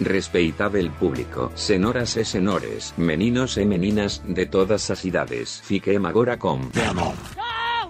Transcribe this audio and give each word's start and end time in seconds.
Respeitad 0.00 0.76
el 0.76 0.90
público, 0.90 1.50
senoras 1.54 2.16
e 2.16 2.24
senores, 2.24 2.92
meninos 2.96 3.56
e 3.56 3.64
meninas, 3.64 4.22
de 4.26 4.46
todas 4.46 4.90
as 4.90 5.04
idades. 5.04 5.60
Fiquem 5.64 6.04
agora 6.04 6.36
com 6.36 6.60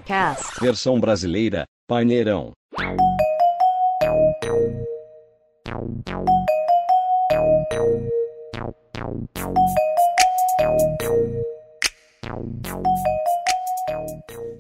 Cast. 0.05 0.61
Versão 0.61 1.01
brasileira, 1.01 1.67
Paineirão. 1.89 2.53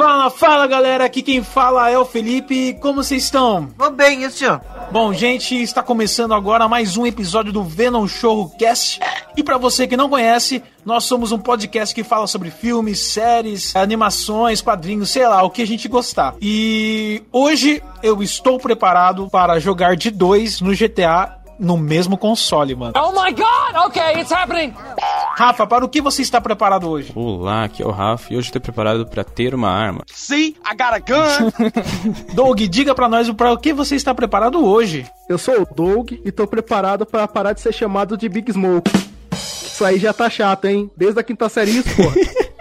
Fala, 0.07 0.31
fala 0.31 0.67
galera, 0.69 1.05
aqui 1.05 1.21
quem 1.21 1.43
fala 1.43 1.91
é 1.91 1.99
o 1.99 2.05
Felipe, 2.05 2.75
como 2.75 3.03
vocês 3.03 3.25
estão? 3.25 3.69
Vou 3.77 3.91
bem, 3.91 4.23
e 4.23 4.27
o 4.27 4.31
senhor? 4.31 4.61
Bom, 4.93 5.13
gente, 5.13 5.61
está 5.61 5.83
começando 5.83 6.33
agora 6.33 6.69
mais 6.69 6.97
um 6.97 7.05
episódio 7.05 7.53
do 7.53 7.65
Venom 7.65 8.07
Show 8.07 8.49
Cast. 8.51 9.01
E 9.37 9.43
para 9.43 9.59
você 9.59 9.85
que 9.85 9.97
não 9.97 10.09
conhece, 10.09 10.63
nós 10.85 11.03
somos 11.03 11.33
um 11.33 11.39
podcast 11.41 11.93
que 11.93 12.05
fala 12.05 12.29
sobre 12.29 12.53
filmes, 12.53 13.01
séries, 13.01 13.75
animações, 13.75 14.63
quadrinhos, 14.63 15.11
sei 15.11 15.27
lá, 15.27 15.43
o 15.43 15.51
que 15.51 15.63
a 15.63 15.67
gente 15.67 15.89
gostar. 15.89 16.37
E 16.41 17.25
hoje 17.33 17.83
eu 18.01 18.23
estou 18.23 18.61
preparado 18.61 19.29
para 19.29 19.59
jogar 19.59 19.97
de 19.97 20.13
dois 20.13 20.61
no 20.61 20.71
GTA 20.71 21.37
no 21.59 21.77
mesmo 21.77 22.17
console, 22.17 22.75
mano. 22.75 22.93
Oh 22.97 23.13
my 23.13 23.33
god! 23.33 23.87
Okay, 23.87 24.21
it's 24.21 24.33
happening! 24.33 24.75
Rafa, 25.37 25.67
para 25.67 25.85
o 25.85 25.89
que 25.89 26.01
você 26.01 26.23
está 26.23 26.41
preparado 26.41 26.89
hoje? 26.89 27.13
Olá, 27.15 27.65
aqui 27.65 27.83
é 27.83 27.87
o 27.87 27.91
Rafa 27.91 28.33
e 28.33 28.37
hoje 28.37 28.49
estou 28.49 28.61
preparado 28.61 29.07
para 29.07 29.23
ter 29.23 29.55
uma 29.55 29.71
arma. 29.71 30.03
See, 30.13 30.57
I 30.65 30.75
got 30.77 30.95
a 30.95 30.99
gun. 30.99 31.53
Doug, 32.35 32.61
diga 32.61 32.95
pra 32.95 33.09
nós 33.09 33.31
para 33.31 33.53
o 33.53 33.59
que 33.59 33.73
você 33.73 33.97
está 33.97 34.15
preparado 34.15 34.65
hoje. 34.65 35.07
Eu 35.29 35.39
sou 35.39 35.63
o 35.63 35.75
Doug 35.75 36.13
e 36.25 36.33
tô 36.33 36.47
preparado 36.47 37.05
pra 37.05 37.29
parar 37.29 37.53
de 37.53 37.61
ser 37.61 37.75
chamado 37.75 38.17
de 38.17 38.29
Big 38.29 38.51
Smoke. 38.53 38.91
Isso 39.33 39.85
aí 39.85 39.99
já 39.99 40.13
tá 40.13 40.31
chato, 40.31 40.65
hein? 40.65 40.91
Desde 40.97 41.21
a 41.21 41.23
quinta 41.23 41.49
série 41.49 41.71
isso, 41.71 41.89
pô. 41.95 42.03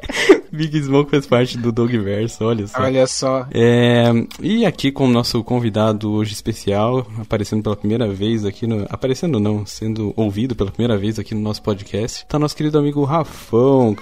Big 0.56 0.82
Smoke 0.82 1.12
faz 1.12 1.26
parte 1.26 1.58
do 1.58 1.72
Dogverso, 1.72 2.46
olha 2.46 2.68
só. 2.68 2.82
Olha 2.82 3.08
só. 3.08 3.48
É, 3.54 4.12
e 4.42 4.66
aqui 4.66 4.92
com 4.92 5.06
o 5.06 5.12
nosso 5.12 5.44
convidado 5.44 6.12
hoje 6.12 6.34
especial, 6.34 7.06
aparecendo 7.20 7.62
pela 7.62 7.76
primeira 7.76 8.08
vez 8.08 8.46
aqui 8.46 8.66
no. 8.66 8.86
Aparecendo 8.90 9.40
não, 9.40 9.66
sendo 9.66 10.14
ouvido 10.16 10.56
pela 10.56 10.72
primeira 10.72 10.98
vez 10.98 11.20
aqui 11.20 11.36
no 11.36 11.42
nosso 11.42 11.62
podcast, 11.62 12.26
tá 12.28 12.40
nosso 12.40 12.56
querido 12.56 12.80
amigo 12.80 13.04
Rafão, 13.04 13.96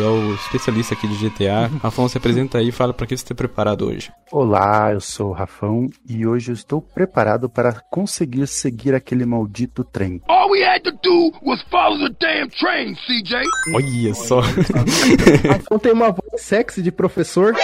que 0.00 0.06
é 0.06 0.08
o 0.08 0.34
especialista 0.34 0.94
aqui 0.94 1.06
de 1.06 1.28
GTA. 1.28 1.70
Rafão, 1.82 2.08
se 2.08 2.16
apresenta 2.16 2.56
aí 2.56 2.68
e 2.68 2.72
fala 2.72 2.94
pra 2.94 3.06
que 3.06 3.14
você 3.14 3.22
está 3.22 3.34
preparado 3.34 3.86
hoje. 3.86 4.10
Olá, 4.32 4.92
eu 4.92 5.00
sou 5.00 5.28
o 5.28 5.32
Rafão 5.32 5.90
e 6.08 6.26
hoje 6.26 6.50
eu 6.50 6.54
estou 6.54 6.80
preparado 6.80 7.50
para 7.50 7.82
conseguir 7.90 8.46
seguir 8.46 8.94
aquele 8.94 9.26
maldito 9.26 9.84
trem. 9.84 10.22
All 10.26 10.50
we 10.50 10.64
had 10.64 10.80
to 10.84 10.92
do 11.02 11.30
was 11.42 11.60
follow 11.70 11.98
the 11.98 12.14
damn 12.18 12.48
train, 12.48 12.94
CJ. 12.94 13.42
Olha 13.74 14.14
só. 14.14 14.40
Rafão 14.40 15.78
tem 15.78 15.92
uma 15.92 16.10
voz 16.12 16.40
sexy 16.40 16.80
de 16.80 16.90
professor. 16.90 17.54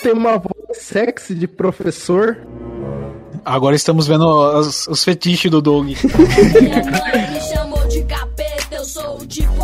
Tem 0.00 0.12
uma 0.12 0.38
voz 0.38 0.78
sexy 0.78 1.34
de 1.34 1.48
professor. 1.48 2.38
Agora 3.44 3.74
estamos 3.74 4.06
vendo 4.06 4.26
os, 4.26 4.86
os 4.86 5.02
fetiches 5.02 5.50
do 5.50 5.60
Doug. 5.60 5.86
Minha 6.62 6.84
mãe 6.84 7.32
me 7.32 7.40
chamou 7.40 7.84
de 7.88 8.02
capeta, 8.04 8.76
eu 8.76 8.84
sou 8.84 9.18
o 9.18 9.26
tipo 9.26 9.63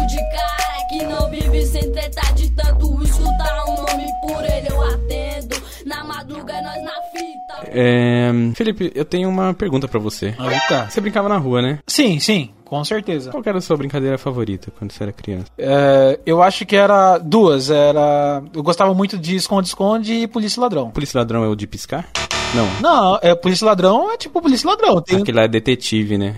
madruga 6.60 6.62
nós 6.62 6.82
na 6.84 7.02
fita. 7.02 7.70
É, 7.72 8.30
Felipe, 8.54 8.92
eu 8.94 9.04
tenho 9.04 9.28
uma 9.28 9.54
pergunta 9.54 9.88
pra 9.88 9.98
você. 9.98 10.34
Eita. 10.38 10.88
Você 10.88 11.00
brincava 11.00 11.28
na 11.28 11.36
rua, 11.36 11.62
né? 11.62 11.78
Sim, 11.86 12.18
sim, 12.18 12.50
com 12.64 12.82
certeza. 12.84 13.30
Qual 13.30 13.42
era 13.44 13.58
a 13.58 13.60
sua 13.60 13.76
brincadeira 13.76 14.18
favorita 14.18 14.70
quando 14.78 14.92
você 14.92 15.02
era 15.02 15.12
criança? 15.12 15.46
É, 15.58 16.18
eu 16.24 16.42
acho 16.42 16.64
que 16.66 16.76
era 16.76 17.18
duas. 17.18 17.70
Era. 17.70 18.42
Eu 18.54 18.62
gostava 18.62 18.94
muito 18.94 19.18
de 19.18 19.36
esconde-esconde 19.36 20.14
e 20.14 20.26
polícia 20.26 20.60
e 20.60 20.62
ladrão. 20.62 20.90
Polícia 20.90 21.18
ladrão 21.18 21.44
é 21.44 21.48
o 21.48 21.56
de 21.56 21.66
piscar? 21.66 22.08
Não. 22.54 22.68
Não, 22.80 23.18
é 23.22 23.34
polícia 23.34 23.64
ladrão 23.64 24.10
é 24.12 24.16
tipo 24.16 24.40
polícia 24.42 24.68
ladrão. 24.68 25.00
Tem, 25.00 25.20
Aquele 25.20 25.36
lá 25.38 25.44
é 25.44 25.48
detetive, 25.48 26.18
né? 26.18 26.36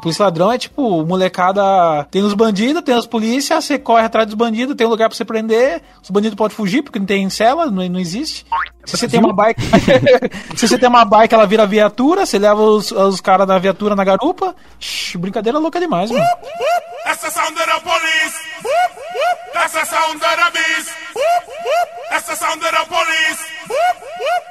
Polícia 0.00 0.24
ladrão 0.24 0.52
é 0.52 0.58
tipo 0.58 1.04
molecada. 1.04 2.04
Tem 2.10 2.22
os 2.22 2.34
bandidos, 2.34 2.82
tem 2.82 2.94
as 2.94 3.06
polícias, 3.06 3.64
você 3.64 3.78
corre 3.78 4.04
atrás 4.04 4.26
dos 4.26 4.34
bandidos, 4.34 4.76
tem 4.76 4.86
um 4.86 4.90
lugar 4.90 5.08
pra 5.08 5.16
você 5.16 5.24
prender. 5.24 5.82
Os 6.02 6.10
bandidos 6.10 6.36
podem 6.36 6.56
fugir 6.56 6.82
porque 6.82 6.98
não 6.98 7.06
tem 7.06 7.28
cela, 7.30 7.66
não, 7.66 7.88
não 7.88 8.00
existe. 8.00 8.46
Se 8.84 8.96
você 8.96 9.08
tem 9.08 9.20
uma 9.20 9.32
bike. 9.32 9.60
se 10.56 10.68
você 10.68 10.78
tem 10.78 10.88
uma 10.88 11.04
bike, 11.04 11.34
ela 11.34 11.46
vira 11.46 11.66
viatura, 11.66 12.26
você 12.26 12.38
leva 12.38 12.60
os, 12.60 12.90
os 12.90 13.20
caras 13.20 13.46
da 13.46 13.58
viatura 13.58 13.94
na 13.94 14.04
garupa. 14.04 14.54
Shhh, 14.78 15.16
brincadeira 15.16 15.58
louca 15.58 15.78
demais, 15.78 16.10
mano. 16.10 16.24
That's 17.04 17.22
the 17.22 17.30
sound 17.30 17.58
of 17.58 17.66
the 17.66 17.80
police. 17.80 18.36
That's 19.52 19.72
the 19.72 19.84
sound 19.84 20.14
of 20.14 20.36
the 20.36 20.50
beast. 20.52 20.90
That's 22.10 22.26
the 22.26 22.36
sound 22.36 22.62
of 22.62 22.70
the 22.70 22.86
police. 22.88 23.40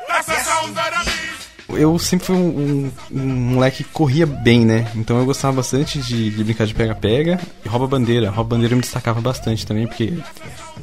That's 0.07 0.25
the 0.27 0.35
sound 0.43 0.77
of 0.77 1.05
the 1.05 1.11
beast. 1.11 1.28
Eu 1.71 1.97
sempre 1.99 2.25
fui 2.25 2.35
um, 2.35 2.39
um- 2.49 2.91
um 3.11 3.25
moleque 3.53 3.83
que 3.83 3.89
corria 3.91 4.25
bem, 4.25 4.65
né? 4.65 4.91
Então 4.95 5.17
eu 5.19 5.25
gostava 5.25 5.55
bastante 5.57 5.99
de, 5.99 6.29
de 6.31 6.43
brincar 6.43 6.65
de 6.65 6.73
pega-pega 6.73 7.39
e 7.63 7.67
rouba-bandeira. 7.69 8.29
Rouba-bandeira 8.29 8.73
eu 8.73 8.77
me 8.77 8.81
destacava 8.81 9.21
bastante 9.21 9.65
também, 9.67 9.85
porque 9.87 10.13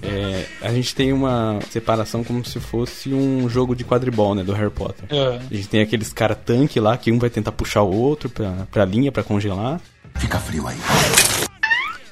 é, 0.02 0.46
a 0.62 0.72
gente 0.72 0.94
tem 0.94 1.12
uma 1.12 1.58
separação 1.70 2.22
como 2.22 2.44
se 2.44 2.60
fosse 2.60 3.12
um 3.12 3.48
jogo 3.48 3.74
de 3.74 3.84
quadribol, 3.84 4.34
né? 4.34 4.42
Do 4.44 4.52
Harry 4.52 4.70
Potter. 4.70 5.04
É. 5.10 5.40
A 5.50 5.54
gente 5.54 5.68
tem 5.68 5.80
aqueles 5.80 6.12
cara 6.12 6.34
tanque 6.34 6.78
lá, 6.78 6.96
que 6.96 7.10
um 7.10 7.18
vai 7.18 7.30
tentar 7.30 7.52
puxar 7.52 7.82
o 7.82 7.92
outro 7.94 8.28
pra, 8.30 8.66
pra 8.70 8.84
linha, 8.84 9.10
pra 9.10 9.22
congelar. 9.24 9.80
Fica 10.18 10.38
frio 10.38 10.66
aí. 10.68 10.76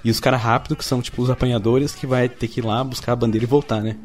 E 0.04 0.10
os 0.10 0.20
caras 0.20 0.42
rápidos, 0.42 0.76
que 0.76 0.84
são 0.84 1.00
tipo 1.00 1.22
os 1.22 1.30
apanhadores, 1.30 1.94
que 1.94 2.06
vai 2.06 2.28
ter 2.28 2.48
que 2.48 2.60
ir 2.60 2.64
lá 2.66 2.82
buscar 2.84 3.12
a 3.12 3.16
bandeira 3.16 3.44
e 3.44 3.48
voltar, 3.48 3.80
né? 3.80 3.96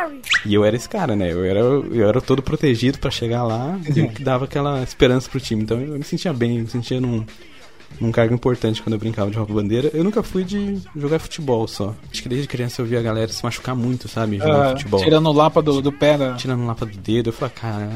Harry. 0.00 0.20
E 0.46 0.54
eu 0.54 0.64
era 0.64 0.76
esse 0.76 0.88
cara, 0.88 1.14
né? 1.16 1.32
Eu 1.32 1.44
era, 1.44 1.60
eu 1.60 2.08
era 2.08 2.20
todo 2.20 2.42
protegido 2.42 2.98
pra 2.98 3.10
chegar 3.10 3.42
lá 3.42 3.78
e 3.86 4.08
que 4.08 4.22
dava 4.22 4.44
aquela 4.44 4.82
esperança 4.82 5.28
pro 5.28 5.40
time. 5.40 5.62
Então 5.62 5.80
eu 5.80 5.94
me 5.98 6.04
sentia 6.04 6.32
bem, 6.32 6.56
eu 6.56 6.62
me 6.62 6.68
sentia 6.68 7.00
num, 7.00 7.24
num 8.00 8.10
cargo 8.12 8.32
importante 8.34 8.82
quando 8.82 8.94
eu 8.94 8.98
brincava 8.98 9.30
de 9.30 9.36
roupa-bandeira. 9.36 9.90
Eu 9.92 10.02
nunca 10.04 10.22
fui 10.22 10.44
de 10.44 10.78
jogar 10.96 11.18
futebol 11.18 11.66
só. 11.68 11.94
Acho 12.10 12.22
que 12.22 12.28
desde 12.28 12.48
criança 12.48 12.80
eu 12.80 12.86
via 12.86 12.98
a 12.98 13.02
galera 13.02 13.28
se 13.32 13.42
machucar 13.44 13.74
muito, 13.74 14.08
sabe? 14.08 14.38
Jogando 14.38 14.62
Ah, 14.62 14.70
futebol. 14.70 15.00
tirando 15.02 15.26
o 15.28 15.32
lapa 15.32 15.60
do, 15.60 15.80
do 15.82 15.92
pé 15.92 16.16
da. 16.16 16.34
Tirando 16.34 16.66
lapa 16.66 16.86
do 16.86 16.96
dedo, 16.96 17.28
eu 17.30 17.32
falei, 17.32 17.54
cara, 17.54 17.90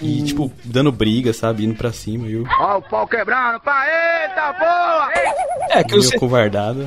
e 0.00 0.22
tipo, 0.22 0.50
dando 0.64 0.92
briga, 0.92 1.32
sabe? 1.32 1.64
Indo 1.64 1.74
pra 1.74 1.92
cima, 1.92 2.26
e 2.26 2.32
eu 2.34 2.44
Ó 2.60 2.78
o 2.78 2.82
pau 2.82 3.06
quebrando. 3.06 3.60
Pá, 3.60 3.84
eita 3.86 4.52
porra. 4.54 5.12
É, 5.70 5.84
que 5.84 5.92
meio 5.92 6.02
você, 6.02 6.18
covardado. 6.18 6.86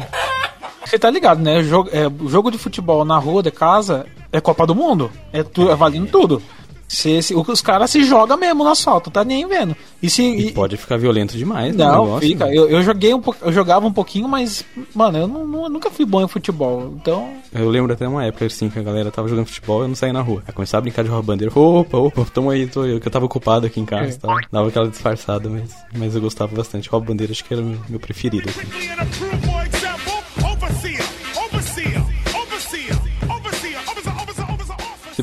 você 0.85 0.99
tá 0.99 1.09
ligado, 1.09 1.39
né? 1.41 1.63
Jogo, 1.63 1.89
é, 1.91 2.07
o 2.07 2.27
jogo 2.29 2.51
de 2.51 2.57
futebol 2.57 3.03
na 3.03 3.17
rua 3.17 3.41
de 3.41 3.49
casa 3.51 4.05
é 4.31 4.39
Copa 4.41 4.65
do 4.65 4.75
Mundo. 4.75 5.11
É, 5.33 5.43
tu, 5.43 5.69
é 5.69 5.75
valendo 5.75 6.07
tudo. 6.09 6.41
Se, 6.87 7.19
se- 7.23 7.33
os 7.33 7.61
caras 7.61 7.89
se 7.89 8.03
jogam 8.03 8.37
mesmo 8.37 8.63
no 8.63 8.69
asfalto, 8.69 9.09
tá 9.09 9.23
nem 9.23 9.45
vendo. 9.47 9.75
E 10.03 10.07
se. 10.07 10.21
E 10.21 10.47
e- 10.49 10.51
pode 10.51 10.77
ficar 10.77 10.97
violento 10.97 11.35
demais, 11.35 11.75
né? 11.75 11.83
Não, 11.83 12.03
negócio, 12.05 12.27
fica. 12.29 12.45
né? 12.45 12.55
Eu, 12.55 12.69
eu 12.69 12.83
joguei 12.83 13.11
um 13.11 13.19
pouco, 13.19 13.43
eu 13.43 13.51
jogava 13.51 13.87
um 13.87 13.91
pouquinho, 13.91 14.27
mas, 14.29 14.63
mano, 14.93 15.17
eu 15.17 15.27
não- 15.27 15.47
não- 15.47 15.67
nunca 15.67 15.89
fui 15.89 16.05
bom 16.05 16.21
em 16.21 16.27
futebol. 16.27 16.93
Então, 17.01 17.27
Eu 17.51 17.67
lembro 17.69 17.91
até 17.91 18.07
uma 18.07 18.23
época 18.23 18.45
assim 18.45 18.69
que 18.69 18.77
a 18.77 18.83
galera 18.83 19.09
tava 19.09 19.27
jogando 19.27 19.47
futebol 19.47 19.79
e 19.81 19.85
eu 19.85 19.87
não 19.87 19.95
saía 19.95 20.13
na 20.13 20.21
rua. 20.21 20.43
Aí 20.47 20.53
começava 20.53 20.77
a 20.77 20.83
brincar 20.83 21.01
de 21.03 21.09
rouba-bandeira. 21.09 21.51
Opa, 21.57 21.97
opa, 21.97 22.23
tamo 22.31 22.51
aí, 22.51 22.67
tô 22.67 22.85
eu, 22.85 22.99
que 22.99 23.07
eu 23.07 23.11
tava 23.11 23.25
ocupado 23.25 23.65
aqui 23.65 23.79
em 23.79 23.85
casa 23.85 24.19
É. 24.23 24.47
Dava 24.51 24.67
aquela 24.67 24.87
disfarçada, 24.87 25.49
mas, 25.49 25.75
mas 25.97 26.13
eu 26.13 26.21
gostava 26.21 26.55
bastante. 26.55 26.87
Rouba-bandeira 26.87 27.33
acho 27.33 27.43
que 27.43 27.51
era 27.51 27.63
o 27.63 27.65
meu, 27.65 27.79
meu 27.89 27.99
preferido. 27.99 28.47
assim. 28.47 29.54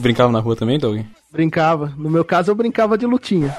Brincava 0.02 0.30
na 0.32 0.40
rua 0.40 0.56
também, 0.56 0.78
Doug? 0.78 1.00
Brincava. 1.30 1.92
No 1.96 2.10
meu 2.10 2.24
caso, 2.24 2.50
eu 2.50 2.54
brincava 2.54 2.98
de 2.98 3.06
lutinha. 3.06 3.56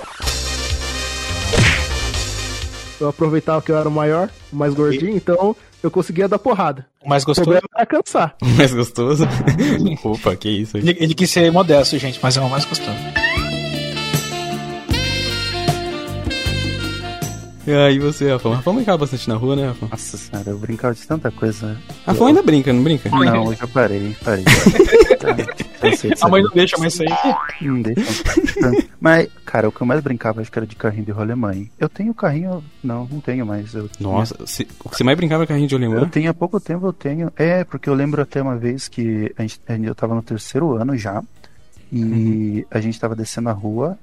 Eu 3.00 3.10
aproveitava 3.10 3.62
que 3.62 3.72
eu 3.72 3.78
era 3.78 3.90
o 3.90 3.92
maior, 3.92 4.30
o 4.51 4.56
mais 4.56 4.74
gordinho, 4.74 5.16
então 5.18 5.56
eu 5.81 5.92
conseguia 5.92 6.28
dar 6.28 6.40
porrada. 6.40 6.86
o 7.04 7.10
mais 7.10 7.24
O 7.24 7.25
gostoso. 7.28 7.44
problema 7.50 7.68
era 7.75 7.86
cansar. 7.86 8.36
Mais 8.57 8.74
gostoso? 8.74 9.25
opa, 10.04 10.36
que 10.36 10.50
isso 10.50 10.78
aí. 10.78 10.84
Ele, 10.84 10.98
ele 11.00 11.13
quis 11.13 11.30
ser 11.30 11.51
modesto, 11.51 11.98
gente, 11.98 12.19
mas 12.22 12.38
é 12.38 12.42
o 12.42 12.50
mais 12.50 12.63
gostoso. 12.63 12.96
E 17.66 17.72
aí 17.72 17.98
você, 18.00 18.30
Rafão? 18.30 18.54
Rafão 18.54 18.75
brincava 18.75 18.98
bastante 19.00 19.28
na 19.30 19.36
rua, 19.36 19.56
né, 19.56 19.68
Rafão? 19.68 19.88
Nossa 19.89 20.18
senhora, 20.18 20.50
eu 20.50 20.57
brincava 20.57 20.94
de 20.94 21.06
tanta 21.07 21.31
coisa. 21.31 21.78
Rafão 22.06 22.28
ainda 22.28 22.44
brinca, 22.44 22.72
não 22.74 22.84
brinca? 22.84 23.10
Não, 23.10 23.51
eu 23.51 23.56
já 23.56 23.68
parei, 23.68 24.16
parei. 24.24 24.44
Cansei 25.80 26.12
de 26.14 26.24
A 26.24 26.28
mãe 26.28 26.42
não 26.44 26.52
deixa 26.52 26.78
mais 26.78 26.94
sair. 26.94 27.10
Não 27.62 27.81
deixa. 27.81 28.24
Mas, 29.00 29.28
cara, 29.46 29.68
o 29.68 29.72
que 29.72 29.81
eu 29.81 29.88
mais 29.88 30.02
brincava 30.02 30.42
acho 30.42 30.52
que 30.52 30.58
era 30.58 30.66
de 30.66 30.75
carrinho 30.75 31.06
de 31.06 31.12
rolemã. 31.12 31.54
Eu 31.80 31.90
tenho 31.90 32.14
carrinho. 32.14 32.64
Não, 32.84 33.06
não 33.12 33.20
tenho 33.20 33.46
mais. 33.46 33.74
Eu 33.74 33.88
tinha- 33.90 34.10
Nossa, 34.10 34.36
você- 34.40 34.68
o 34.84 34.90
que 34.90 34.98
você 34.98 35.04
mais 35.04 35.18
brincava 35.18 35.44
era 35.44 35.48
carrinho 35.48 35.68
de 35.68 35.75
Eu 35.75 35.80
rolemã? 35.81 36.08
tenho 36.10 36.30
há 36.31 36.34
pouco 36.34 36.60
tempo, 36.60 36.86
eu 36.88 36.94
tenho. 36.94 37.31
É, 37.36 37.64
porque 37.64 37.90
eu 37.90 37.94
lembro 37.94 38.22
até 38.22 38.42
uma 38.42 38.56
vez 38.58 38.88
que 38.88 39.34
a 39.38 39.42
gente, 39.42 39.60
eu 39.84 39.94
tava 39.96 40.16
no 40.16 40.22
terceiro 40.24 40.74
ano 40.75 40.96
já. 40.98 41.22
E 41.92 42.66
a 42.72 42.80
gente 42.80 43.00
tava 43.00 43.16
descendo 43.16 43.50
a 43.50 43.54
rua, 43.54 43.98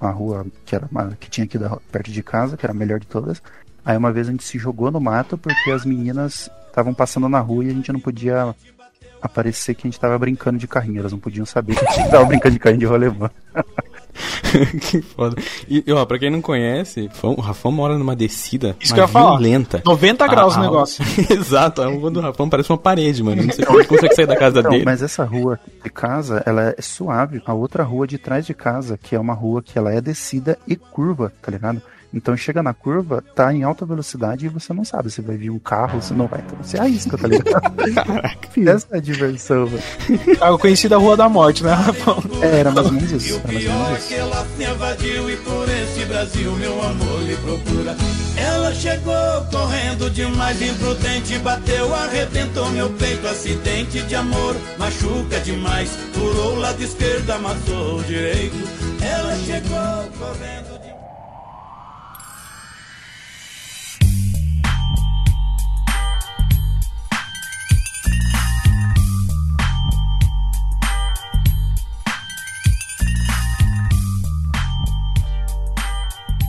a 0.00 0.10
rua 0.10 0.46
que 0.64 0.74
era 0.74 0.88
uma, 0.90 1.16
que 1.20 1.28
tinha 1.28 1.44
aqui 1.44 1.58
da- 1.58 1.76
perto 1.92 2.10
de 2.10 2.22
casa, 2.22 2.56
que 2.56 2.64
era 2.64 2.72
a 2.72 2.76
melhor 2.76 2.98
de 2.98 3.06
todas. 3.06 3.42
Aí 3.84 3.96
uma 3.96 4.10
vez 4.10 4.28
a 4.28 4.30
gente 4.30 4.42
se 4.44 4.58
jogou 4.58 4.90
no 4.90 5.00
mato 5.00 5.36
porque 5.36 5.70
as 5.70 5.84
meninas 5.84 6.50
estavam 6.68 6.94
passando 6.94 7.28
na 7.28 7.38
rua 7.40 7.64
e 7.64 7.68
a 7.70 7.72
gente 7.74 7.92
não 7.92 8.00
podia 8.00 8.54
aparecer 9.22 9.74
que 9.74 9.86
a 9.86 9.90
gente 9.90 10.00
tava 10.00 10.18
brincando 10.18 10.58
de 10.58 10.66
carrinho. 10.68 11.00
Elas 11.00 11.12
não 11.12 11.18
podiam 11.18 11.44
saber 11.46 11.74
que 11.76 11.86
a 11.86 11.92
gente 11.92 12.10
tava 12.10 12.24
brincando 12.24 12.54
de 12.54 12.58
carrinho 12.58 12.80
de 12.80 12.86
rolemã. 12.86 13.30
que 14.90 15.02
foda. 15.02 15.36
E, 15.68 15.84
ó, 15.92 16.04
pra 16.06 16.18
quem 16.18 16.30
não 16.30 16.40
conhece, 16.40 17.10
o 17.22 17.40
Rafão 17.40 17.70
mora 17.70 17.98
numa 17.98 18.16
descida 18.16 18.74
Isso 18.80 18.94
que 18.94 19.00
eu 19.00 19.04
ia 19.04 19.08
falar. 19.08 19.30
violenta. 19.38 19.82
90 19.84 20.26
graus 20.26 20.56
A- 20.56 20.60
o 20.60 20.62
negócio. 20.62 21.04
Exato, 21.30 21.82
a 21.82 21.86
rua 21.86 22.10
do 22.10 22.20
Rafão 22.20 22.48
parece 22.48 22.70
uma 22.70 22.78
parede, 22.78 23.22
mano. 23.22 23.42
Não 23.42 23.52
sei 23.52 23.64
como 23.64 23.78
ele 23.78 23.88
consegue 23.88 24.14
sair 24.14 24.26
da 24.26 24.36
casa 24.36 24.60
Então, 24.60 24.70
dele. 24.70 24.84
mas 24.84 25.02
essa 25.02 25.24
rua 25.24 25.58
de 25.84 25.90
casa, 25.90 26.42
ela 26.46 26.74
é 26.76 26.80
suave. 26.82 27.42
A 27.44 27.52
outra 27.52 27.82
rua 27.82 28.06
de 28.06 28.16
trás 28.18 28.46
de 28.46 28.54
casa, 28.54 28.98
que 29.02 29.14
é 29.14 29.20
uma 29.20 29.34
rua 29.34 29.62
que 29.62 29.78
ela 29.78 29.92
é 29.92 30.00
descida 30.00 30.58
e 30.66 30.76
curva, 30.76 31.32
tá 31.42 31.50
ligado? 31.50 31.82
Então 32.12 32.36
chega 32.36 32.62
na 32.62 32.72
curva, 32.72 33.22
tá 33.34 33.52
em 33.52 33.62
alta 33.62 33.84
velocidade 33.84 34.46
e 34.46 34.48
você 34.48 34.72
não 34.72 34.84
sabe 34.84 35.10
se 35.10 35.20
vai 35.20 35.36
vir 35.36 35.50
um 35.50 35.58
carro, 35.58 36.00
se 36.00 36.14
não 36.14 36.26
vai. 36.26 36.40
Então 36.40 36.58
você 36.62 36.78
arrisca, 36.78 37.18
tá 37.18 37.28
ligado? 37.28 37.74
Essa 38.68 38.86
é 38.92 38.96
a 38.96 39.00
diversão, 39.00 39.66
velho. 39.66 39.82
Eu 40.40 40.58
conheci 40.58 40.88
da 40.88 40.96
Rua 40.96 41.16
da 41.16 41.28
Morte, 41.28 41.62
né, 41.62 41.72
Rafão? 41.72 42.22
É, 42.42 42.60
era 42.60 42.70
mais 42.70 42.86
ou 42.86 42.92
menos 42.92 43.12
isso. 43.12 43.34
Era 43.34 43.52
mais 43.52 43.66
ou 43.66 43.72
menos 43.72 43.98
isso. 43.98 44.14
ela 44.14 44.46
me 44.56 44.64
evadiu 44.64 45.30
e 45.30 45.36
por 45.36 45.68
esse 45.68 46.04
Brasil 46.06 46.52
meu 46.52 46.82
amor 46.82 47.22
lhe 47.22 47.36
procura. 47.36 47.96
Ela 48.36 48.74
chegou 48.74 49.14
correndo 49.50 50.10
demais, 50.10 50.60
imprudente, 50.60 51.38
bateu, 51.38 51.94
arrebentou 51.94 52.68
meu 52.70 52.90
peito, 52.90 53.26
acidente 53.26 54.02
de 54.02 54.14
amor, 54.14 54.54
machuca 54.78 55.40
demais, 55.40 55.90
furou 56.12 56.54
o 56.54 56.58
lado 56.60 56.82
esquerdo, 56.82 57.30
amassou 57.30 57.98
o 57.98 58.04
direito. 58.04 58.56
Ela 59.00 59.36
chegou 59.38 60.10
correndo 60.18 60.75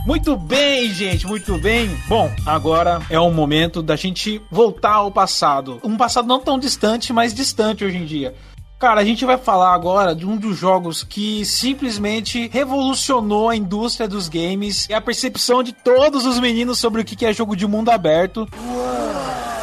Muito 0.08 0.38
bem, 0.38 0.88
gente, 0.94 1.26
muito 1.26 1.58
bem. 1.58 1.86
Bom, 2.08 2.32
agora 2.46 3.02
é 3.10 3.20
o 3.20 3.30
momento 3.30 3.82
da 3.82 3.94
gente 3.94 4.40
voltar 4.50 4.94
ao 4.94 5.12
passado. 5.12 5.78
Um 5.84 5.98
passado 5.98 6.26
não 6.26 6.40
tão 6.40 6.58
distante, 6.58 7.12
mas 7.12 7.34
distante 7.34 7.84
hoje 7.84 7.98
em 7.98 8.06
dia. 8.06 8.34
Cara, 8.78 9.02
a 9.02 9.04
gente 9.04 9.26
vai 9.26 9.36
falar 9.36 9.74
agora 9.74 10.14
de 10.14 10.24
um 10.24 10.34
dos 10.34 10.56
jogos 10.56 11.04
que 11.04 11.44
simplesmente 11.44 12.48
revolucionou 12.48 13.50
a 13.50 13.56
indústria 13.56 14.08
dos 14.08 14.30
games 14.30 14.88
e 14.88 14.94
a 14.94 15.00
percepção 15.00 15.62
de 15.62 15.74
todos 15.74 16.24
os 16.24 16.40
meninos 16.40 16.78
sobre 16.78 17.02
o 17.02 17.04
que 17.04 17.26
é 17.26 17.32
jogo 17.34 17.54
de 17.54 17.66
mundo 17.66 17.90
aberto. 17.90 18.48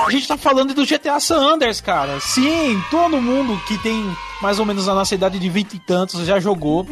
A 0.06 0.12
gente 0.12 0.28
tá 0.28 0.38
falando 0.38 0.74
do 0.76 0.86
GTA 0.86 1.20
San 1.20 1.40
Andreas, 1.40 1.82
cara. 1.82 2.20
Sim, 2.20 2.80
todo 2.92 3.20
mundo 3.20 3.60
que 3.66 3.76
tem 3.80 4.06
mais 4.40 4.60
ou 4.60 4.66
menos 4.66 4.88
a 4.88 4.94
nossa 4.94 5.16
idade 5.16 5.40
de 5.40 5.50
20 5.50 5.74
e 5.74 5.80
tantos 5.80 6.24
já 6.28 6.40
jogou. 6.40 6.86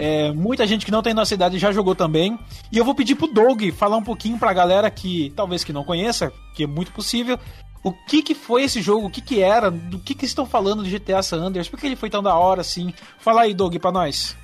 É, 0.00 0.32
muita 0.32 0.66
gente 0.66 0.84
que 0.84 0.90
não 0.90 1.00
tem 1.00 1.14
nossa 1.14 1.34
idade 1.34 1.56
já 1.56 1.70
jogou 1.70 1.94
também. 1.94 2.36
E 2.72 2.76
eu 2.76 2.84
vou 2.84 2.96
pedir 2.96 3.14
pro 3.14 3.28
Doug 3.28 3.62
falar 3.76 3.96
um 3.96 4.02
pouquinho 4.02 4.38
pra 4.38 4.52
galera 4.52 4.90
que 4.90 5.32
talvez 5.36 5.62
que 5.62 5.72
não 5.72 5.84
conheça, 5.84 6.32
que 6.52 6.64
é 6.64 6.66
muito 6.66 6.90
possível, 6.90 7.38
o 7.84 7.92
que 7.92 8.22
que 8.22 8.34
foi 8.34 8.64
esse 8.64 8.82
jogo, 8.82 9.06
o 9.06 9.10
que 9.10 9.20
que 9.20 9.40
era, 9.40 9.70
do 9.70 10.00
que 10.00 10.12
que 10.14 10.24
estão 10.24 10.44
falando 10.44 10.82
de 10.82 10.98
GTA 10.98 11.22
San 11.22 11.38
Andreas, 11.38 11.68
por 11.68 11.78
que 11.78 11.86
ele 11.86 11.94
foi 11.94 12.10
tão 12.10 12.22
da 12.22 12.34
hora 12.34 12.60
assim? 12.60 12.92
Fala 13.20 13.42
aí, 13.42 13.54
Doug, 13.54 13.76
pra 13.76 13.92
nós. 13.92 14.36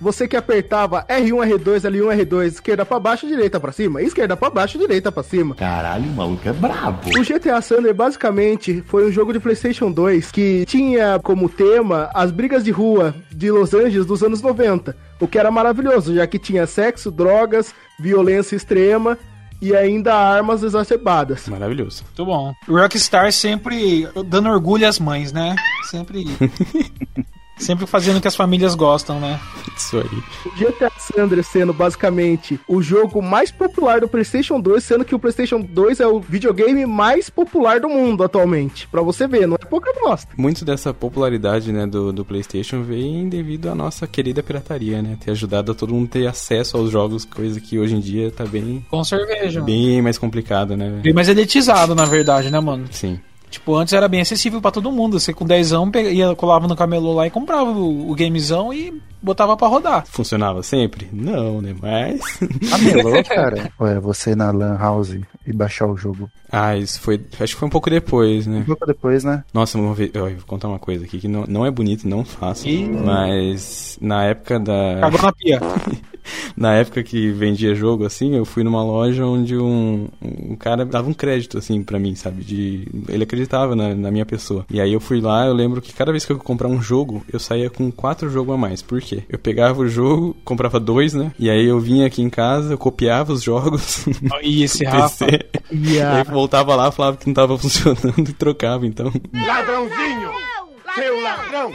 Você 0.00 0.26
que 0.26 0.36
apertava 0.36 1.04
R1, 1.08 1.56
R2, 1.56 1.80
L1, 1.90 2.24
R2, 2.24 2.46
esquerda 2.46 2.84
pra 2.84 2.98
baixo, 2.98 3.26
direita 3.26 3.60
pra 3.60 3.72
cima, 3.72 4.02
esquerda 4.02 4.36
pra 4.36 4.50
baixo, 4.50 4.78
direita 4.78 5.10
pra 5.10 5.22
cima. 5.22 5.54
Caralho, 5.54 6.04
o 6.04 6.12
maluco 6.12 6.48
é 6.48 6.52
brabo. 6.52 7.00
O 7.08 7.22
GTA 7.22 7.62
Thunder 7.62 7.94
basicamente 7.94 8.82
foi 8.86 9.06
um 9.06 9.12
jogo 9.12 9.32
de 9.32 9.40
PlayStation 9.40 9.90
2 9.90 10.30
que 10.30 10.64
tinha 10.66 11.18
como 11.22 11.48
tema 11.48 12.10
as 12.12 12.30
brigas 12.30 12.64
de 12.64 12.70
rua 12.70 13.14
de 13.30 13.50
Los 13.50 13.72
Angeles 13.72 14.04
dos 14.06 14.22
anos 14.22 14.42
90, 14.42 14.96
o 15.20 15.28
que 15.28 15.38
era 15.38 15.50
maravilhoso, 15.50 16.14
já 16.14 16.26
que 16.26 16.38
tinha 16.38 16.66
sexo, 16.66 17.10
drogas, 17.10 17.74
violência 17.98 18.56
extrema 18.56 19.16
e 19.62 19.74
ainda 19.74 20.14
armas 20.14 20.62
exacerbadas. 20.62 21.48
Maravilhoso. 21.48 22.04
Muito 22.04 22.26
bom. 22.26 22.52
O 22.68 22.76
Rockstar 22.76 23.32
sempre 23.32 24.06
dando 24.26 24.50
orgulho 24.50 24.86
às 24.86 24.98
mães, 24.98 25.32
né? 25.32 25.54
Sempre 25.84 26.26
sempre 27.58 27.86
fazendo 27.86 28.18
o 28.18 28.20
que 28.20 28.28
as 28.28 28.36
famílias 28.36 28.74
gostam, 28.74 29.20
né? 29.20 29.40
Isso 29.76 29.98
aí. 29.98 30.22
O 30.46 30.50
GTA 30.56 30.90
San 30.98 31.22
Andreas 31.24 31.46
sendo 31.46 31.72
basicamente 31.72 32.60
o 32.68 32.82
jogo 32.82 33.22
mais 33.22 33.50
popular 33.50 34.00
do 34.00 34.08
PlayStation 34.08 34.60
2, 34.60 34.82
sendo 34.82 35.04
que 35.04 35.14
o 35.14 35.18
PlayStation 35.18 35.60
2 35.60 36.00
é 36.00 36.06
o 36.06 36.20
videogame 36.20 36.86
mais 36.86 37.30
popular 37.30 37.80
do 37.80 37.88
mundo 37.88 38.22
atualmente. 38.22 38.86
Pra 38.88 39.02
você 39.02 39.26
ver, 39.26 39.46
não 39.46 39.56
é 39.60 39.64
pouca 39.66 39.92
bosta. 40.00 40.32
Muito 40.36 40.64
dessa 40.64 40.92
popularidade 40.92 41.72
né, 41.72 41.86
do, 41.86 42.12
do 42.12 42.24
PlayStation 42.24 42.82
vem 42.82 43.28
devido 43.28 43.68
à 43.68 43.74
nossa 43.74 44.06
querida 44.06 44.42
pirataria, 44.42 45.02
né? 45.02 45.16
Ter 45.20 45.30
ajudado 45.32 45.72
a 45.72 45.74
todo 45.74 45.94
mundo 45.94 46.08
ter 46.08 46.26
acesso 46.26 46.76
aos 46.76 46.90
jogos, 46.90 47.24
coisa 47.24 47.60
que 47.60 47.78
hoje 47.78 47.96
em 47.96 48.00
dia 48.00 48.30
tá 48.30 48.44
bem, 48.44 48.84
Com 48.90 49.02
cerveja. 49.04 49.60
bem 49.60 50.02
mais 50.02 50.18
complicado, 50.18 50.76
né? 50.76 51.00
Bem 51.02 51.12
mais 51.12 51.28
elitizado, 51.28 51.94
na 51.94 52.04
verdade, 52.04 52.50
né, 52.50 52.60
mano? 52.60 52.86
Sim. 52.90 53.18
Tipo, 53.54 53.76
antes 53.76 53.94
era 53.94 54.08
bem 54.08 54.20
acessível 54.20 54.60
pra 54.60 54.72
todo 54.72 54.90
mundo. 54.90 55.18
Você 55.18 55.32
com 55.32 55.46
10 55.46 55.72
anos 55.72 55.94
ia, 55.94 56.34
colava 56.34 56.66
no 56.66 56.74
camelô 56.74 57.12
lá 57.14 57.26
e 57.26 57.30
comprava 57.30 57.70
o, 57.70 58.10
o 58.10 58.14
gamezão 58.14 58.74
e 58.74 59.00
botava 59.22 59.56
pra 59.56 59.68
rodar. 59.68 60.04
Funcionava 60.06 60.60
sempre? 60.62 61.08
Não, 61.12 61.60
né? 61.60 61.72
Mas. 61.80 62.20
Camelô, 62.68 63.22
cara. 63.22 63.70
Ué, 63.80 64.00
você 64.00 64.34
na 64.34 64.50
Lan 64.50 64.76
House 64.76 65.16
e 65.46 65.52
baixar 65.52 65.86
o 65.86 65.96
jogo. 65.96 66.28
ah, 66.50 66.76
isso 66.76 67.00
foi. 67.00 67.20
Acho 67.38 67.54
que 67.54 67.60
foi 67.60 67.68
um 67.68 67.70
pouco 67.70 67.88
depois, 67.88 68.44
né? 68.44 68.58
Um 68.58 68.64
pouco 68.64 68.86
depois, 68.86 69.22
né? 69.22 69.44
Nossa, 69.54 69.78
vamos 69.78 69.96
ver. 69.96 70.10
Eu 70.12 70.30
vou 70.30 70.46
contar 70.48 70.66
uma 70.66 70.80
coisa 70.80 71.04
aqui 71.04 71.20
que 71.20 71.28
não, 71.28 71.44
não 71.46 71.64
é 71.64 71.70
bonito, 71.70 72.08
não 72.08 72.24
faço. 72.24 72.68
Ih. 72.68 72.88
Mas 72.88 73.96
na 74.00 74.24
época 74.24 74.58
da. 74.58 74.98
Cagou 75.00 75.22
na 75.22 75.32
pia. 75.32 75.60
na 76.56 76.74
época 76.74 77.02
que 77.02 77.30
vendia 77.30 77.74
jogo, 77.74 78.04
assim, 78.04 78.34
eu 78.34 78.44
fui 78.44 78.62
numa 78.62 78.82
loja 78.82 79.24
onde 79.24 79.56
um, 79.56 80.08
um 80.22 80.56
cara 80.56 80.84
dava 80.84 81.08
um 81.08 81.14
crédito, 81.14 81.58
assim, 81.58 81.82
pra 81.82 81.98
mim, 81.98 82.14
sabe? 82.14 82.44
De, 82.44 82.88
ele 83.08 83.24
acreditava 83.24 83.74
na, 83.74 83.94
na 83.94 84.10
minha 84.10 84.26
pessoa. 84.26 84.64
E 84.70 84.80
aí 84.80 84.92
eu 84.92 85.00
fui 85.00 85.20
lá, 85.20 85.46
eu 85.46 85.54
lembro 85.54 85.80
que 85.80 85.92
cada 85.92 86.12
vez 86.12 86.24
que 86.24 86.32
eu 86.32 86.38
comprar 86.38 86.68
um 86.68 86.80
jogo, 86.80 87.24
eu 87.32 87.38
saía 87.38 87.70
com 87.70 87.90
quatro 87.90 88.30
jogos 88.30 88.54
a 88.54 88.58
mais. 88.58 88.82
Por 88.82 89.00
quê? 89.00 89.22
Eu 89.28 89.38
pegava 89.38 89.80
o 89.80 89.88
jogo, 89.88 90.36
comprava 90.44 90.78
dois, 90.80 91.14
né? 91.14 91.32
E 91.38 91.50
aí 91.50 91.66
eu 91.66 91.80
vinha 91.80 92.06
aqui 92.06 92.22
em 92.22 92.30
casa, 92.30 92.74
eu 92.74 92.78
copiava 92.78 93.32
os 93.32 93.42
jogos. 93.42 94.06
E 94.42 94.62
esse 94.64 94.84
Rafa. 94.84 95.26
PC. 95.26 95.46
E 95.72 96.00
aí 96.00 96.24
voltava 96.24 96.74
lá, 96.74 96.90
falava 96.90 97.16
que 97.16 97.26
não 97.26 97.34
tava 97.34 97.56
funcionando 97.58 98.28
e 98.28 98.32
trocava, 98.32 98.86
então. 98.86 99.12
Ladrãozinho! 99.32 100.53
Seu 100.94 101.20
ladrão! 101.20 101.72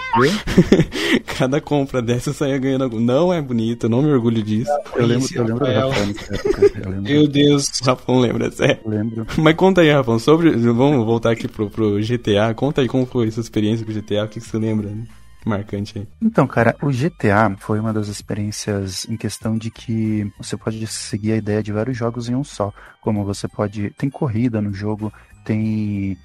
Cada 1.38 1.59
compra 1.59 2.01
dessa 2.01 2.29
eu 2.29 2.33
saía 2.33 2.57
ganhando 2.57 2.83
algum. 2.83 2.99
Não 2.99 3.33
é 3.33 3.41
bonito, 3.41 3.85
eu 3.85 3.89
não 3.89 4.01
me 4.01 4.11
orgulho 4.11 4.41
disso. 4.41 4.71
Eu 4.95 5.05
lembro, 5.05 5.27
eu 5.33 5.43
lembro. 5.43 5.65
Eu 5.65 6.89
lembro. 6.89 7.01
Meu 7.01 7.27
Deus. 7.27 7.67
O 7.81 7.85
Rafão 7.85 8.19
lembra, 8.19 8.51
sério. 8.51 8.79
Eu 8.85 8.91
lembro. 8.91 9.27
Mas 9.38 9.55
conta 9.55 9.81
aí, 9.81 9.91
Rafão, 9.91 10.19
sobre. 10.19 10.51
Vamos 10.51 11.05
voltar 11.05 11.31
aqui 11.31 11.47
pro, 11.47 11.69
pro 11.69 11.99
GTA. 11.99 12.53
Conta 12.53 12.81
aí 12.81 12.88
como 12.88 13.05
foi 13.05 13.29
sua 13.31 13.41
experiência 13.41 13.85
com 13.85 13.91
o 13.91 13.95
GTA, 13.95 14.25
o 14.25 14.27
que, 14.27 14.39
que 14.39 14.47
você 14.47 14.57
lembra 14.57 14.89
né? 14.89 15.03
marcante 15.45 15.99
aí. 15.99 16.07
Então, 16.21 16.45
cara, 16.47 16.75
o 16.81 16.89
GTA 16.89 17.55
foi 17.57 17.79
uma 17.79 17.93
das 17.93 18.07
experiências 18.07 19.05
em 19.09 19.17
questão 19.17 19.57
de 19.57 19.71
que 19.71 20.31
você 20.38 20.57
pode 20.57 20.85
seguir 20.88 21.33
a 21.33 21.38
ideia 21.38 21.63
de 21.63 21.71
vários 21.71 21.97
jogos 21.97 22.29
em 22.29 22.35
um 22.35 22.43
só. 22.43 22.73
Como 23.01 23.23
você 23.23 23.47
pode. 23.47 23.89
Tem 23.91 24.09
corrida 24.09 24.61
no 24.61 24.73
jogo, 24.73 25.11
tem 25.43 26.17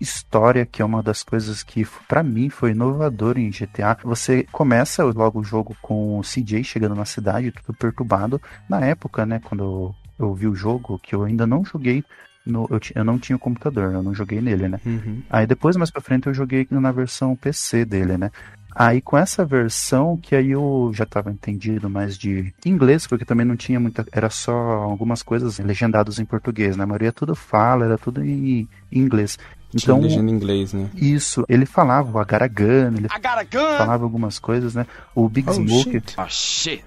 história, 0.00 0.66
que 0.66 0.80
é 0.80 0.84
uma 0.84 1.02
das 1.02 1.22
coisas 1.22 1.62
que 1.62 1.86
pra 2.06 2.22
mim 2.22 2.48
foi 2.50 2.70
inovador 2.70 3.38
em 3.38 3.50
GTA. 3.50 3.98
Você 4.04 4.46
começa 4.52 5.04
logo 5.04 5.40
o 5.40 5.44
jogo 5.44 5.76
com 5.82 6.18
o 6.18 6.22
CJ 6.22 6.62
chegando 6.64 6.94
na 6.94 7.04
cidade, 7.04 7.52
tudo 7.52 7.76
perturbado. 7.76 8.40
Na 8.68 8.80
época, 8.80 9.26
né, 9.26 9.40
quando 9.42 9.94
eu 10.18 10.34
vi 10.34 10.46
o 10.46 10.54
jogo, 10.54 10.98
que 10.98 11.14
eu 11.14 11.24
ainda 11.24 11.46
não 11.46 11.64
joguei. 11.64 12.04
No, 12.46 12.66
eu, 12.70 12.80
eu 12.94 13.04
não 13.04 13.18
tinha 13.18 13.36
o 13.36 13.40
computador, 13.40 13.92
eu 13.92 14.02
não 14.02 14.14
joguei 14.14 14.40
nele, 14.40 14.68
né? 14.68 14.80
Uhum. 14.86 15.22
Aí 15.28 15.46
depois, 15.46 15.76
mais 15.76 15.90
pra 15.90 16.00
frente, 16.00 16.28
eu 16.28 16.34
joguei 16.34 16.66
na 16.70 16.90
versão 16.90 17.36
PC 17.36 17.84
dele, 17.84 18.16
né? 18.16 18.30
Aí 18.74 19.00
com 19.00 19.18
essa 19.18 19.44
versão, 19.44 20.16
que 20.16 20.36
aí 20.36 20.52
eu 20.52 20.92
já 20.94 21.04
tava 21.04 21.32
entendido 21.32 21.90
mais 21.90 22.16
de 22.16 22.54
inglês, 22.64 23.06
porque 23.06 23.24
também 23.24 23.44
não 23.44 23.56
tinha 23.56 23.80
muita. 23.80 24.06
Era 24.12 24.30
só 24.30 24.52
algumas 24.52 25.22
coisas 25.22 25.58
legendadas 25.58 26.18
em 26.18 26.24
português, 26.24 26.76
né? 26.76 26.84
A 26.84 26.86
maioria 26.86 27.12
tudo 27.12 27.34
fala, 27.34 27.84
era 27.84 27.98
tudo 27.98 28.24
em 28.24 28.68
em 28.90 29.04
inglês. 29.68 29.82
Tinha 29.82 29.94
Então, 29.94 30.00
legenda 30.00 30.30
em 30.30 30.34
inglês, 30.34 30.72
né? 30.72 30.88
isso, 30.94 31.44
ele 31.48 31.66
falava 31.66 32.16
o 32.16 32.20
Agaragan, 32.20 32.92
ele 32.96 33.06
I 33.06 33.18
got 33.20 33.26
a 33.38 33.44
gun! 33.44 33.78
falava 33.78 34.04
algumas 34.04 34.38
coisas, 34.38 34.74
né? 34.74 34.86
O 35.14 35.28
Big 35.28 35.48
Oh, 35.48 35.52
Smoke. 35.52 35.90
shit. 35.90 36.14
Oh 36.18 36.24
shit. 36.28 36.84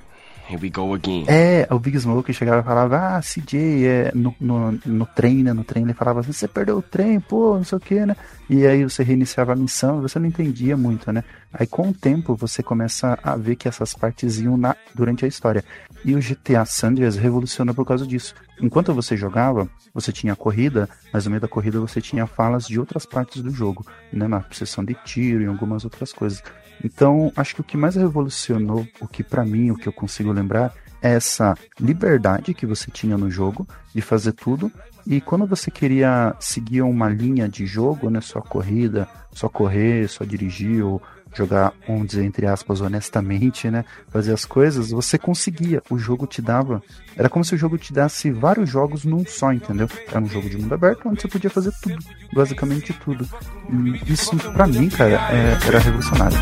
Here 0.52 0.62
we 0.62 0.70
go 0.70 0.94
again. 0.94 1.24
É, 1.30 1.66
o 1.72 1.80
Big 1.80 1.98
Smoke 1.98 2.34
chegava 2.34 2.60
e 2.60 2.64
falava, 2.64 3.16
ah, 3.16 3.22
CJ, 3.22 3.86
é, 3.86 4.12
no, 4.14 4.36
no, 4.38 4.78
no 4.86 5.06
trem, 5.06 5.44
né? 5.44 5.54
No 5.54 5.64
trem 5.64 5.84
ele 5.84 5.94
falava 5.94 6.20
assim, 6.20 6.34
você 6.34 6.46
perdeu 6.46 6.78
o 6.78 6.82
trem, 6.82 7.22
pô, 7.22 7.56
não 7.56 7.64
sei 7.64 7.78
o 7.78 7.82
que, 7.82 8.06
né? 8.06 8.18
E 8.50 8.68
aí 8.68 8.84
você 8.84 9.02
reiniciava 9.02 9.54
a 9.54 9.56
missão 9.56 10.00
e 10.00 10.02
você 10.02 10.20
não 10.20 10.28
entendia 10.28 10.76
muito, 10.76 11.10
né? 11.14 11.24
Aí 11.54 11.66
com 11.66 11.90
o 11.90 11.94
tempo 11.94 12.36
você 12.36 12.62
começa 12.62 13.18
a 13.24 13.38
ver 13.38 13.56
que 13.56 13.66
essas 13.66 13.94
partes 13.94 14.42
iam 14.42 14.58
na, 14.58 14.76
durante 14.94 15.24
a 15.24 15.28
história. 15.28 15.64
E 16.04 16.16
o 16.16 16.20
GTA 16.20 16.66
San 16.66 16.90
Andreas 16.90 17.16
revolucionou 17.16 17.74
por 17.74 17.86
causa 17.86 18.06
disso. 18.06 18.36
Enquanto 18.62 18.94
você 18.94 19.16
jogava, 19.16 19.70
você 19.94 20.12
tinha 20.12 20.36
corrida, 20.36 20.90
mas 21.14 21.26
no 21.26 21.32
meio 21.32 21.42
da 21.42 21.48
corrida 21.48 21.80
você 21.80 22.02
tinha 22.02 22.28
falas 22.28 22.68
de 22.68 22.78
outras 22.78 23.06
partes 23.06 23.42
do 23.42 23.52
jogo, 23.52 23.86
né? 24.12 24.28
Na 24.28 24.44
sessão 24.52 24.84
de 24.84 24.96
tiro 25.06 25.44
e 25.44 25.46
algumas 25.46 25.86
outras 25.86 26.12
coisas. 26.12 26.44
Então, 26.84 27.32
acho 27.36 27.56
que 27.56 27.62
o 27.62 27.64
que 27.64 27.78
mais 27.78 27.96
revolucionou, 27.96 28.88
o 29.00 29.08
que 29.08 29.24
para 29.24 29.46
mim, 29.46 29.72
o 29.72 29.76
que 29.76 29.88
eu 29.88 29.94
consigo 29.94 30.32
lembrar, 30.32 30.74
é 31.02 31.14
essa 31.14 31.56
liberdade 31.80 32.54
que 32.54 32.66
você 32.66 32.92
tinha 32.92 33.18
no 33.18 33.30
jogo 33.30 33.68
de 33.94 34.02
fazer 34.02 34.34
tudo. 34.34 34.72
E 35.06 35.20
quando 35.20 35.48
você 35.48 35.72
queria 35.72 36.36
seguir 36.40 36.84
uma 36.84 37.10
linha 37.10 37.50
de 37.50 37.66
jogo, 37.66 38.10
né, 38.10 38.22
só 38.22 38.40
corrida, 38.40 39.08
só 39.32 39.50
correr, 39.50 40.08
só 40.08 40.24
dirigir 40.24 40.86
ou 40.86 41.02
jogar, 41.34 41.74
vamos 41.88 42.08
dizer, 42.08 42.24
entre 42.24 42.46
aspas, 42.46 42.82
honestamente, 42.82 43.70
né? 43.70 43.86
Fazer 44.10 44.34
as 44.34 44.46
coisas, 44.46 44.92
você 44.92 45.18
conseguia. 45.18 45.82
O 45.90 45.98
jogo 45.98 46.28
te 46.28 46.42
dava. 46.42 46.82
Era 47.16 47.30
como 47.30 47.44
se 47.44 47.56
o 47.56 47.58
jogo 47.58 47.78
te 47.78 47.94
desse 47.94 48.32
vários 48.32 48.70
jogos 48.70 49.04
num 49.06 49.26
só, 49.26 49.52
entendeu? 49.52 49.88
Era 50.08 50.20
um 50.20 50.28
jogo 50.28 50.50
de 50.50 50.58
mundo 50.58 50.74
aberto 50.74 51.08
onde 51.08 51.22
você 51.22 51.28
podia 51.28 51.50
fazer 51.50 51.72
tudo. 51.82 51.98
Basicamente 52.34 52.94
tudo. 52.94 53.28
E 53.70 54.12
isso, 54.12 54.36
pra 54.54 54.68
mim, 54.68 54.90
cara, 54.90 55.12
é, 55.32 55.68
era 55.68 55.80
revolucionário. 55.80 56.38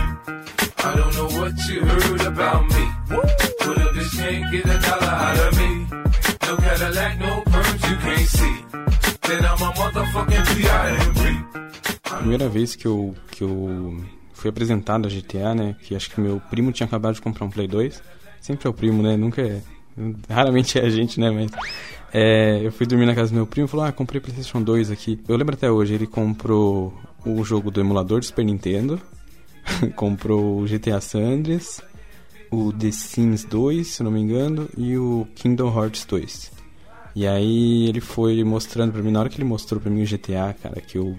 I 0.82 0.96
don't 0.96 1.14
know 1.18 1.28
what 1.42 1.70
you 1.70 1.82
heard 1.82 2.22
about 2.22 2.64
me. 2.74 3.00
But 3.10 3.82
if 3.82 3.94
this 3.96 4.16
can't 4.16 4.52
get 4.52 4.66
a 4.66 4.78
dollar 4.80 5.12
out 5.12 5.40
of 5.40 5.60
me, 5.60 5.88
no 6.48 6.58
Cadillac, 6.58 7.20
no 7.20 7.42
perms 7.44 7.90
you 7.90 7.98
can't 7.98 8.30
see. 8.30 8.66
Then 9.28 9.46
I'm 9.46 9.62
a 9.62 9.72
motherfucking 9.74 10.46
P.I.M.P. 10.56 11.60
Primeira 12.20 12.50
vez 12.50 12.76
que 12.76 12.88
eu, 12.88 13.14
que 13.32 13.44
eu 13.44 14.04
fui 14.40 14.50
apresentado 14.50 15.08
a 15.08 15.10
GTA, 15.10 15.54
né? 15.54 15.76
Que 15.82 15.96
acho 15.96 16.10
que 16.10 16.20
meu 16.20 16.42
primo 16.50 16.72
tinha 16.72 16.88
acabado 16.88 17.16
de 17.16 17.22
comprar 17.22 17.46
um 17.46 17.50
Play 17.50 17.68
2. 17.68 18.02
Sempre 18.42 18.68
é 18.68 18.70
o 18.70 18.74
primo, 18.74 19.04
né? 19.04 19.18
Nunca 19.18 19.42
é. 19.42 19.62
Raramente 20.30 20.80
é 20.80 20.86
a 20.86 20.90
gente, 20.90 21.20
né? 21.20 21.30
Mas. 21.30 21.52
É, 22.12 22.66
eu 22.66 22.72
fui 22.72 22.88
dormir 22.88 23.06
na 23.06 23.14
casa 23.14 23.32
do 23.32 23.36
meu 23.36 23.46
primo 23.46 23.68
e 23.68 23.70
falou: 23.70 23.86
Ah, 23.86 23.92
comprei 23.92 24.20
PlayStation 24.20 24.62
2 24.62 24.92
aqui. 24.92 25.20
Eu 25.28 25.36
lembro 25.36 25.56
até 25.56 25.70
hoje, 25.70 25.94
ele 25.94 26.08
comprou 26.08 26.94
o 27.26 27.44
jogo 27.44 27.70
do 27.70 27.80
emulador 27.80 28.20
do 28.20 28.26
Super 28.26 28.46
Nintendo, 28.46 29.00
comprou 29.96 30.62
o 30.62 30.66
GTA 30.66 31.02
Sandres, 31.02 31.82
o 32.50 32.72
The 32.74 32.92
Sims 32.92 33.44
2, 33.44 33.86
se 33.86 34.04
não 34.04 34.10
me 34.10 34.20
engano, 34.20 34.68
e 34.78 34.98
o 34.98 35.28
Kingdom 35.36 35.68
Hearts 35.76 36.06
2. 36.06 36.52
E 37.16 37.28
aí 37.28 37.88
ele 37.88 38.00
foi 38.00 38.44
mostrando 38.44 38.94
pra 38.94 39.04
mim, 39.04 39.12
na 39.12 39.20
hora 39.20 39.30
que 39.30 39.38
ele 39.38 39.44
mostrou 39.44 39.80
pra 39.80 39.92
mim 39.92 40.04
o 40.04 40.08
GTA, 40.08 40.56
cara, 40.62 40.82
que 40.82 40.98
eu 40.98 41.18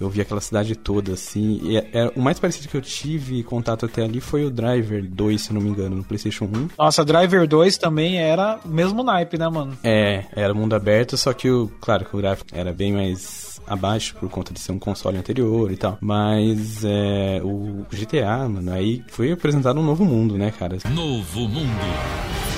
eu 0.00 0.08
vi 0.08 0.20
aquela 0.22 0.40
cidade 0.40 0.74
toda, 0.74 1.12
assim. 1.12 1.60
E 1.62 1.76
é, 1.76 1.88
é, 1.92 2.12
o 2.16 2.20
mais 2.20 2.40
parecido 2.40 2.68
que 2.68 2.76
eu 2.76 2.80
tive 2.80 3.42
contato 3.42 3.84
até 3.84 4.02
ali 4.02 4.20
foi 4.20 4.44
o 4.44 4.50
Driver 4.50 5.04
2, 5.06 5.40
se 5.40 5.52
não 5.52 5.60
me 5.60 5.68
engano, 5.68 5.96
no 5.96 6.04
PlayStation 6.04 6.46
1. 6.46 6.70
Nossa, 6.78 7.04
Driver 7.04 7.46
2 7.46 7.76
também 7.76 8.18
era 8.18 8.58
o 8.64 8.68
mesmo 8.68 9.02
naipe, 9.02 9.38
né, 9.38 9.48
mano? 9.48 9.76
É, 9.84 10.24
era 10.32 10.54
mundo 10.54 10.74
aberto, 10.74 11.16
só 11.16 11.32
que 11.32 11.50
o. 11.50 11.70
Claro 11.80 12.04
que 12.06 12.16
o 12.16 12.18
gráfico 12.18 12.50
era 12.52 12.72
bem 12.72 12.92
mais 12.92 13.60
abaixo 13.66 14.16
por 14.16 14.28
conta 14.28 14.52
de 14.52 14.60
ser 14.60 14.72
um 14.72 14.78
console 14.78 15.18
anterior 15.18 15.70
e 15.70 15.76
tal. 15.76 15.98
Mas 16.00 16.82
é, 16.84 17.40
o 17.42 17.84
GTA, 17.90 18.48
mano, 18.48 18.72
aí 18.72 19.04
foi 19.08 19.30
apresentado 19.32 19.78
um 19.78 19.84
novo 19.84 20.04
mundo, 20.04 20.36
né, 20.36 20.50
cara? 20.50 20.78
Novo 20.92 21.40
mundo. 21.40 22.49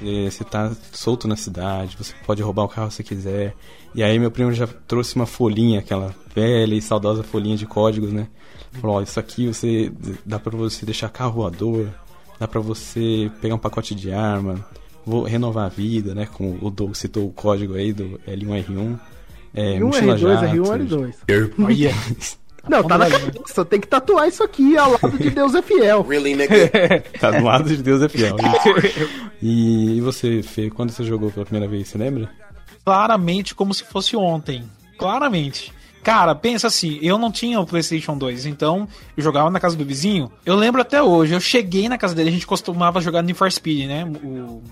Você 0.00 0.44
tá 0.44 0.72
solto 0.92 1.26
na 1.26 1.36
cidade, 1.36 1.96
você 1.96 2.14
pode 2.26 2.42
roubar 2.42 2.64
o 2.64 2.68
carro 2.68 2.90
se 2.90 3.02
quiser. 3.02 3.54
E 3.94 4.02
aí 4.02 4.18
meu 4.18 4.30
primo 4.30 4.52
já 4.52 4.66
trouxe 4.66 5.16
uma 5.16 5.26
folhinha, 5.26 5.78
aquela 5.78 6.14
velha 6.34 6.74
e 6.74 6.82
saudosa 6.82 7.22
folhinha 7.22 7.56
de 7.56 7.66
códigos, 7.66 8.12
né? 8.12 8.28
Falou, 8.72 8.96
ó, 8.96 9.02
isso 9.02 9.18
aqui 9.18 9.46
você 9.46 9.90
dá 10.24 10.38
para 10.38 10.56
você 10.56 10.84
deixar 10.84 11.08
carro 11.08 11.32
voador, 11.32 11.88
dá 12.38 12.46
para 12.46 12.60
você 12.60 13.30
pegar 13.40 13.54
um 13.54 13.58
pacote 13.58 13.94
de 13.94 14.12
arma, 14.12 14.64
vou 15.04 15.22
renovar 15.24 15.66
a 15.66 15.68
vida, 15.68 16.14
né? 16.14 16.26
Com 16.26 16.58
o 16.60 16.70
Doug 16.70 16.94
citou 16.94 17.26
o 17.26 17.32
código 17.32 17.74
aí 17.74 17.92
do 17.92 18.20
L1R1. 18.26 18.98
É, 19.54 19.78
R1, 19.78 19.90
R2, 19.90 20.52
R1, 20.52 20.88
R2. 20.88 22.36
Não, 22.68 22.82
tá 22.82 22.98
na 22.98 23.08
cabeça. 23.08 23.64
Tem 23.64 23.80
que 23.80 23.86
tatuar 23.86 24.28
isso 24.28 24.42
aqui 24.42 24.76
ao 24.76 24.92
lado 24.92 25.18
de 25.18 25.30
Deus 25.30 25.54
é 25.54 25.62
fiel. 25.62 26.02
Really, 26.08 26.34
nigga? 26.34 26.70
tá 27.20 27.30
do 27.30 27.44
lado 27.44 27.68
de 27.68 27.82
Deus 27.82 28.02
é 28.02 28.08
fiel. 28.08 28.36
e, 29.40 29.98
e 29.98 30.00
você, 30.00 30.42
Fê, 30.42 30.70
quando 30.70 30.90
você 30.90 31.04
jogou 31.04 31.30
pela 31.30 31.46
primeira 31.46 31.68
vez, 31.68 31.88
você 31.88 31.98
lembra? 31.98 32.28
Claramente 32.84 33.54
como 33.54 33.72
se 33.74 33.84
fosse 33.84 34.16
ontem. 34.16 34.64
Claramente. 34.98 35.72
Cara, 36.02 36.36
pensa 36.36 36.68
assim, 36.68 37.00
eu 37.02 37.18
não 37.18 37.32
tinha 37.32 37.58
o 37.58 37.66
PlayStation 37.66 38.16
2, 38.16 38.46
então 38.46 38.86
eu 39.16 39.24
jogava 39.24 39.50
na 39.50 39.58
casa 39.58 39.76
do 39.76 39.84
vizinho. 39.84 40.30
Eu 40.44 40.54
lembro 40.54 40.80
até 40.80 41.02
hoje, 41.02 41.34
eu 41.34 41.40
cheguei 41.40 41.88
na 41.88 41.98
casa 41.98 42.14
dele, 42.14 42.28
a 42.28 42.32
gente 42.32 42.46
costumava 42.46 43.00
jogar 43.00 43.22
Need 43.22 43.36
for 43.36 43.50
Speed, 43.50 43.88
né? 43.88 44.04
O, 44.22 44.62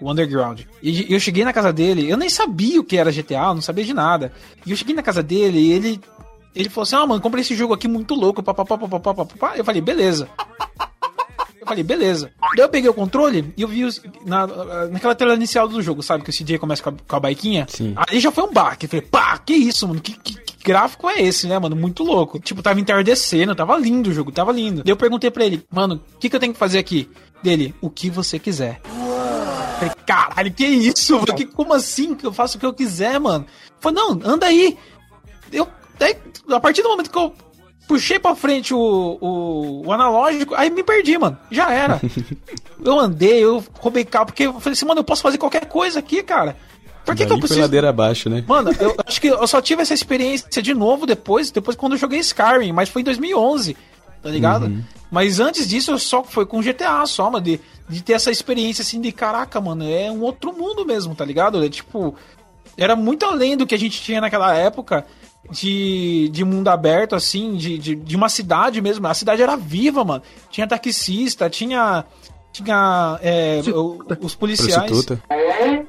o 0.00 0.10
Underground. 0.10 0.62
E 0.82 1.12
eu 1.12 1.20
cheguei 1.20 1.44
na 1.44 1.52
casa 1.52 1.72
dele, 1.72 2.10
eu 2.10 2.16
nem 2.16 2.28
sabia 2.28 2.80
o 2.80 2.84
que 2.84 2.96
era 2.96 3.12
GTA, 3.12 3.54
não 3.54 3.60
sabia 3.60 3.84
de 3.84 3.94
nada. 3.94 4.32
E 4.66 4.72
eu 4.72 4.76
cheguei 4.76 4.94
na 4.94 5.02
casa 5.02 5.22
dele 5.22 5.60
e 5.60 5.72
ele 5.72 6.00
ele 6.54 6.68
falou 6.68 6.82
assim: 6.82 6.96
"Ah, 6.96 7.06
mano, 7.06 7.20
comprei 7.20 7.42
esse 7.42 7.54
jogo 7.54 7.74
aqui 7.74 7.88
muito 7.88 8.14
louco, 8.14 8.42
papapá, 8.42 8.76
papapá, 8.76 9.14
papapá". 9.14 9.56
Eu 9.56 9.64
falei: 9.64 9.80
"Beleza". 9.80 10.28
Eu 11.60 11.66
falei, 11.66 11.84
beleza. 11.84 12.32
Daí 12.56 12.64
eu 12.64 12.70
peguei 12.70 12.88
o 12.88 12.94
controle 12.94 13.52
e 13.54 13.60
eu 13.60 13.68
vi 13.68 13.84
os, 13.84 14.00
na, 14.24 14.46
naquela 14.88 15.14
tela 15.14 15.34
inicial 15.34 15.68
do 15.68 15.82
jogo, 15.82 16.02
sabe? 16.02 16.24
Que 16.24 16.30
o 16.30 16.32
CJ 16.32 16.58
começa 16.58 16.82
com 16.82 16.88
a, 16.88 16.92
com 17.06 17.16
a 17.16 17.20
baiquinha. 17.20 17.66
Sim. 17.68 17.92
Aí 18.08 18.18
já 18.18 18.32
foi 18.32 18.44
um 18.44 18.52
baque. 18.52 18.86
Eu 18.86 18.90
falei, 18.90 19.06
pá, 19.06 19.36
que 19.36 19.52
isso, 19.52 19.86
mano? 19.86 20.00
Que, 20.00 20.12
que, 20.12 20.34
que, 20.40 20.64
gráfico 20.64 21.08
é 21.10 21.20
esse, 21.20 21.46
né, 21.46 21.58
mano? 21.58 21.76
Muito 21.76 22.02
louco. 22.02 22.40
Tipo, 22.40 22.62
tava 22.62 22.80
entardecendo, 22.80 23.54
tava 23.54 23.76
lindo 23.76 24.08
o 24.08 24.12
jogo, 24.12 24.32
tava 24.32 24.52
lindo. 24.52 24.82
Daí 24.82 24.90
eu 24.90 24.96
perguntei 24.96 25.30
pra 25.30 25.44
ele, 25.44 25.62
mano, 25.70 26.02
o 26.14 26.18
que, 26.18 26.30
que 26.30 26.36
eu 26.36 26.40
tenho 26.40 26.54
que 26.54 26.58
fazer 26.58 26.78
aqui? 26.78 27.10
Dele, 27.42 27.74
o 27.80 27.90
que 27.90 28.08
você 28.08 28.38
quiser. 28.38 28.80
Falei, 29.78 29.94
caralho, 30.06 30.52
que 30.52 30.66
isso? 30.66 31.14
Mano? 31.14 31.34
Que, 31.34 31.44
como 31.44 31.74
assim 31.74 32.14
que 32.14 32.26
eu 32.26 32.32
faço 32.32 32.56
o 32.56 32.60
que 32.60 32.66
eu 32.66 32.72
quiser, 32.72 33.20
mano? 33.20 33.46
Falei, 33.80 34.02
não, 34.02 34.20
anda 34.24 34.46
aí. 34.46 34.78
Eu, 35.52 35.68
daí, 36.00 36.16
a 36.50 36.58
partir 36.58 36.82
do 36.82 36.88
momento 36.88 37.10
que 37.10 37.18
eu 37.18 37.32
puxei 37.86 38.18
pra 38.18 38.34
frente 38.34 38.72
o, 38.72 39.18
o, 39.20 39.86
o, 39.86 39.92
analógico, 39.92 40.54
aí 40.54 40.70
me 40.70 40.82
perdi, 40.82 41.18
mano. 41.18 41.38
Já 41.50 41.70
era. 41.72 42.00
eu 42.82 42.98
andei, 42.98 43.44
eu 43.44 43.62
roubei 43.74 44.04
carro, 44.04 44.26
porque 44.26 44.44
eu 44.44 44.54
falei 44.60 44.72
assim, 44.72 44.86
mano, 44.86 45.00
eu 45.00 45.04
posso 45.04 45.22
fazer 45.22 45.38
qualquer 45.38 45.66
coisa 45.66 45.98
aqui, 45.98 46.22
cara. 46.22 46.56
Por 47.04 47.14
que, 47.14 47.26
que 47.26 47.32
eu 47.32 47.38
preciso. 47.38 47.60
ladeira 47.60 47.90
abaixo, 47.90 48.30
né? 48.30 48.44
Mano, 48.46 48.70
eu 48.78 48.94
acho 49.06 49.20
que 49.20 49.28
eu 49.28 49.46
só 49.46 49.60
tive 49.60 49.82
essa 49.82 49.94
experiência 49.94 50.62
de 50.62 50.72
novo 50.72 51.06
depois, 51.06 51.50
depois 51.50 51.76
quando 51.76 51.92
eu 51.92 51.98
joguei 51.98 52.20
Skyrim, 52.20 52.72
mas 52.72 52.88
foi 52.88 53.02
em 53.02 53.04
2011, 53.04 53.76
tá 54.22 54.30
ligado? 54.30 54.66
Uhum. 54.66 54.82
Mas 55.10 55.40
antes 55.40 55.68
disso, 55.68 55.90
eu 55.90 55.98
só 55.98 56.22
foi 56.22 56.46
com 56.46 56.62
GTA 56.62 57.04
só, 57.06 57.30
mano, 57.30 57.44
de, 57.44 57.60
de 57.88 58.02
ter 58.02 58.12
essa 58.12 58.30
experiência 58.30 58.82
assim 58.82 59.00
de 59.00 59.10
caraca, 59.10 59.60
mano, 59.60 59.84
é 59.84 60.10
um 60.10 60.20
outro 60.20 60.52
mundo 60.52 60.86
mesmo, 60.86 61.14
tá 61.14 61.24
ligado? 61.24 61.62
É 61.64 61.68
tipo. 61.68 62.14
Era 62.76 62.94
muito 62.94 63.26
além 63.26 63.56
do 63.56 63.66
que 63.66 63.74
a 63.74 63.78
gente 63.78 64.00
tinha 64.00 64.20
naquela 64.20 64.54
época 64.54 65.04
de, 65.50 66.28
de 66.30 66.44
mundo 66.44 66.68
aberto, 66.68 67.14
assim, 67.14 67.56
de, 67.56 67.78
de, 67.78 67.94
de, 67.94 68.16
uma 68.16 68.28
cidade 68.28 68.80
mesmo. 68.80 69.06
A 69.06 69.14
cidade 69.14 69.42
era 69.42 69.56
viva, 69.56 70.04
mano. 70.04 70.22
Tinha 70.50 70.66
taxista, 70.66 71.50
tinha. 71.50 72.04
Tinha 72.52 73.18
é, 73.22 73.60
os 74.20 74.34
policiais. 74.34 74.90
Prostituta. 74.90 75.22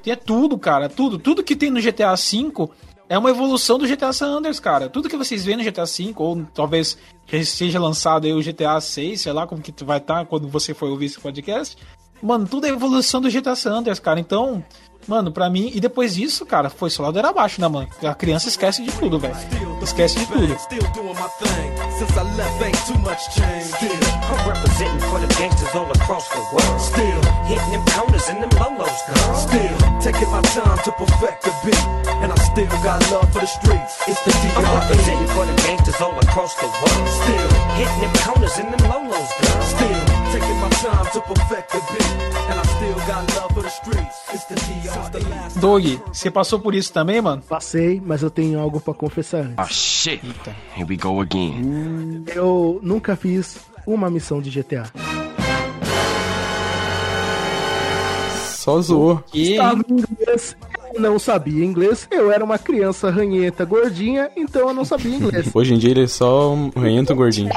Tinha 0.03 0.17
tudo, 0.17 0.57
cara. 0.57 0.87
Tudo. 0.89 1.17
Tudo 1.17 1.43
que 1.43 1.55
tem 1.55 1.71
no 1.71 1.81
GTA 1.81 2.15
V 2.15 2.69
é 3.09 3.17
uma 3.17 3.29
evolução 3.29 3.77
do 3.77 3.87
GTA 3.87 4.13
San 4.13 4.27
Andreas, 4.27 4.59
cara. 4.59 4.87
Tudo 4.87 5.09
que 5.09 5.17
vocês 5.17 5.43
veem 5.43 5.57
no 5.57 5.63
GTA 5.63 5.85
V, 5.85 6.13
ou 6.15 6.45
talvez 6.53 6.97
seja 7.43 7.79
lançado 7.79 8.25
aí 8.25 8.33
o 8.33 8.41
GTA 8.41 8.79
6, 8.79 9.21
sei 9.21 9.33
lá 9.33 9.45
como 9.45 9.61
que 9.61 9.73
vai 9.83 9.97
estar 9.97 10.19
tá 10.19 10.25
quando 10.25 10.47
você 10.47 10.73
for 10.73 10.89
ouvir 10.89 11.07
esse 11.07 11.19
podcast. 11.19 11.77
Mano, 12.21 12.47
tudo 12.47 12.67
é 12.67 12.69
evolução 12.69 13.19
do 13.19 13.29
GTA 13.29 13.55
San 13.55 13.73
Andreas, 13.73 13.99
cara. 13.99 14.19
Então, 14.19 14.63
Mano, 15.07 15.31
pra 15.31 15.49
mim, 15.49 15.71
e 15.73 15.79
depois 15.79 16.15
disso, 16.15 16.45
cara, 16.45 16.69
foi 16.69 16.89
só 16.89 17.03
ladeira 17.03 17.29
abaixo, 17.29 17.59
né, 17.59 17.67
mano? 17.67 17.87
A 18.03 18.13
criança 18.13 18.47
esquece 18.47 18.83
de 18.83 18.91
tudo, 18.91 19.17
velho. 19.17 19.35
Esquece 19.81 20.19
de 20.19 20.25
tudo. 20.27 20.59
Still 20.59 20.91
Doug, 45.59 45.85
você 46.11 46.31
passou 46.31 46.59
por 46.59 46.75
isso 46.75 46.91
também, 46.91 47.21
mano? 47.21 47.41
Passei, 47.41 48.01
mas 48.03 48.21
eu 48.21 48.29
tenho 48.29 48.59
algo 48.59 48.79
pra 48.79 48.93
confessar 48.93 49.41
antes. 49.41 49.55
Ah, 49.57 49.67
shit. 49.67 50.25
Eita. 50.25 50.55
Here 50.75 50.85
we 50.89 50.97
go 50.97 51.21
again. 51.21 52.23
Eu 52.27 52.79
nunca 52.81 53.15
fiz 53.15 53.57
uma 53.85 54.09
missão 54.09 54.41
de 54.41 54.49
GTA. 54.49 54.91
só 58.61 58.79
zoou. 58.79 59.23
Estava 59.33 59.83
em 59.89 59.93
inglês, 59.93 60.55
não 60.97 61.17
sabia 61.19 61.63
inglês. 61.63 62.07
Eu 62.11 62.31
era 62.31 62.43
uma 62.43 62.57
criança 62.57 63.09
ranheta 63.09 63.65
gordinha, 63.65 64.29
então 64.35 64.67
eu 64.67 64.73
não 64.73 64.85
sabia 64.85 65.15
inglês. 65.15 65.49
Hoje 65.53 65.73
em 65.73 65.77
dia 65.77 65.91
ele 65.91 66.03
é 66.03 66.07
só 66.07 66.53
um 66.53 66.69
ranhento 66.69 67.13
gordinho. 67.15 67.49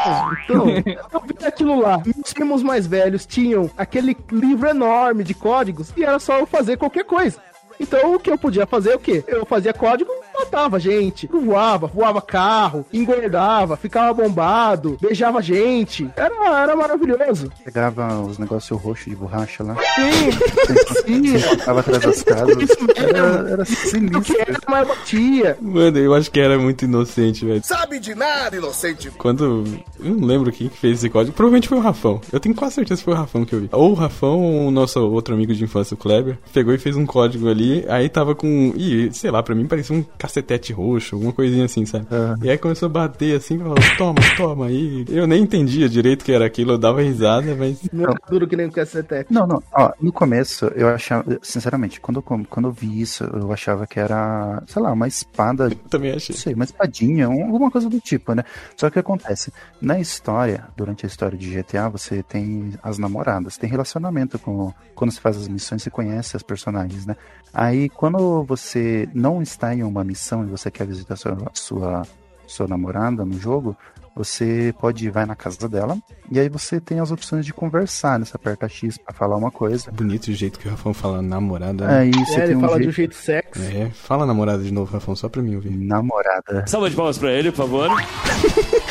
Então, 0.44 0.68
eu 0.68 1.22
vi 1.26 1.46
aquilo 1.46 1.80
lá. 1.80 2.02
Meus 2.04 2.32
primos 2.32 2.62
mais 2.62 2.86
velhos 2.86 3.26
tinham 3.26 3.70
aquele 3.76 4.16
livro 4.30 4.68
enorme 4.68 5.24
de 5.24 5.34
códigos 5.34 5.92
e 5.96 6.04
era 6.04 6.18
só 6.18 6.38
eu 6.38 6.46
fazer 6.46 6.76
qualquer 6.76 7.04
coisa. 7.04 7.38
Então 7.78 8.14
o 8.14 8.20
que 8.20 8.30
eu 8.30 8.38
podia 8.38 8.66
fazer 8.66 8.92
é 8.92 8.96
o 8.96 9.00
quê? 9.00 9.24
Eu 9.26 9.44
fazia 9.44 9.72
código, 9.72 10.10
matava 10.44 10.78
gente, 10.78 11.26
voava, 11.26 11.86
voava 11.86 12.20
carro, 12.20 12.84
engordava, 12.92 13.76
ficava 13.76 14.12
bombado, 14.12 14.98
beijava 15.00 15.40
gente. 15.42 16.08
Era, 16.16 16.62
era 16.62 16.76
maravilhoso. 16.76 17.50
Pegava 17.64 18.20
os 18.20 18.38
negócios 18.38 18.80
roxos 18.80 19.06
de 19.06 19.16
borracha 19.16 19.64
lá. 19.64 19.74
Sim, 19.94 21.28
Você 21.38 21.56
botava 21.56 21.80
atrás 21.80 22.02
das 22.02 22.22
casas. 22.22 22.56
Era, 22.96 23.50
era 23.50 23.62
o 23.62 23.66
sinistro. 23.66 24.20
que 24.22 24.40
era 24.40 24.58
mais 24.68 24.86
batia. 24.86 25.56
Mano, 25.60 25.98
eu 25.98 26.14
acho 26.14 26.30
que 26.30 26.40
era 26.40 26.58
muito 26.58 26.84
inocente, 26.84 27.44
velho. 27.44 27.62
Sabe 27.64 27.98
de 27.98 28.14
nada, 28.14 28.56
inocente. 28.56 29.10
Quando. 29.12 29.64
Eu 29.98 30.14
não 30.14 30.26
lembro 30.26 30.52
quem 30.52 30.68
que 30.68 30.76
fez 30.76 30.98
esse 30.98 31.08
código. 31.10 31.34
Provavelmente 31.34 31.68
foi 31.68 31.78
o 31.78 31.80
Rafão. 31.80 32.20
Eu 32.32 32.40
tenho 32.40 32.54
quase 32.54 32.74
certeza 32.74 33.00
que 33.00 33.04
foi 33.04 33.14
o 33.14 33.16
Rafão 33.16 33.44
que 33.44 33.54
eu 33.54 33.60
vi. 33.60 33.68
Ou 33.72 33.90
o 33.92 33.94
Rafão, 33.94 34.40
ou 34.40 34.68
o 34.68 34.70
nosso 34.70 35.00
outro 35.00 35.34
amigo 35.34 35.54
de 35.54 35.64
infância, 35.64 35.94
o 35.94 35.98
Kleber, 35.98 36.38
pegou 36.52 36.74
e 36.74 36.78
fez 36.78 36.96
um 36.96 37.06
código 37.06 37.48
ali. 37.48 37.84
Aí 37.88 38.08
tava 38.08 38.34
com. 38.34 38.72
Ih, 38.76 39.10
sei 39.12 39.30
lá, 39.30 39.42
pra 39.42 39.54
mim 39.54 39.66
parecia 39.66 39.96
um 39.96 40.04
cacetete 40.34 40.72
roxo, 40.72 41.14
alguma 41.14 41.32
coisinha 41.32 41.64
assim, 41.64 41.86
sabe? 41.86 42.06
E 42.42 42.50
aí 42.50 42.58
começou 42.58 42.86
a 42.86 42.90
bater 42.92 43.36
assim, 43.36 43.58
falou, 43.58 43.74
toma, 43.96 44.20
toma. 44.36 44.66
Aí 44.66 45.04
eu 45.08 45.26
nem 45.26 45.42
entendia 45.42 45.88
direito 45.88 46.22
o 46.22 46.24
que 46.24 46.32
era 46.32 46.44
aquilo, 46.44 46.72
eu 46.72 46.78
dava 46.78 47.02
risada, 47.02 47.54
mas. 47.54 47.80
Não 47.92 48.10
é 48.10 48.14
duro 48.28 48.46
que 48.46 48.56
nem 48.56 48.66
o 48.66 48.72
cacetete. 48.72 49.32
Não, 49.32 49.46
não. 49.46 49.62
Ó, 49.72 49.92
no 50.00 50.12
começo, 50.12 50.66
eu 50.74 50.88
achava, 50.88 51.38
sinceramente, 51.42 52.00
quando, 52.00 52.18
eu- 52.18 52.46
quando 52.48 52.68
eu 52.68 52.72
vi 52.72 53.00
isso, 53.00 53.24
eu 53.24 53.52
achava 53.52 53.86
que 53.86 53.98
era, 54.00 54.62
sei 54.66 54.82
lá, 54.82 54.92
uma 54.92 55.06
espada. 55.06 55.70
Também 55.88 56.12
achei. 56.12 56.34
Não 56.34 56.40
sei, 56.42 56.54
uma 56.54 56.64
espadinha, 56.64 57.28
um- 57.28 57.44
alguma 57.44 57.70
coisa 57.70 57.88
do 57.88 58.00
tipo, 58.00 58.34
né? 58.34 58.42
Só 58.76 58.86
que 58.88 58.90
o 58.90 58.92
que 58.94 58.98
acontece? 59.00 59.52
Na 59.80 59.98
história, 60.00 60.64
durante 60.76 61.06
a 61.06 61.08
história 61.08 61.36
de 61.38 61.48
GTA, 61.50 61.88
você 61.88 62.22
tem 62.22 62.72
as 62.82 62.98
namoradas, 62.98 63.56
tem 63.56 63.68
relacionamento 63.70 64.38
com. 64.38 64.72
Quando 64.94 65.10
você 65.12 65.20
faz 65.20 65.36
as 65.36 65.48
missões, 65.48 65.82
você 65.82 65.90
conhece 65.90 66.36
as 66.36 66.42
personagens, 66.42 67.04
né? 67.06 67.16
Aí, 67.52 67.88
quando 67.88 68.42
você 68.44 69.08
não 69.14 69.40
está 69.42 69.74
em 69.74 69.82
uma 69.82 70.02
missão 70.04 70.13
e 70.44 70.46
você 70.50 70.70
quer 70.70 70.86
visitar 70.86 71.16
sua, 71.16 71.36
sua, 71.52 72.02
sua 72.46 72.66
namorada 72.68 73.24
no 73.24 73.38
jogo, 73.38 73.76
você 74.16 74.72
pode 74.78 75.06
ir 75.06 75.10
vai 75.10 75.26
na 75.26 75.34
casa 75.34 75.68
dela 75.68 75.98
e 76.30 76.38
aí 76.38 76.48
você 76.48 76.80
tem 76.80 77.00
as 77.00 77.10
opções 77.10 77.44
de 77.44 77.52
conversar, 77.52 78.16
né? 78.18 78.24
Você 78.24 78.36
aperta 78.36 78.68
X 78.68 78.96
pra 78.96 79.12
falar 79.12 79.36
uma 79.36 79.50
coisa. 79.50 79.90
Bonito 79.90 80.28
o 80.28 80.32
jeito 80.32 80.58
que 80.58 80.68
o 80.68 80.70
Rafão 80.70 80.94
fala 80.94 81.20
namorada. 81.20 81.88
Aí 81.98 82.12
você 82.12 82.34
É, 82.34 82.40
tem 82.42 82.44
ele 82.44 82.54
um 82.56 82.60
fala 82.60 82.78
de 82.80 82.88
um 82.88 82.92
jeito... 82.92 83.12
jeito 83.12 83.14
sexy. 83.16 83.76
É, 83.76 83.90
fala 83.90 84.24
namorada 84.24 84.62
de 84.62 84.72
novo, 84.72 84.92
Rafão, 84.92 85.16
só 85.16 85.28
pra 85.28 85.42
mim 85.42 85.56
ouvir. 85.56 85.70
Namorada. 85.70 86.64
Salva 86.68 86.88
de 86.88 86.94
palmas 86.94 87.18
pra 87.18 87.32
ele, 87.32 87.50
por 87.50 87.56
favor. 87.58 87.90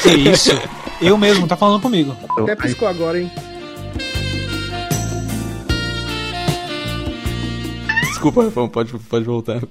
Que 0.01 0.09
isso? 0.29 0.51
Eu 1.01 1.17
mesmo, 1.17 1.47
tá 1.47 1.55
falando 1.55 1.81
comigo. 1.81 2.13
Até 2.37 2.55
piscou 2.55 2.87
agora, 2.87 3.17
hein? 3.19 3.31
Desculpa, 8.23 8.43
Rafão, 8.45 8.69
pode, 8.69 8.97
pode 8.97 9.25
voltar. 9.25 9.61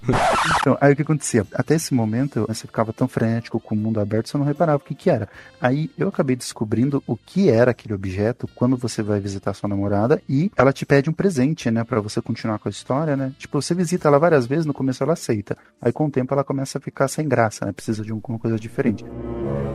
Então, 0.60 0.76
aí 0.80 0.92
o 0.92 0.96
que 0.96 1.02
acontecia? 1.02 1.46
Até 1.54 1.74
esse 1.74 1.94
momento, 1.94 2.44
você 2.46 2.66
ficava 2.66 2.92
tão 2.92 3.08
frenético 3.08 3.58
com 3.58 3.74
o 3.74 3.78
mundo 3.78 3.98
aberto, 3.98 4.28
você 4.28 4.36
não 4.36 4.44
reparava 4.44 4.76
o 4.76 4.80
que 4.80 4.94
que 4.94 5.08
era. 5.08 5.28
Aí 5.60 5.90
eu 5.96 6.08
acabei 6.08 6.36
descobrindo 6.36 7.02
o 7.06 7.16
que 7.16 7.48
era 7.48 7.70
aquele 7.70 7.94
objeto 7.94 8.46
quando 8.54 8.76
você 8.76 9.02
vai 9.02 9.20
visitar 9.20 9.54
sua 9.54 9.68
namorada 9.68 10.22
e 10.28 10.50
ela 10.56 10.72
te 10.72 10.84
pede 10.84 11.08
um 11.08 11.12
presente, 11.12 11.70
né, 11.70 11.82
Pra 11.84 12.00
você 12.00 12.20
continuar 12.20 12.58
com 12.58 12.68
a 12.68 12.70
história, 12.70 13.16
né? 13.16 13.32
Tipo, 13.38 13.60
você 13.60 13.74
visita 13.74 14.08
ela 14.08 14.18
várias 14.18 14.46
vezes, 14.46 14.66
no 14.66 14.72
começo 14.72 15.02
ela 15.02 15.12
aceita. 15.12 15.56
Aí 15.80 15.92
com 15.92 16.06
o 16.06 16.10
tempo 16.10 16.32
ela 16.32 16.44
começa 16.44 16.78
a 16.78 16.80
ficar 16.80 17.08
sem 17.08 17.28
graça, 17.28 17.64
né? 17.64 17.72
Precisa 17.72 18.02
de 18.02 18.12
alguma 18.12 18.38
coisa 18.38 18.58
diferente. 18.58 19.04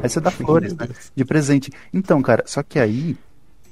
Aí 0.02 0.10
você 0.10 0.20
dá 0.20 0.30
flores, 0.32 0.76
né? 0.76 0.88
De 1.16 1.26
presente. 1.26 1.72
Então, 1.94 2.22
cara, 2.22 2.44
só 2.46 2.64
que 2.64 2.80
aí 2.80 3.18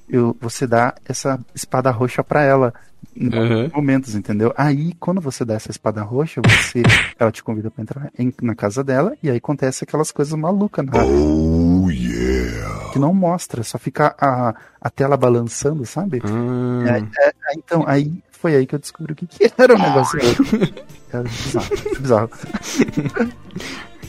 eu, 0.08 0.36
você 0.40 0.68
dá 0.68 0.94
essa 1.06 1.40
espada 1.54 1.90
roxa 1.92 2.24
pra 2.24 2.44
ela 2.44 2.74
Uhum. 3.18 3.70
momentos, 3.74 4.14
entendeu? 4.14 4.54
Aí, 4.58 4.94
quando 5.00 5.22
você 5.22 5.46
dá 5.46 5.54
essa 5.54 5.72
espada 5.72 6.02
roxa, 6.02 6.42
você, 6.46 6.84
ela 7.18 7.32
te 7.32 7.42
convida 7.44 7.72
pra 7.72 7.82
entrar 7.82 8.12
em- 8.20 8.34
na 8.42 8.54
casa 8.56 8.84
dela 8.84 9.14
e 9.24 9.30
aí 9.30 9.38
acontece 9.38 9.84
aquelas 9.86 10.12
coisas 10.12 10.38
malucas, 10.38 10.86
né? 10.86 10.92
Oh, 10.94 11.90
yeah. 11.90 12.90
Que 12.92 13.00
não 13.00 13.14
mostra, 13.14 13.64
só 13.64 13.78
fica 13.78 14.14
a, 14.20 14.54
a 14.82 14.90
tela 14.90 15.16
balançando, 15.16 15.86
sabe? 15.86 16.22
Hum, 16.26 16.84
É, 16.86 17.00
é, 17.00 17.32
então, 17.58 17.84
aí 17.88 18.12
foi 18.32 18.56
aí 18.56 18.66
que 18.66 18.76
eu 18.76 18.80
descobri 18.80 19.14
o 19.14 19.16
que, 19.16 19.26
que 19.28 19.52
era 19.58 19.76
o 19.76 19.78
negócio. 19.80 20.20
Era 21.14 21.24
bizarro, 21.24 21.70
bizarro. 22.02 22.30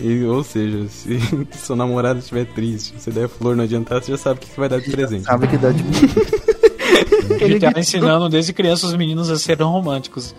e, 0.00 0.24
ou 0.24 0.42
seja, 0.42 0.88
se 0.88 1.18
sua 1.58 1.76
namorada 1.76 2.18
estiver 2.18 2.44
triste, 2.46 2.94
você 2.98 3.10
der 3.12 3.28
flor 3.28 3.54
não 3.54 3.62
adiantar, 3.64 4.02
você 4.02 4.10
já 4.12 4.18
sabe 4.18 4.38
o 4.38 4.42
que 4.42 4.50
que 4.50 4.58
vai 4.58 4.68
dar 4.68 4.80
de 4.80 4.90
presente. 4.90 5.24
Sabe 5.24 5.46
que 5.46 5.56
dá 5.56 5.70
de 5.70 5.82
Ele 7.40 7.58
tá 7.60 7.72
ensinando 7.78 8.28
desde 8.28 8.52
criança 8.52 8.86
os 8.86 8.94
meninos 8.94 9.30
a 9.30 9.36
serem 9.38 9.66
românticos. 9.66 10.34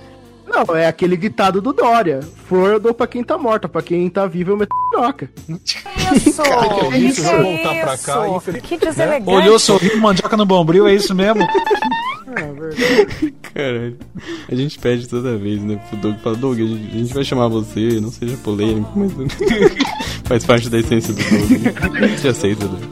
Não, 0.47 0.75
é 0.75 0.87
aquele 0.87 1.17
ditado 1.17 1.61
do 1.61 1.73
Dória. 1.73 2.21
Flor 2.47 2.71
eu 2.71 2.79
dou 2.79 2.93
pra 2.93 3.05
quem 3.05 3.21
tá 3.23 3.37
morta, 3.37 3.67
pra 3.67 3.81
quem 3.81 4.09
tá 4.09 4.25
vivo 4.25 4.51
eu 4.51 4.57
meto 4.57 4.69
piroca. 4.91 5.29
Isso! 5.49 6.41
é 6.93 6.97
isso? 6.97 7.21
que 7.21 7.27
Se 7.27 7.33
eu 7.33 7.43
voltar 7.43 7.75
pra 7.81 7.93
isso? 7.95 8.05
cá, 8.05 8.29
infeliz- 8.29 8.61
Que 8.63 8.77
deselegante. 8.77 9.29
Olhou, 9.29 9.59
sorriu, 9.59 9.97
mandioca 9.99 10.37
no 10.37 10.45
bombril, 10.45 10.87
é 10.87 10.95
isso 10.95 11.13
mesmo? 11.13 11.45
Caralho. 13.53 13.97
A 14.49 14.55
gente 14.55 14.79
pede 14.79 15.07
toda 15.07 15.35
vez, 15.37 15.61
né, 15.61 15.79
pro 15.89 15.97
Doug. 15.97 16.17
Fala, 16.19 16.35
Doug, 16.35 16.59
a 16.59 16.63
gente, 16.63 16.95
a 16.95 16.97
gente 16.99 17.13
vai 17.13 17.23
chamar 17.23 17.47
você, 17.47 17.99
não 17.99 18.11
seja 18.11 18.37
polêmico, 18.37 18.91
mas 18.95 19.11
faz 20.25 20.45
parte 20.45 20.69
da 20.69 20.79
essência 20.79 21.13
do 21.13 21.21
Doug. 21.23 22.01
A 22.03 22.07
gente 22.07 22.27
aceita, 22.27 22.67
Doug. 22.67 22.83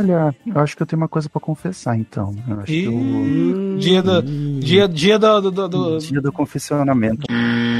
Olha, 0.00 0.34
eu 0.46 0.60
acho 0.60 0.76
que 0.76 0.82
eu 0.82 0.86
tenho 0.86 1.00
uma 1.00 1.08
coisa 1.08 1.28
pra 1.28 1.40
confessar, 1.40 1.96
então. 1.96 2.34
Eu 2.48 2.54
acho 2.60 2.66
que 2.66 2.84
eu... 2.84 3.78
Dia 3.78 4.02
da. 4.02 4.20
Dia, 4.20 4.88
dia 4.88 5.18
da. 5.18 5.38
Do, 5.40 5.50
do, 5.50 5.68
do- 5.68 5.98
Dia 5.98 6.20
do 6.20 6.32
confessionamento. 6.32 7.26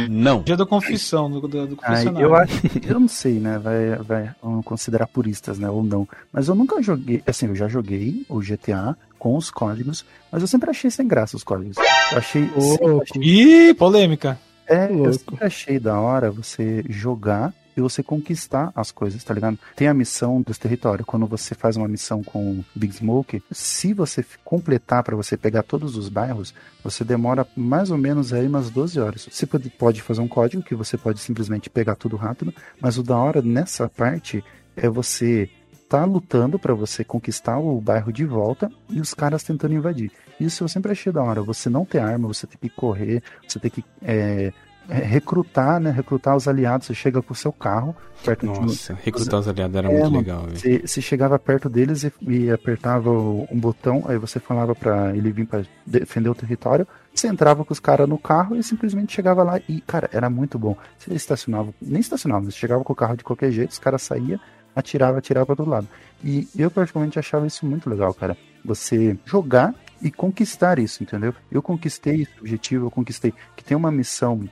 Não. 0.08 0.42
dia 0.42 0.56
da 0.56 0.66
confissão, 0.66 1.30
do, 1.30 1.40
do, 1.42 1.48
do 1.48 1.78
Ai, 1.82 2.04
confessionário. 2.04 2.26
eu 2.26 2.34
acho, 2.34 2.52
eu 2.86 3.00
não 3.00 3.08
sei, 3.08 3.38
né? 3.38 3.58
Vai, 3.58 3.96
vai 3.96 4.30
vamos 4.42 4.64
considerar 4.64 5.06
puristas, 5.06 5.58
né? 5.58 5.68
Ou 5.70 5.82
não. 5.82 6.06
Mas 6.32 6.48
eu 6.48 6.54
nunca 6.54 6.82
joguei, 6.82 7.22
assim, 7.26 7.46
eu 7.46 7.54
já 7.54 7.68
joguei 7.68 8.24
o 8.28 8.40
GTA 8.40 8.96
com 9.18 9.36
os 9.36 9.50
códigos, 9.50 10.04
mas 10.32 10.40
eu 10.42 10.48
sempre 10.48 10.70
achei 10.70 10.90
sem 10.90 11.06
graça 11.06 11.36
os 11.36 11.44
códigos. 11.44 11.76
Eu 12.12 12.18
achei, 12.18 12.48
sempre 12.58 13.00
achei 13.02 13.22
Ih, 13.70 13.74
polêmica. 13.74 14.38
é, 14.66 14.90
eu 14.90 15.10
achei 15.40 15.78
da 15.78 15.98
hora 16.00 16.30
você 16.30 16.82
jogar 16.88 17.52
e 17.80 17.82
você 17.82 18.02
conquistar 18.02 18.70
as 18.74 18.90
coisas, 18.92 19.22
tá 19.24 19.34
ligado? 19.34 19.58
Tem 19.74 19.88
a 19.88 19.94
missão 19.94 20.40
dos 20.40 20.58
territórios. 20.58 21.06
Quando 21.06 21.26
você 21.26 21.54
faz 21.54 21.76
uma 21.76 21.88
missão 21.88 22.22
com 22.22 22.62
Big 22.74 22.94
Smoke, 22.94 23.42
se 23.50 23.92
você 23.92 24.24
completar 24.44 25.02
pra 25.02 25.16
você 25.16 25.36
pegar 25.36 25.62
todos 25.62 25.96
os 25.96 26.08
bairros, 26.08 26.54
você 26.84 27.02
demora 27.04 27.46
mais 27.56 27.90
ou 27.90 27.98
menos 27.98 28.32
aí 28.32 28.46
umas 28.46 28.70
12 28.70 29.00
horas. 29.00 29.28
Você 29.30 29.46
pode- 29.46 30.00
fazer 30.02 30.20
um 30.20 30.28
código 30.28 30.62
que 30.62 30.74
você 30.74 30.96
pode 30.96 31.20
simplesmente 31.20 31.68
pegar 31.70 31.94
tudo 31.96 32.16
rápido, 32.16 32.54
mas 32.80 32.98
o 32.98 33.02
da 33.02 33.16
hora 33.16 33.42
nessa 33.42 33.88
parte 33.88 34.44
é 34.76 34.88
você 34.88 35.48
tá 35.88 36.04
lutando 36.04 36.58
pra 36.58 36.72
você 36.72 37.02
conquistar 37.02 37.58
o 37.58 37.80
bairro 37.80 38.12
de 38.12 38.24
volta 38.24 38.70
e 38.88 39.00
os 39.00 39.12
caras 39.12 39.42
tentando 39.42 39.74
invadir. 39.74 40.12
Isso 40.38 40.62
eu 40.62 40.68
sempre 40.68 40.92
achei 40.92 41.12
da 41.12 41.22
hora. 41.22 41.42
Você 41.42 41.68
não 41.68 41.84
ter 41.84 41.98
arma, 41.98 42.28
você 42.28 42.46
tem 42.46 42.56
que 42.58 42.68
correr, 42.70 43.22
você 43.46 43.58
tem 43.58 43.70
que 43.70 43.84
é, 44.00 44.52
recrutar, 44.98 45.80
né? 45.80 45.90
Recrutar 45.90 46.36
os 46.36 46.48
aliados. 46.48 46.86
Você 46.86 46.94
chega 46.94 47.22
com 47.22 47.32
o 47.32 47.36
seu 47.36 47.52
carro 47.52 47.94
perto 48.24 48.46
de 48.46 48.60
Nossa, 48.60 48.98
recrutar 49.02 49.40
os 49.40 49.48
aliados 49.48 49.76
era 49.76 49.90
É, 49.90 50.00
muito 50.00 50.18
legal, 50.18 50.46
você, 50.48 50.78
você 50.86 51.00
chegava 51.00 51.38
perto 51.38 51.68
deles 51.68 52.04
e, 52.04 52.12
e 52.28 52.50
apertava 52.50 53.10
um 53.10 53.58
botão, 53.58 54.04
aí 54.06 54.18
você 54.18 54.38
falava 54.38 54.74
pra 54.74 55.16
ele 55.16 55.32
vir 55.32 55.46
pra 55.46 55.62
defender 55.86 56.28
o 56.28 56.34
território. 56.34 56.86
Você 57.14 57.28
entrava 57.28 57.64
com 57.64 57.72
os 57.72 57.80
caras 57.80 58.08
no 58.08 58.18
carro 58.18 58.56
e 58.56 58.62
simplesmente 58.62 59.12
chegava 59.12 59.42
lá 59.42 59.60
e, 59.68 59.80
cara, 59.80 60.08
era 60.12 60.28
muito 60.28 60.58
bom. 60.58 60.76
Você 60.98 61.12
estacionava, 61.14 61.72
nem 61.80 62.00
estacionava, 62.00 62.44
você 62.44 62.58
chegava 62.58 62.84
com 62.84 62.92
o 62.92 62.96
carro 62.96 63.16
de 63.16 63.24
qualquer 63.24 63.50
jeito, 63.50 63.70
os 63.70 63.78
caras 63.78 64.02
saíam, 64.02 64.38
atirava, 64.76 65.18
atirava 65.18 65.46
pra 65.46 65.56
todo 65.56 65.70
lado. 65.70 65.88
E 66.22 66.46
eu 66.56 66.70
particularmente 66.70 67.18
achava 67.18 67.46
isso 67.46 67.66
muito 67.66 67.88
legal, 67.88 68.12
cara. 68.14 68.36
Você 68.64 69.18
jogar 69.24 69.74
e 70.02 70.10
conquistar 70.10 70.78
isso, 70.78 71.02
entendeu? 71.02 71.34
Eu 71.50 71.62
conquistei 71.62 72.22
esse 72.22 72.32
objetivo, 72.38 72.86
eu 72.86 72.90
conquistei 72.90 73.32
que 73.56 73.64
tem 73.64 73.76
uma 73.76 73.90
missão 73.90 74.48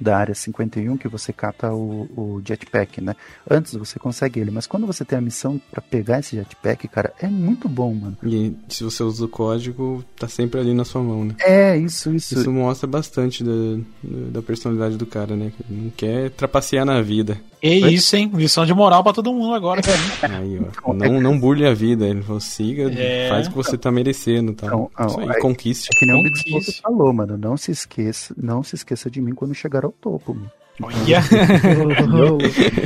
da 0.00 0.16
área 0.16 0.34
51 0.34 0.96
que 0.96 1.08
você 1.08 1.32
cata 1.32 1.72
o, 1.72 2.08
o 2.16 2.42
jetpack, 2.44 3.00
né? 3.00 3.14
Antes 3.48 3.74
você 3.74 3.98
consegue 3.98 4.40
ele, 4.40 4.50
mas 4.50 4.66
quando 4.66 4.86
você 4.86 5.04
tem 5.04 5.18
a 5.18 5.22
missão 5.22 5.60
pra 5.70 5.80
pegar 5.80 6.20
esse 6.20 6.36
jetpack, 6.36 6.86
cara, 6.88 7.12
é 7.20 7.26
muito 7.26 7.68
bom, 7.68 7.94
mano. 7.94 8.16
E 8.22 8.54
se 8.68 8.84
você 8.84 9.02
usa 9.02 9.24
o 9.24 9.28
código, 9.28 10.04
tá 10.16 10.28
sempre 10.28 10.60
ali 10.60 10.74
na 10.74 10.84
sua 10.84 11.02
mão, 11.02 11.24
né? 11.24 11.34
É, 11.40 11.76
isso, 11.76 12.14
isso. 12.14 12.38
Isso 12.38 12.52
mostra 12.52 12.86
bastante 12.86 13.44
da, 13.44 13.50
da 14.32 14.42
personalidade 14.42 14.96
do 14.96 15.06
cara, 15.06 15.36
né? 15.36 15.52
Não 15.68 15.90
quer 15.90 16.30
trapacear 16.30 16.84
na 16.84 17.00
vida. 17.02 17.40
É 17.62 17.74
isso, 17.74 18.14
hein? 18.16 18.30
Lição 18.34 18.64
de 18.64 18.72
moral 18.72 19.02
pra 19.02 19.12
todo 19.12 19.32
mundo 19.32 19.54
agora. 19.54 19.80
Aí, 20.22 20.60
ó. 20.84 20.92
Não, 20.92 21.20
não 21.20 21.38
burle 21.38 21.66
a 21.66 21.74
vida. 21.74 22.06
Ele 22.06 22.22
falou, 22.22 22.40
siga, 22.40 22.90
É. 22.92 23.28
faz 23.28 23.46
o 23.46 23.50
que 23.50 23.56
você 23.56 23.76
tá 23.76 23.90
merecendo, 23.90 24.52
tá? 24.54 24.66
Então, 24.66 24.90
Isso 25.06 25.20
aí, 25.20 25.28
é- 25.28 25.40
conquiste. 25.40 25.88
É 25.94 25.98
que 25.98 26.06
nem 26.06 26.20
o 26.20 26.22
Big 26.22 26.36
Conquiste. 26.36 26.72
Smoke 26.72 26.80
falou, 26.82 27.12
mano. 27.12 27.36
Não 27.36 27.56
se 27.56 27.70
esqueça, 27.72 28.34
não 28.40 28.62
se 28.62 28.74
esqueça 28.76 29.10
de 29.10 29.20
mim 29.20 29.32
quando 29.34 29.54
chegar 29.54 29.84
ao 29.84 29.92
topo, 29.92 30.34
mano. 30.34 30.50
Olha. 30.80 30.96
Não, 32.06 32.38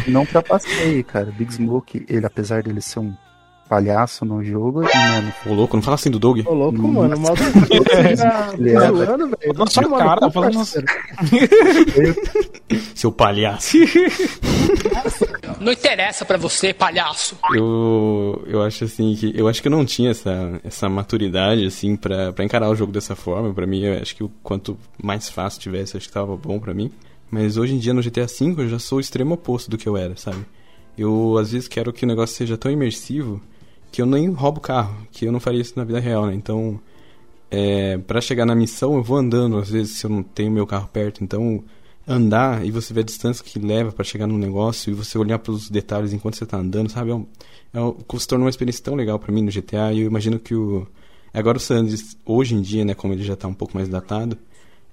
não 0.09 0.25
trapaceie, 0.27 1.03
cara. 1.03 1.31
Big 1.31 1.53
Smoke, 1.53 2.07
ele, 2.09 2.25
apesar 2.25 2.63
dele 2.63 2.81
ser 2.81 3.01
um 3.01 3.13
palhaço 3.73 4.27
no 4.27 4.45
jogo, 4.45 4.83
mano, 4.83 5.33
Ô, 5.47 5.55
louco, 5.55 5.75
não 5.77 5.83
fala 5.83 5.95
assim 5.95 6.11
do 6.11 6.19
Doug. 6.19 6.41
Ô, 6.47 6.53
louco, 6.53 6.79
Hum. 6.79 6.93
mano. 6.93 7.17
Mal 7.19 7.35
tá 7.35 8.53
Ele 8.59 8.71
é, 8.71 8.81
zoando, 8.87 9.29
velho. 9.29 9.55
Na 9.57 9.67
sua 9.67 9.83
Mano, 9.89 9.97
cara, 9.97 10.21
pô, 10.21 10.31
falando 10.31 10.55
parceiro. 10.57 10.87
Seu 12.95 13.11
palhaço. 13.11 13.79
Não 15.59 15.73
interessa 15.73 16.25
pra 16.27 16.37
você, 16.37 16.75
palhaço. 16.75 17.37
Eu, 17.55 18.43
eu 18.47 18.63
acho 18.63 18.85
assim 18.85 19.15
que 19.15 19.33
eu 19.35 19.49
acho 19.49 19.63
que 19.63 19.69
eu 19.69 19.73
não 19.73 19.85
tinha 19.85 20.11
essa, 20.11 20.61
essa 20.65 20.89
maturidade 20.89 21.65
assim 21.65 21.95
pra 21.97 22.33
pra 22.33 22.45
encarar 22.45 22.69
o 22.69 22.75
jogo 22.75 22.91
dessa 22.93 23.15
forma. 23.15 23.55
Pra 23.55 23.67
mim, 23.67 23.83
eu 23.85 24.01
acho 24.03 24.15
que 24.17 24.25
o 24.25 24.31
quanto 24.43 24.77
mais 25.03 25.29
fácil 25.29 25.61
tivesse, 25.61 25.97
acho 25.97 26.09
que 26.09 26.13
tava 26.13 26.37
bom 26.37 26.59
pra 26.59 26.75
mim. 26.75 26.91
Mas 27.31 27.57
hoje 27.57 27.75
em 27.75 27.79
dia 27.79 27.95
no 27.95 28.03
GTA 28.03 28.27
V 28.27 28.55
eu 28.59 28.69
já 28.69 28.79
sou 28.79 28.99
o 28.99 29.01
extremo 29.01 29.35
oposto 29.35 29.71
do 29.71 29.79
que 29.79 29.89
eu 29.89 29.97
era, 29.97 30.17
sabe? 30.17 30.45
Eu 30.99 31.39
às 31.39 31.53
vezes 31.53 31.69
quero 31.69 31.93
que 31.93 32.05
o 32.05 32.09
negócio 32.09 32.35
seja 32.37 32.57
tão 32.59 32.71
imersivo 32.71 33.41
que 33.93 34.01
eu 34.01 34.07
nem 34.07 34.31
roubo 34.31 34.61
carro, 34.61 35.07
que 35.13 35.27
eu 35.27 35.31
não 35.33 35.39
faria 35.39 35.61
isso 35.61 35.75
na 35.77 35.85
vida 35.85 36.01
real, 36.01 36.27
né? 36.27 36.35
Então, 36.35 36.81
é, 37.51 37.99
para 37.99 38.21
chegar 38.21 38.47
na 38.47 38.55
missão 38.55 38.95
eu 38.97 39.03
vou 39.03 39.19
andando 39.19 39.59
às 39.59 39.69
vezes 39.71 39.99
se 39.99 40.07
eu 40.07 40.11
não 40.11 40.23
tenho 40.23 40.51
meu 40.51 40.67
carro 40.67 40.89
perto, 40.89 41.23
então 41.23 41.63
andar 42.09 42.65
e 42.65 42.71
você 42.71 42.95
ver 42.95 43.01
a 43.01 43.05
distância 43.05 43.45
que 43.45 43.59
leva 43.59 43.93
pra 43.93 44.05
chegar 44.05 44.27
no 44.27 44.39
negócio 44.39 44.91
e 44.91 44.95
você 44.95 45.19
olhar 45.19 45.39
pros 45.39 45.69
detalhes 45.69 46.13
enquanto 46.13 46.37
você 46.37 46.47
tá 46.47 46.57
andando, 46.57 46.91
sabe? 46.91 47.11
É 47.11 47.15
um, 47.15 47.27
é 47.75 47.81
um, 47.81 48.19
se 48.19 48.27
tornou 48.27 48.47
uma 48.47 48.51
experiência 48.51 48.83
tão 48.83 48.95
legal 48.95 49.19
pra 49.19 49.31
mim 49.31 49.43
no 49.43 49.53
GTA 49.53 49.93
e 49.93 50.01
eu 50.01 50.07
imagino 50.07 50.39
que 50.39 50.55
o 50.55 50.87
agora 51.33 51.59
o 51.59 51.61
Sands 51.61 52.17
hoje 52.25 52.55
em 52.55 52.63
dia, 52.63 52.85
né, 52.85 52.95
como 52.95 53.13
ele 53.13 53.23
já 53.23 53.37
tá 53.37 53.47
um 53.47 53.55
pouco 53.55 53.77
mais 53.77 53.89
datado, 53.89 54.39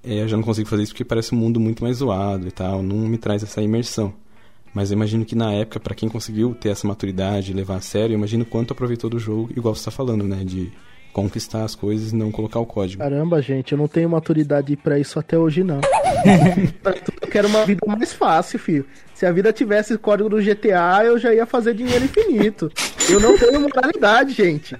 é, 0.03 0.21
eu 0.23 0.27
já 0.27 0.35
não 0.37 0.43
consigo 0.43 0.67
fazer 0.67 0.83
isso 0.83 0.91
porque 0.93 1.05
parece 1.05 1.33
um 1.33 1.37
mundo 1.37 1.59
muito 1.59 1.83
mais 1.83 1.97
zoado 1.97 2.47
e 2.47 2.51
tal, 2.51 2.83
não 2.83 2.97
me 2.97 3.17
traz 3.17 3.43
essa 3.43 3.61
imersão. 3.61 4.13
Mas 4.73 4.91
eu 4.91 4.95
imagino 4.95 5.25
que 5.25 5.35
na 5.35 5.51
época, 5.53 5.79
pra 5.79 5.95
quem 5.95 6.07
conseguiu 6.07 6.53
ter 6.53 6.69
essa 6.69 6.87
maturidade 6.87 7.53
levar 7.53 7.77
a 7.77 7.81
sério, 7.81 8.13
eu 8.13 8.17
imagino 8.17 8.45
quanto 8.45 8.71
aproveitou 8.71 9.09
do 9.09 9.19
jogo, 9.19 9.49
igual 9.55 9.73
você 9.73 9.85
tá 9.85 9.91
falando, 9.91 10.25
né, 10.25 10.43
de 10.43 10.71
conquistar 11.13 11.63
as 11.63 11.75
coisas 11.75 12.11
e 12.11 12.15
não 12.15 12.31
colocar 12.31 12.59
o 12.59 12.65
código. 12.65 13.01
Caramba, 13.01 13.41
gente, 13.41 13.71
eu 13.71 13.77
não 13.77 13.87
tenho 13.87 14.09
maturidade 14.09 14.75
pra 14.77 14.99
isso 14.99 15.19
até 15.19 15.37
hoje, 15.37 15.63
não. 15.63 15.81
eu 17.21 17.27
quero 17.27 17.47
uma 17.47 17.65
vida 17.65 17.81
mais 17.87 18.13
fácil, 18.13 18.59
filho. 18.59 18.85
Se 19.13 19.25
a 19.25 19.31
vida 19.33 19.51
tivesse 19.51 19.97
código 19.97 20.29
do 20.29 20.37
GTA, 20.41 21.01
eu 21.03 21.17
já 21.19 21.33
ia 21.33 21.45
fazer 21.45 21.73
dinheiro 21.73 22.05
infinito. 22.05 22.71
Eu 23.09 23.19
não 23.19 23.37
tenho 23.37 23.59
moralidade, 23.59 24.33
gente. 24.33 24.77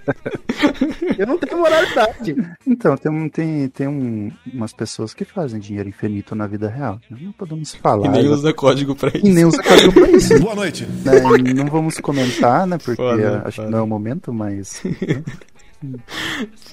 Eu 1.17 1.27
não 1.27 1.37
tenho 1.37 1.57
moralidade. 1.57 2.35
Então, 2.65 2.95
tem, 2.95 3.11
um- 3.11 3.27
tem, 3.27 3.67
tem 3.67 3.87
um, 3.87 4.31
umas 4.53 4.71
pessoas 4.71 5.13
que 5.13 5.25
fazem 5.25 5.59
dinheiro 5.59 5.89
infinito 5.89 6.35
na 6.35 6.47
vida 6.47 6.69
real. 6.69 7.01
Não 7.09 7.33
podemos 7.33 7.75
falar. 7.75 8.05
E 8.05 8.09
nem 8.09 8.23
né? 8.23 8.29
usa 8.29 8.53
código 8.53 8.95
pra 8.95 9.09
isso. 9.09 9.27
E 9.27 9.29
nem 9.29 9.43
usa 9.43 9.61
código 9.61 9.91
pra 9.91 10.09
isso. 10.09 10.39
Boa 10.39 10.55
noite. 10.55 10.85
Né, 10.85 11.53
Não 11.53 11.65
vamos 11.65 11.97
comentar, 11.99 12.65
né? 12.65 12.77
Porque 12.77 12.95
Foda, 12.95 13.41
acho 13.43 13.57
foda. 13.57 13.67
que 13.67 13.71
não 13.73 13.79
é 13.79 13.81
o 13.81 13.87
momento, 13.87 14.31
mas. 14.31 14.81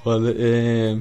Foda. 0.02 0.34
É... 0.38 0.98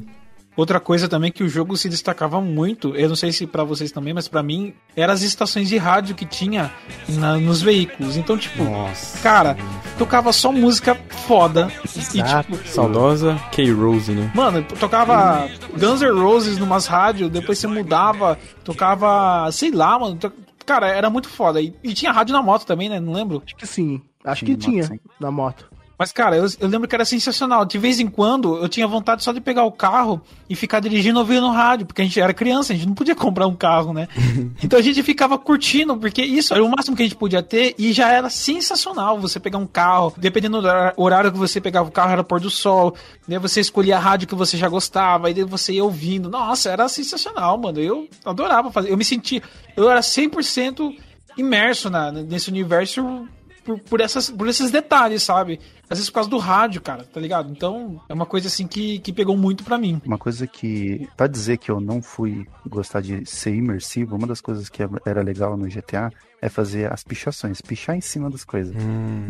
Outra 0.57 0.79
coisa 0.79 1.09
também 1.09 1.33
que 1.33 1.43
o 1.43 1.49
jogo 1.49 1.75
se 1.75 1.89
destacava 1.89 2.39
muito, 2.39 2.95
eu 2.95 3.09
não 3.09 3.15
sei 3.17 3.33
se 3.33 3.45
pra 3.45 3.65
vocês 3.65 3.91
também, 3.91 4.13
mas 4.13 4.29
pra 4.29 4.41
mim, 4.41 4.73
eram 4.95 5.13
as 5.13 5.21
estações 5.21 5.67
de 5.67 5.75
rádio 5.75 6.15
que 6.15 6.25
tinha 6.25 6.71
na- 7.09 7.37
nos 7.37 7.61
veículos. 7.61 8.15
Então, 8.15 8.37
tipo, 8.37 8.63
Nossa. 8.63 9.19
cara, 9.21 9.57
tocava 9.97 10.31
só 10.31 10.53
música 10.53 10.95
foda. 11.27 11.69
E, 12.13 12.19
Exato. 12.21 12.53
tipo, 12.53 12.67
Saudosa 12.69 13.35
K-Rose, 13.51 14.13
né? 14.13 14.31
Mano, 14.33 14.63
tocava 14.79 15.45
Guns 15.77 15.99
N' 16.01 16.11
Roses 16.21 16.57
numas 16.57 16.85
rádios, 16.87 17.29
depois 17.29 17.59
você 17.59 17.67
mudava, 17.67 18.39
tocava, 18.63 19.51
sei 19.51 19.71
lá, 19.71 19.99
mano. 19.99 20.15
to- 20.15 20.31
Cara, 20.65 20.87
era 20.87 21.09
muito 21.09 21.27
foda. 21.27 21.61
E, 21.61 21.75
e 21.83 21.93
tinha 21.93 22.13
rádio 22.13 22.31
na 22.33 22.41
moto 22.41 22.65
também, 22.65 22.87
né? 22.87 22.97
Não 22.97 23.11
lembro. 23.11 23.43
Acho 23.45 23.55
que 23.57 23.67
sim. 23.67 24.01
Acho 24.23 24.45
Tinha 24.45 24.57
que 24.57 24.63
tinha 24.63 24.83
moto, 24.83 24.91
sim. 24.93 24.99
na 25.19 25.31
moto. 25.31 25.69
Mas, 25.97 26.11
cara, 26.11 26.35
eu, 26.35 26.45
eu 26.59 26.67
lembro 26.67 26.87
que 26.87 26.95
era 26.95 27.05
sensacional. 27.05 27.65
De 27.65 27.77
vez 27.77 27.99
em 27.99 28.07
quando, 28.07 28.57
eu 28.57 28.67
tinha 28.67 28.87
vontade 28.87 29.23
só 29.23 29.31
de 29.31 29.39
pegar 29.39 29.63
o 29.63 29.71
carro 29.71 30.21
e 30.49 30.55
ficar 30.55 30.79
dirigindo 30.79 31.19
ouvindo 31.19 31.49
rádio, 31.49 31.85
porque 31.85 32.01
a 32.01 32.05
gente 32.05 32.19
era 32.19 32.33
criança, 32.33 32.73
a 32.73 32.75
gente 32.75 32.87
não 32.87 32.93
podia 32.93 33.15
comprar 33.15 33.47
um 33.47 33.55
carro, 33.55 33.93
né? 33.93 34.07
então 34.63 34.77
a 34.77 34.81
gente 34.81 35.01
ficava 35.03 35.37
curtindo, 35.37 35.95
porque 35.97 36.21
isso 36.21 36.53
era 36.53 36.63
o 36.63 36.69
máximo 36.69 36.95
que 36.95 37.03
a 37.03 37.05
gente 37.05 37.15
podia 37.15 37.41
ter 37.41 37.75
e 37.77 37.93
já 37.93 38.11
era 38.11 38.29
sensacional 38.29 39.19
você 39.19 39.39
pegar 39.39 39.57
um 39.57 39.67
carro, 39.67 40.13
dependendo 40.17 40.61
do 40.61 40.67
horário 40.97 41.31
que 41.31 41.37
você 41.37 41.61
pegava 41.61 41.87
o 41.87 41.91
carro, 41.91 42.11
era 42.11 42.23
pôr 42.23 42.39
do 42.39 42.49
sol, 42.49 42.95
né? 43.27 43.39
Você 43.39 43.61
escolhia 43.61 43.97
a 43.97 43.99
rádio 43.99 44.27
que 44.27 44.35
você 44.35 44.57
já 44.57 44.67
gostava, 44.67 45.29
e 45.29 45.33
daí 45.33 45.43
você 45.43 45.73
ia 45.73 45.83
ouvindo. 45.83 46.29
Nossa, 46.29 46.69
era 46.69 46.87
sensacional, 46.89 47.57
mano. 47.57 47.79
Eu 47.79 48.07
adorava 48.23 48.71
fazer. 48.71 48.91
Eu 48.91 48.97
me 48.97 49.05
sentia. 49.05 49.41
Eu 49.75 49.89
era 49.89 50.01
100% 50.01 50.95
imerso 51.37 51.89
na, 51.89 52.11
nesse 52.11 52.49
universo 52.49 53.27
por, 53.65 53.79
por, 53.79 53.99
essas, 53.99 54.29
por 54.29 54.47
esses 54.47 54.69
detalhes, 54.71 55.23
sabe? 55.23 55.59
Às 55.89 55.97
vezes 55.97 56.09
por 56.09 56.15
causa 56.15 56.29
do 56.29 56.37
rádio, 56.37 56.81
cara, 56.81 57.03
tá 57.03 57.19
ligado? 57.19 57.51
Então, 57.51 57.99
é 58.07 58.13
uma 58.13 58.25
coisa 58.25 58.47
assim 58.47 58.65
que, 58.67 58.99
que 58.99 59.11
pegou 59.11 59.35
muito 59.35 59.63
pra 59.63 59.77
mim. 59.77 60.01
Uma 60.05 60.17
coisa 60.17 60.47
que, 60.47 61.07
pra 61.17 61.27
dizer 61.27 61.57
que 61.57 61.69
eu 61.69 61.79
não 61.81 62.01
fui 62.01 62.47
gostar 62.67 63.01
de 63.01 63.25
ser 63.25 63.53
imersivo, 63.55 64.15
uma 64.15 64.27
das 64.27 64.41
coisas 64.41 64.69
que 64.69 64.81
era 65.05 65.21
legal 65.21 65.57
no 65.57 65.67
GTA 65.67 66.11
é 66.41 66.49
fazer 66.49 66.91
as 66.91 67.03
pichações, 67.03 67.61
pichar 67.61 67.95
em 67.95 68.01
cima 68.01 68.29
das 68.29 68.43
coisas. 68.43 68.75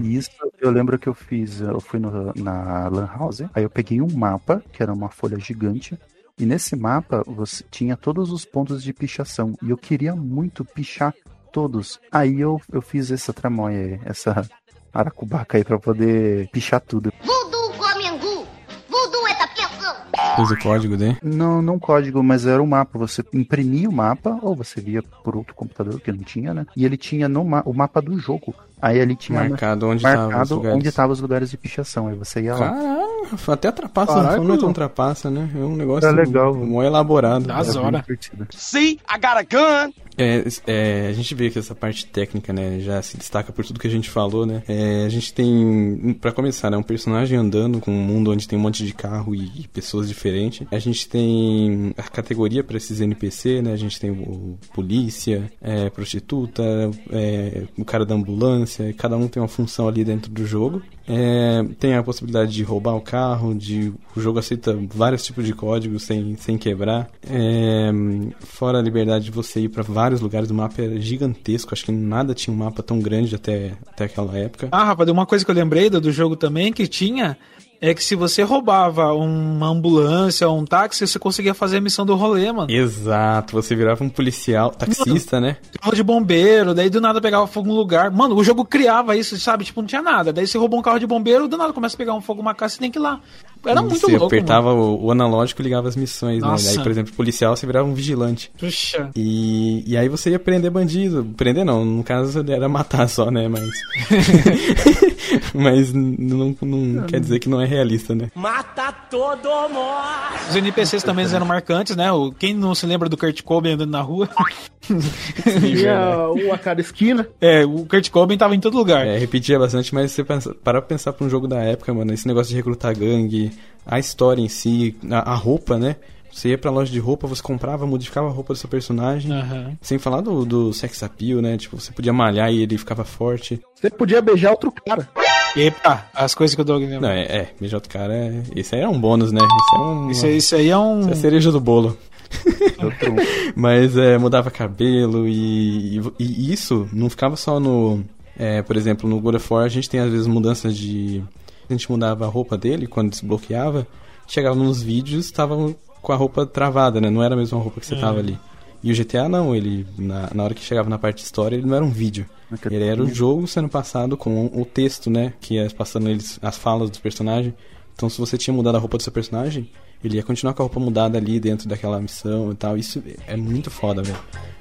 E 0.01 0.15
isso 0.15 0.29
eu 0.59 0.71
lembro 0.71 0.97
que 0.99 1.07
eu 1.07 1.13
fiz, 1.13 1.61
eu 1.61 1.79
fui 1.79 1.99
no- 1.99 2.33
na 2.35 2.87
Lan 2.89 3.07
House, 3.17 3.41
aí 3.53 3.63
eu 3.63 3.69
peguei 3.69 4.01
um 4.01 4.11
mapa, 4.15 4.61
que 4.73 4.81
era 4.83 4.93
uma 4.93 5.09
folha 5.09 5.39
gigante, 5.39 5.97
e 6.37 6.45
nesse 6.45 6.75
mapa 6.75 7.23
você 7.25 7.63
tinha 7.71 7.95
todos 7.95 8.31
os 8.31 8.43
pontos 8.43 8.83
de 8.83 8.91
pichação, 8.91 9.53
e 9.61 9.69
eu 9.69 9.77
queria 9.77 10.15
muito 10.15 10.65
pichar 10.65 11.13
todos. 11.55 12.01
Aí 12.11 12.41
eu, 12.41 12.59
eu 12.69 12.81
fiz 12.81 13.09
essa 13.11 13.31
tramóia, 13.31 13.79
aí, 13.79 13.99
essa 14.03 14.45
aracubaca 14.93 15.57
aí 15.57 15.63
pra 15.63 15.79
poder 15.79 16.49
pichar 16.49 16.81
tudo. 16.81 17.13
Voodoo 17.23 17.71
come 17.77 18.09
angu. 18.09 18.45
Voodoo 18.89 19.25
é 19.25 19.33
tapiação. 19.35 19.95
Fez 20.35 20.51
o 20.51 20.57
código 20.57 20.97
dele. 20.97 21.17
Não, 21.23 21.61
não 21.61 21.79
código, 21.79 22.21
mas 22.21 22.45
era 22.45 22.61
um 22.61 22.67
mapa. 22.67 22.99
Você 22.99 23.23
imprimia 23.33 23.89
o 23.89 23.93
mapa, 23.93 24.37
ou 24.41 24.53
você 24.53 24.81
via 24.81 25.01
por 25.01 25.37
outro 25.37 25.55
computador 25.55 25.97
que 26.01 26.11
não 26.11 26.25
tinha, 26.25 26.53
né? 26.53 26.65
E 26.75 26.83
ele 26.83 26.97
tinha 26.97 27.29
no 27.29 27.45
ma 27.45 27.63
o 27.65 27.73
mapa 27.73 28.01
do 28.01 28.19
jogo. 28.19 28.53
Aí 28.81 28.99
ali 28.99 29.15
tinha 29.15 29.39
Marcado 29.39 29.87
onde 29.87 29.97
os 29.97 30.03
marcado 30.03 30.55
lugares. 30.55 30.77
onde 30.77 30.87
estavam 30.87 31.11
os 31.13 31.21
lugares 31.21 31.49
de 31.49 31.57
pichação. 31.57 32.07
Aí 32.07 32.15
você 32.15 32.41
ia 32.41 32.53
lá. 32.55 32.69
Caralho, 32.71 33.05
até 33.47 33.71
trapaça, 33.71 34.13
Caraca. 34.13 34.41
não 34.41 34.55
é 34.55 34.57
tão 34.57 34.73
trapaça, 34.73 35.29
né? 35.31 35.49
É 35.55 35.59
um 35.59 35.75
negócio 35.75 36.07
Era 36.07 36.15
legal, 36.15 36.53
mó 36.53 36.83
elaborado. 36.83 37.45
Das 37.45 37.75
horas. 37.75 38.01
divertido. 38.01 38.47
See, 38.51 38.99
I 39.09 39.17
got 39.17 39.37
a 39.37 39.43
gun. 39.43 39.93
É, 40.17 40.43
é, 40.65 41.07
a 41.09 41.13
gente 41.13 41.35
vê 41.35 41.49
que 41.49 41.59
essa 41.59 41.75
parte 41.75 42.05
técnica, 42.05 42.53
né, 42.53 42.79
já 42.79 43.01
se 43.01 43.17
destaca 43.17 43.51
por 43.51 43.65
tudo 43.65 43.79
que 43.79 43.87
a 43.87 43.91
gente 43.91 44.09
falou, 44.09 44.45
né? 44.45 44.63
É, 44.67 45.03
a 45.05 45.09
gente 45.09 45.33
tem, 45.33 46.17
pra 46.21 46.31
começar, 46.31 46.71
né, 46.71 46.77
um 46.77 46.83
personagem 46.83 47.37
andando 47.37 47.81
com 47.81 47.91
um 47.91 48.01
mundo 48.01 48.31
onde 48.31 48.47
tem 48.47 48.57
um 48.57 48.61
monte 48.61 48.85
de 48.85 48.93
carro 48.93 49.35
e, 49.35 49.51
e 49.59 49.67
pessoas 49.67 50.07
diferentes. 50.07 50.65
A 50.71 50.79
gente 50.79 51.09
tem 51.09 51.93
a 51.97 52.03
categoria 52.03 52.63
pra 52.63 52.77
esses 52.77 53.01
NPC, 53.01 53.61
né? 53.61 53.73
A 53.73 53.77
gente 53.77 53.99
tem 53.99 54.09
o 54.11 54.57
polícia, 54.73 55.51
é, 55.61 55.89
prostituta, 55.89 56.63
é, 57.11 57.63
o 57.77 57.83
cara 57.83 58.05
da 58.05 58.15
ambulância. 58.15 58.64
Cada 58.97 59.17
um 59.17 59.27
tem 59.27 59.41
uma 59.41 59.47
função 59.47 59.87
ali 59.87 60.03
dentro 60.03 60.31
do 60.31 60.45
jogo. 60.45 60.81
É, 61.07 61.63
tem 61.79 61.95
a 61.95 62.03
possibilidade 62.03 62.51
de 62.51 62.63
roubar 62.63 62.95
o 62.95 63.01
carro, 63.01 63.53
de 63.53 63.93
o 64.15 64.19
jogo 64.19 64.39
aceita 64.39 64.77
vários 64.93 65.23
tipos 65.23 65.45
de 65.45 65.53
códigos 65.53 66.03
sem, 66.03 66.35
sem 66.35 66.57
quebrar. 66.57 67.09
É, 67.29 67.91
fora 68.39 68.79
a 68.79 68.81
liberdade 68.81 69.25
de 69.25 69.31
você 69.31 69.61
ir 69.61 69.69
para 69.69 69.83
vários 69.83 70.21
lugares, 70.21 70.49
o 70.49 70.53
mapa 70.53 70.81
era 70.81 70.99
gigantesco. 70.99 71.73
Acho 71.73 71.85
que 71.85 71.91
nada 71.91 72.33
tinha 72.33 72.53
um 72.53 72.57
mapa 72.57 72.81
tão 72.81 72.99
grande 72.99 73.35
até, 73.35 73.73
até 73.87 74.05
aquela 74.05 74.37
época. 74.37 74.69
Ah, 74.71 74.83
rapaz, 74.83 75.09
uma 75.09 75.25
coisa 75.25 75.45
que 75.45 75.51
eu 75.51 75.55
lembrei 75.55 75.89
do, 75.89 76.01
do 76.01 76.11
jogo 76.11 76.35
também 76.35 76.73
que 76.73 76.87
tinha 76.87 77.37
é 77.81 77.93
que 77.93 78.03
se 78.03 78.15
você 78.15 78.43
roubava 78.43 79.13
uma 79.13 79.67
ambulância 79.67 80.47
ou 80.47 80.59
um 80.59 80.65
táxi, 80.65 81.07
você 81.07 81.19
conseguia 81.19 81.53
fazer 81.53 81.77
a 81.77 81.81
missão 81.81 82.05
do 82.05 82.15
rolê, 82.15 82.51
mano. 82.51 82.71
Exato, 82.71 83.53
você 83.53 83.75
virava 83.75 84.03
um 84.03 84.09
policial, 84.09 84.71
taxista, 84.71 85.39
né? 85.39 85.57
Carro 85.81 85.95
de 85.95 86.03
bombeiro, 86.03 86.73
daí 86.73 86.89
do 86.89 87.01
nada 87.01 87.21
pegava 87.21 87.47
fogo 87.47 87.67
no 87.67 87.75
lugar. 87.75 88.11
Mano, 88.11 88.35
o 88.35 88.43
jogo 88.43 88.65
criava 88.65 89.15
isso, 89.15 89.37
sabe? 89.39 89.65
Tipo, 89.65 89.81
não 89.81 89.87
tinha 89.87 90.01
nada. 90.01 90.31
Daí 90.31 90.47
você 90.47 90.57
roubou 90.57 90.79
um 90.79 90.83
carro 90.83 90.99
de 90.99 91.07
bombeiro, 91.07 91.47
do 91.47 91.57
nada 91.57 91.73
começa 91.73 91.95
a 91.95 91.97
pegar 91.97 92.13
um 92.13 92.21
fogo 92.21 92.41
uma 92.41 92.53
casa, 92.53 92.75
você 92.75 92.79
tem 92.79 92.91
que 92.91 92.97
ir 92.97 93.01
lá. 93.01 93.19
Era 93.65 93.81
muito 93.81 93.99
você 93.99 94.11
louco. 94.11 94.27
apertava 94.27 94.69
mano. 94.73 94.81
o, 94.81 95.05
o 95.05 95.11
analógico 95.11 95.61
e 95.61 95.63
ligava 95.63 95.87
as 95.87 95.95
missões, 95.95 96.41
né? 96.41 96.47
Nossa. 96.47 96.71
Aí, 96.71 96.83
por 96.83 96.91
exemplo, 96.91 97.13
policial, 97.13 97.55
você 97.55 97.65
virava 97.65 97.87
um 97.87 97.93
vigilante. 97.93 98.51
Puxa. 98.57 99.09
E, 99.15 99.83
e 99.87 99.97
aí 99.97 100.07
você 100.07 100.29
ia 100.31 100.39
prender 100.39 100.69
bandido. 100.69 101.25
Prender 101.35 101.65
não, 101.65 101.83
no 101.83 102.03
caso 102.03 102.45
era 102.47 102.69
matar 102.69 103.07
só, 103.09 103.31
né? 103.31 103.47
Mas. 103.47 103.69
Mas 105.53 105.93
não, 105.93 106.55
não 106.61 107.03
quer 107.07 107.19
dizer 107.19 107.39
que 107.39 107.49
não 107.49 107.59
é 107.59 107.64
realista, 107.65 108.15
né? 108.15 108.29
Mata 108.35 108.91
todo 108.91 109.49
mundo! 109.69 110.49
Os 110.49 110.55
NPCs 110.55 111.03
também 111.03 111.25
eram 111.25 111.45
marcantes, 111.45 111.95
né? 111.95 112.11
O, 112.11 112.31
quem 112.31 112.53
não 112.53 112.75
se 112.75 112.85
lembra 112.85 113.09
do 113.09 113.17
Kurt 113.17 113.41
Cobain 113.41 113.73
andando 113.73 113.91
na 113.91 114.01
rua? 114.01 114.29
Tinha 114.85 116.29
um 116.29 116.53
a 116.53 116.57
cada 116.57 116.81
esquina. 116.81 117.27
É, 117.41 117.65
o 117.65 117.85
Kurt 117.85 118.09
Cobain 118.09 118.37
tava 118.37 118.55
em 118.55 118.59
todo 118.59 118.77
lugar. 118.77 119.05
É, 119.05 119.17
repetia 119.17 119.57
bastante, 119.57 119.93
mas 119.93 120.11
você 120.11 120.23
pensa, 120.23 120.53
para 120.53 120.81
pra 120.81 120.81
pensar 120.81 121.13
pra 121.13 121.25
um 121.25 121.29
jogo 121.29 121.47
da 121.47 121.61
época, 121.61 121.93
mano, 121.93 122.13
esse 122.13 122.27
negócio 122.27 122.49
de 122.49 122.55
recrutar 122.55 122.97
gangue, 122.97 123.51
a 123.85 123.99
história 123.99 124.41
em 124.41 124.49
si, 124.49 124.95
a, 125.09 125.31
a 125.31 125.35
roupa, 125.35 125.77
né? 125.77 125.95
Você 126.35 126.49
ia 126.49 126.57
pra 126.57 126.69
loja 126.69 126.91
de 126.91 126.99
roupa, 126.99 127.27
você 127.27 127.41
comprava, 127.41 127.87
modificava 127.87 128.27
a 128.27 128.29
roupa 128.29 128.53
do 128.53 128.57
seu 128.57 128.67
personagem. 128.67 129.31
Aham. 129.31 129.77
Sem 129.81 129.97
falar 129.97 130.19
do, 130.19 130.43
do 130.43 130.73
sex 130.73 131.01
appeal, 131.01 131.41
né? 131.41 131.55
Tipo, 131.57 131.79
você 131.79 131.93
podia 131.93 132.11
malhar 132.11 132.51
e 132.51 132.61
ele 132.61 132.77
ficava 132.77 133.05
forte. 133.05 133.61
Você 133.73 133.89
podia 133.89 134.21
beijar 134.21 134.51
outro 134.51 134.69
cara. 134.69 135.07
Epa, 135.55 136.05
as 136.13 136.35
coisas 136.35 136.53
que 136.55 136.61
o 136.61 136.65
Doug 136.65 136.81
lembra. 136.81 136.99
Não, 137.01 137.09
é, 137.09 137.23
é 137.23 137.53
cara, 137.89 138.13
é, 138.13 138.43
esse 138.55 138.75
aí 138.75 138.81
é 138.81 138.87
um 138.87 138.99
bônus, 138.99 139.31
né? 139.31 139.39
Esse 139.41 139.75
é 139.75 139.79
um, 139.79 140.11
Isso, 140.11 140.25
aí- 140.25 140.37
isso 140.37 140.55
aí 140.55 140.69
é 140.69 140.77
um. 140.77 140.99
Isso 141.01 141.09
é 141.09 141.13
a 141.13 141.15
cereja 141.15 141.51
do 141.51 141.59
bolo. 141.59 141.97
Mas 143.55 143.97
é, 143.97 144.17
mudava 144.17 144.51
cabelo 144.51 145.27
e, 145.27 145.99
e- 145.99 146.03
e 146.19 146.53
isso 146.53 146.87
não 146.91 147.09
ficava 147.09 147.35
só 147.35 147.59
no. 147.59 148.03
é, 148.37 148.61
por 148.61 148.75
exemplo, 148.75 149.09
no 149.09 149.19
God 149.19 149.35
of 149.35 149.53
War 149.53 149.63
a 149.65 149.69
gente 149.69 149.89
tem 149.89 149.99
às 149.99 150.11
vezes 150.11 150.27
mudanças 150.27 150.75
de. 150.75 151.23
A 151.69 151.73
gente 151.73 151.89
mudava 151.89 152.25
a 152.25 152.29
roupa 152.29 152.57
dele 152.57 152.87
quando 152.87 153.09
desbloqueava. 153.11 153.87
Chegava 154.27 154.55
nos 154.55 154.81
vídeos, 154.81 155.31
tava 155.31 155.55
com 156.01 156.11
a 156.11 156.15
roupa 156.15 156.45
travada, 156.45 156.99
né? 156.99 157.09
Não 157.09 157.23
era 157.23 157.35
a 157.35 157.37
mesma 157.37 157.59
roupa 157.59 157.79
que 157.79 157.85
você 157.85 157.95
É. 157.95 157.99
tava 157.99 158.19
ali. 158.19 158.37
E 158.85 158.91
o 158.91 158.95
GTA 158.95 159.27
não, 159.27 159.55
ele 159.55 159.83
na, 159.97 160.29
na 160.31 160.43
hora 160.43 160.53
que 160.53 160.61
chegava 160.61 160.87
na 160.87 160.99
parte 160.99 161.17
de 161.17 161.23
história, 161.23 161.55
ele 161.55 161.65
não 161.65 161.75
era 161.75 161.83
um 161.83 161.89
vídeo. 161.89 162.23
Ele 162.69 162.83
era 162.85 163.01
o 163.01 163.11
jogo 163.11 163.47
sendo 163.47 163.67
passado 163.67 164.15
com 164.15 164.45
o 164.53 164.63
texto, 164.63 165.09
né? 165.09 165.33
Que 165.41 165.55
ia 165.55 165.67
passando 165.75 166.07
eles, 166.07 166.37
as 166.39 166.55
falas 166.55 166.91
dos 166.91 166.99
personagens. 166.99 167.51
Então 167.95 168.07
se 168.11 168.19
você 168.19 168.37
tinha 168.37 168.53
mudado 168.53 168.75
a 168.75 168.79
roupa 168.79 168.97
do 168.97 169.01
seu 169.01 169.11
personagem, 169.11 169.71
ele 170.03 170.17
ia 170.17 170.23
continuar 170.23 170.53
com 170.53 170.61
a 170.61 170.65
roupa 170.65 170.79
mudada 170.79 171.17
ali 171.17 171.39
dentro 171.39 171.67
daquela 171.67 171.99
missão 171.99 172.51
e 172.51 172.55
tal. 172.55 172.77
Isso 172.77 173.01
é 173.25 173.35
muito 173.35 173.71
foda, 173.71 174.03
velho. 174.03 174.19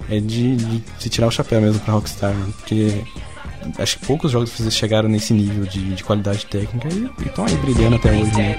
É 0.09 0.19
de, 0.19 0.57
de 0.57 0.83
se 0.99 1.11
tirar 1.11 1.27
o 1.27 1.31
chapéu 1.31 1.61
mesmo 1.61 1.81
pra 1.81 1.93
Rockstar, 1.93 2.33
mano. 2.33 2.55
Porque 2.55 3.05
acho 3.79 3.99
que 3.99 4.07
poucos 4.07 4.31
jogos 4.31 4.51
chegaram 4.71 5.07
nesse 5.07 5.35
nível 5.35 5.67
de, 5.67 5.97
de 5.97 6.03
qualidade 6.03 6.47
técnica 6.47 6.89
e 6.89 7.27
estão 7.27 7.45
aí 7.45 7.57
brilhando 7.57 7.97
até 7.97 8.11
hoje, 8.11 8.35
né? 8.39 8.59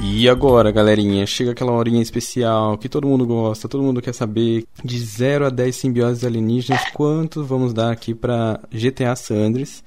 E 0.00 0.28
agora, 0.28 0.70
galerinha, 0.70 1.26
chega 1.26 1.50
aquela 1.50 1.72
horinha 1.72 2.00
especial 2.00 2.78
que 2.78 2.88
todo 2.88 3.06
mundo 3.06 3.26
gosta, 3.26 3.68
todo 3.68 3.82
mundo 3.82 4.00
quer 4.00 4.14
saber. 4.14 4.64
De 4.84 4.98
0 4.98 5.46
a 5.46 5.50
10 5.50 5.74
simbioses 5.74 6.24
alienígenas, 6.24 6.82
quanto 6.92 7.42
vamos 7.44 7.72
dar 7.74 7.90
aqui 7.90 8.14
pra 8.14 8.60
GTA 8.72 9.16
San 9.16 9.46
Andreas, 9.46 9.82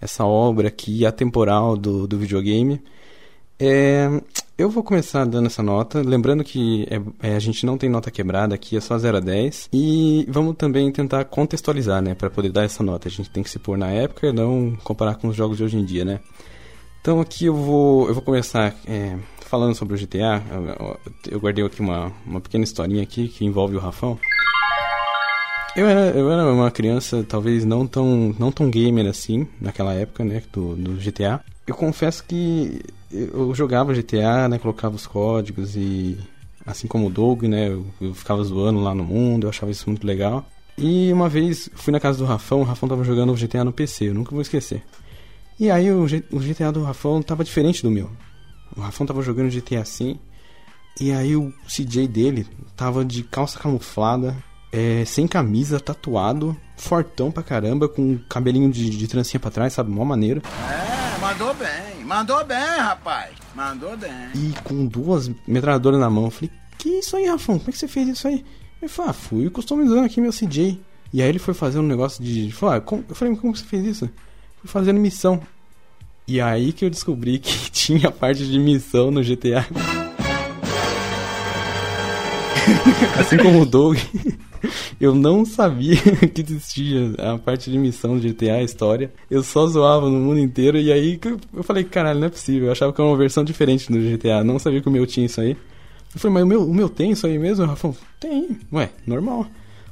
essa 0.00 0.24
obra 0.24 0.68
aqui 0.68 1.04
atemporal 1.04 1.76
do, 1.76 2.06
do 2.06 2.16
videogame. 2.16 2.80
É, 3.58 4.08
eu 4.56 4.70
vou 4.70 4.84
começar 4.84 5.24
dando 5.24 5.46
essa 5.46 5.62
nota, 5.64 6.00
lembrando 6.00 6.44
que 6.44 6.86
é- 6.88 7.30
é, 7.30 7.36
a 7.36 7.38
gente 7.40 7.66
não 7.66 7.76
tem 7.76 7.90
nota 7.90 8.10
quebrada 8.10 8.54
aqui, 8.54 8.76
é 8.76 8.80
só 8.80 8.96
0 8.96 9.16
a 9.16 9.20
10. 9.20 9.68
E 9.72 10.24
vamos 10.28 10.54
também 10.56 10.92
tentar 10.92 11.24
contextualizar, 11.24 12.00
né, 12.00 12.14
para 12.14 12.30
poder 12.30 12.52
dar 12.52 12.62
essa 12.64 12.84
nota. 12.84 13.08
A 13.08 13.10
gente 13.10 13.30
tem 13.30 13.42
que 13.42 13.50
se 13.50 13.58
pôr 13.58 13.76
na 13.76 13.88
época 13.90 14.28
e 14.28 14.32
não 14.32 14.76
comparar 14.84 15.16
com 15.16 15.26
os 15.28 15.34
jogos 15.36 15.56
de 15.56 15.64
hoje 15.64 15.76
em 15.76 15.84
dia, 15.84 16.04
né? 16.04 16.20
Então 17.00 17.20
aqui 17.20 17.46
eu 17.46 17.54
vou, 17.54 18.08
eu 18.08 18.14
vou 18.14 18.22
começar 18.22 18.74
é, 18.86 19.16
falando 19.46 19.74
sobre 19.74 19.94
o 19.94 19.98
GTA. 19.98 20.42
Eu, 21.30 21.40
guardei 21.40 21.64
aqui 21.64 21.80
uma, 21.80 22.12
uma 22.26 22.40
pequena 22.40 22.64
historinha 22.64 23.02
aqui 23.02 23.28
que 23.28 23.44
envolve 23.44 23.76
o 23.76 23.80
Rafão. 23.80 24.18
Eu 25.74 25.86
era, 25.86 26.00
eu 26.16 26.30
era 26.32 26.50
uma 26.50 26.70
criança, 26.70 27.24
talvez 27.28 27.64
não 27.64 27.86
tão, 27.86 28.34
não 28.38 28.50
tão 28.50 28.70
gamer 28.70 29.06
assim, 29.06 29.46
naquela 29.60 29.92
época, 29.92 30.24
né, 30.24 30.42
do, 30.52 30.74
do 30.74 30.92
GTA. 30.94 31.40
Eu 31.66 31.74
confesso 31.74 32.24
que 32.24 32.80
eu 33.12 33.54
jogava 33.54 33.92
GTA, 33.92 34.48
né, 34.48 34.58
colocava 34.58 34.94
os 34.96 35.06
códigos 35.06 35.76
e... 35.76 36.16
Assim 36.64 36.88
como 36.88 37.06
o 37.06 37.10
Doug, 37.10 37.44
né, 37.44 37.68
eu, 37.68 37.86
eu 38.00 38.12
ficava 38.12 38.42
zoando 38.42 38.80
lá 38.80 38.92
no 38.92 39.04
mundo, 39.04 39.44
eu 39.44 39.50
achava 39.50 39.70
isso 39.70 39.88
muito 39.88 40.04
legal. 40.04 40.44
E 40.76 41.12
uma 41.12 41.28
vez 41.28 41.70
fui 41.76 41.92
na 41.92 42.00
casa 42.00 42.18
do 42.18 42.24
Rafão, 42.24 42.60
o 42.60 42.64
Rafão 42.64 42.88
tava 42.88 43.04
jogando 43.04 43.32
o 43.32 43.36
GTA 43.36 43.62
no 43.62 43.72
PC, 43.72 44.08
eu 44.08 44.14
nunca 44.14 44.32
vou 44.32 44.40
esquecer. 44.42 44.82
E 45.60 45.70
aí 45.70 45.92
o, 45.92 46.08
G- 46.08 46.24
o 46.32 46.40
GTA 46.40 46.72
do 46.72 46.82
Rafão 46.82 47.22
tava 47.22 47.44
diferente 47.44 47.82
do 47.84 47.90
meu. 47.90 48.10
O 48.76 48.80
Rafão 48.80 49.06
tava 49.06 49.22
jogando 49.22 49.50
GTA 49.50 49.80
assim. 49.80 50.18
E 51.00 51.12
aí 51.12 51.36
o 51.36 51.52
CJ 51.68 52.06
dele 52.08 52.46
tava 52.76 53.04
de 53.04 53.22
calça 53.22 53.58
camuflada, 53.58 54.36
é, 54.72 55.04
sem 55.04 55.26
camisa, 55.26 55.78
tatuado, 55.80 56.56
fortão 56.76 57.30
pra 57.30 57.42
caramba, 57.42 57.88
com 57.88 58.18
cabelinho 58.28 58.70
de, 58.70 58.88
de 58.90 59.06
trancinha 59.06 59.40
pra 59.40 59.50
trás, 59.50 59.72
sabe? 59.74 59.90
Mó 59.90 60.04
maneiro. 60.04 60.42
É, 60.70 61.18
mandou 61.20 61.54
bem, 61.54 62.04
mandou 62.04 62.44
bem, 62.44 62.56
rapaz. 62.78 63.30
Mandou 63.54 63.96
bem. 63.96 64.10
E 64.34 64.52
com 64.64 64.86
duas 64.86 65.30
metralhadoras 65.46 65.98
na 66.00 66.08
mão. 66.10 66.24
Eu 66.24 66.30
falei, 66.30 66.50
que 66.78 66.88
isso 66.90 67.16
aí, 67.16 67.26
Rafão? 67.26 67.58
Como 67.58 67.70
é 67.70 67.72
que 67.72 67.78
você 67.78 67.88
fez 67.88 68.08
isso 68.08 68.28
aí? 68.28 68.44
Ele 68.80 68.88
falou, 68.90 69.10
ah, 69.10 69.14
fui 69.14 69.48
customizando 69.50 70.04
aqui 70.04 70.20
meu 70.20 70.32
CJ. 70.32 70.78
E 71.12 71.22
aí 71.22 71.28
ele 71.28 71.38
foi 71.38 71.54
fazendo 71.54 71.84
um 71.84 71.88
negócio 71.88 72.22
de. 72.22 72.50
Falou, 72.52 72.74
ah, 72.74 72.80
como- 72.80 73.04
eu 73.08 73.14
falei, 73.14 73.34
como 73.36 73.54
você 73.56 73.64
fez 73.64 73.84
isso? 73.84 74.10
Fui 74.60 74.68
fazendo 74.68 74.98
missão. 75.00 75.40
E 76.28 76.40
aí 76.40 76.72
que 76.72 76.84
eu 76.84 76.90
descobri 76.90 77.38
que 77.38 77.52
tinha 77.70 78.10
parte 78.10 78.46
de 78.46 78.58
missão 78.58 79.10
no 79.10 79.22
GTA. 79.22 79.66
assim 83.20 83.36
como 83.36 83.62
o 83.62 83.66
Doug, 83.66 83.96
eu 85.00 85.14
não 85.14 85.44
sabia 85.44 85.96
que 86.34 86.40
existia 86.40 87.12
a 87.18 87.38
parte 87.38 87.70
de 87.70 87.78
missão 87.78 88.18
do 88.18 88.28
GTA, 88.28 88.54
a 88.54 88.62
história. 88.62 89.12
Eu 89.30 89.42
só 89.42 89.66
zoava 89.68 90.10
no 90.10 90.18
mundo 90.18 90.40
inteiro 90.40 90.78
e 90.78 90.90
aí 90.90 91.20
eu 91.54 91.62
falei, 91.62 91.84
caralho, 91.84 92.18
não 92.18 92.26
é 92.26 92.30
possível. 92.30 92.66
Eu 92.66 92.72
achava 92.72 92.92
que 92.92 93.00
era 93.00 93.08
uma 93.08 93.16
versão 93.16 93.44
diferente 93.44 93.90
do 93.90 93.98
GTA, 93.98 94.42
não 94.42 94.58
sabia 94.58 94.80
que 94.80 94.88
o 94.88 94.92
meu 94.92 95.06
tinha 95.06 95.26
isso 95.26 95.40
aí. 95.40 95.56
Eu 96.14 96.20
falei, 96.20 96.34
mas 96.34 96.42
o 96.42 96.46
meu, 96.46 96.68
o 96.68 96.74
meu 96.74 96.88
tem 96.88 97.12
isso 97.12 97.26
aí 97.26 97.38
mesmo? 97.38 97.64
O 97.64 97.68
Rafão, 97.68 97.94
tem. 98.18 98.58
Ué, 98.72 98.90
normal. 99.06 99.46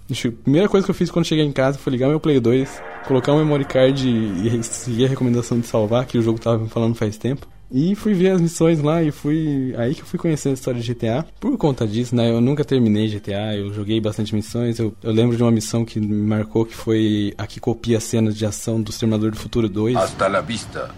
Eu- 0.09 0.33
Primeira 0.33 0.69
coisa 0.69 0.85
que 0.85 0.91
eu 0.91 0.95
fiz 0.95 1.11
quando 1.11 1.25
cheguei 1.25 1.45
em 1.45 1.53
casa 1.53 1.79
foi 1.79 1.91
ligar 1.93 2.09
meu 2.09 2.21
Play 2.21 2.39
2, 2.41 2.83
colocar 3.07 3.33
um 3.33 3.39
memory 3.39 3.65
card 3.65 4.07
e, 4.09 4.63
seguir 4.63 5.07
a 5.07 5.09
recomendação 5.09 5.59
de 5.59 5.67
salvar, 5.67 6.05
que 6.07 6.19
o 6.19 6.23
jogo 6.23 6.39
tava 6.39 6.59
me 6.59 6.69
falando 6.69 6.95
faz 6.95 7.17
tempo. 7.17 7.47
E 7.73 7.95
fui 7.97 8.13
ver 8.15 8.29
as 8.31 8.41
missões 8.41 8.81
lá 8.81 9.03
e 9.03 9.11
fui. 9.11 9.75
Aí 9.79 9.95
que 9.95 10.03
eu 10.03 10.07
fui 10.07 10.19
conhecendo 10.19 10.53
a 10.53 10.55
história 10.55 10.81
de 10.81 10.87
GTA. 10.95 11.27
Por 11.41 11.57
conta 11.57 11.87
disso, 11.89 12.15
né? 12.15 12.31
Eu 12.31 12.41
nunca 12.41 12.65
terminei 12.65 13.09
GTA, 13.09 13.57
eu 13.57 13.73
joguei 13.73 14.01
bastante 14.01 14.33
missões. 14.35 14.79
Eu, 14.79 14.95
eu 15.03 15.11
lembro 15.11 15.37
de 15.37 15.43
uma 15.43 15.51
missão 15.51 15.85
que 15.85 15.99
me 15.99 16.15
marcou 16.15 16.65
que 16.67 16.75
foi 16.75 17.35
a 17.37 17.47
que 17.47 17.59
copia 17.59 17.97
as 17.97 18.05
cenas 18.05 18.37
de 18.37 18.45
ação 18.47 18.81
do 18.81 18.91
Exterminador 18.91 19.31
do 19.33 19.37
Futuro 19.39 19.69
2. 19.69 19.97
Hasta 19.97 20.29
la 20.29 20.41
vista, 20.41 20.95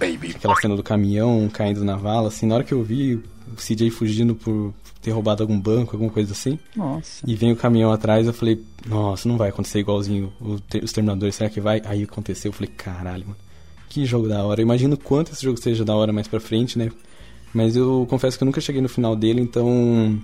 baby. 0.00 0.34
Aquela 0.34 0.56
cena 0.56 0.74
do 0.74 0.82
caminhão 0.82 1.48
caindo 1.52 1.84
na 1.84 1.96
vala, 1.96 2.28
assim, 2.28 2.46
na 2.46 2.54
hora 2.54 2.64
que 2.64 2.72
eu 2.72 2.82
vi 2.82 3.14
o 3.14 3.56
CJ 3.56 3.90
fugindo 3.90 4.34
por 4.34 4.72
ter 5.02 5.10
roubado 5.10 5.42
algum 5.42 5.58
banco, 5.58 5.94
alguma 5.94 6.10
coisa 6.10 6.32
assim. 6.32 6.58
Nossa. 6.74 7.24
E 7.26 7.34
vem 7.34 7.52
o 7.52 7.56
caminhão 7.56 7.92
atrás, 7.92 8.26
eu 8.26 8.32
falei, 8.32 8.62
nossa, 8.86 9.28
não 9.28 9.36
vai 9.36 9.50
acontecer 9.50 9.80
igualzinho 9.80 10.32
os 10.40 10.92
Terminadores, 10.92 11.34
será 11.34 11.50
que 11.50 11.60
vai? 11.60 11.82
Aí 11.84 12.02
aconteceu, 12.04 12.48
eu 12.48 12.52
falei, 12.52 12.72
caralho, 12.76 13.24
mano, 13.24 13.36
que 13.88 14.04
jogo 14.04 14.28
da 14.28 14.42
hora. 14.44 14.60
Eu 14.60 14.64
imagino 14.64 14.96
quanto 14.96 15.32
esse 15.32 15.42
jogo 15.42 15.60
seja 15.60 15.84
da 15.84 15.94
hora 15.94 16.12
mais 16.12 16.28
pra 16.28 16.40
frente, 16.40 16.78
né? 16.78 16.90
Mas 17.52 17.76
eu 17.76 18.06
confesso 18.08 18.38
que 18.38 18.44
eu 18.44 18.46
nunca 18.46 18.60
cheguei 18.60 18.80
no 18.80 18.88
final 18.88 19.16
dele, 19.16 19.40
então, 19.40 20.20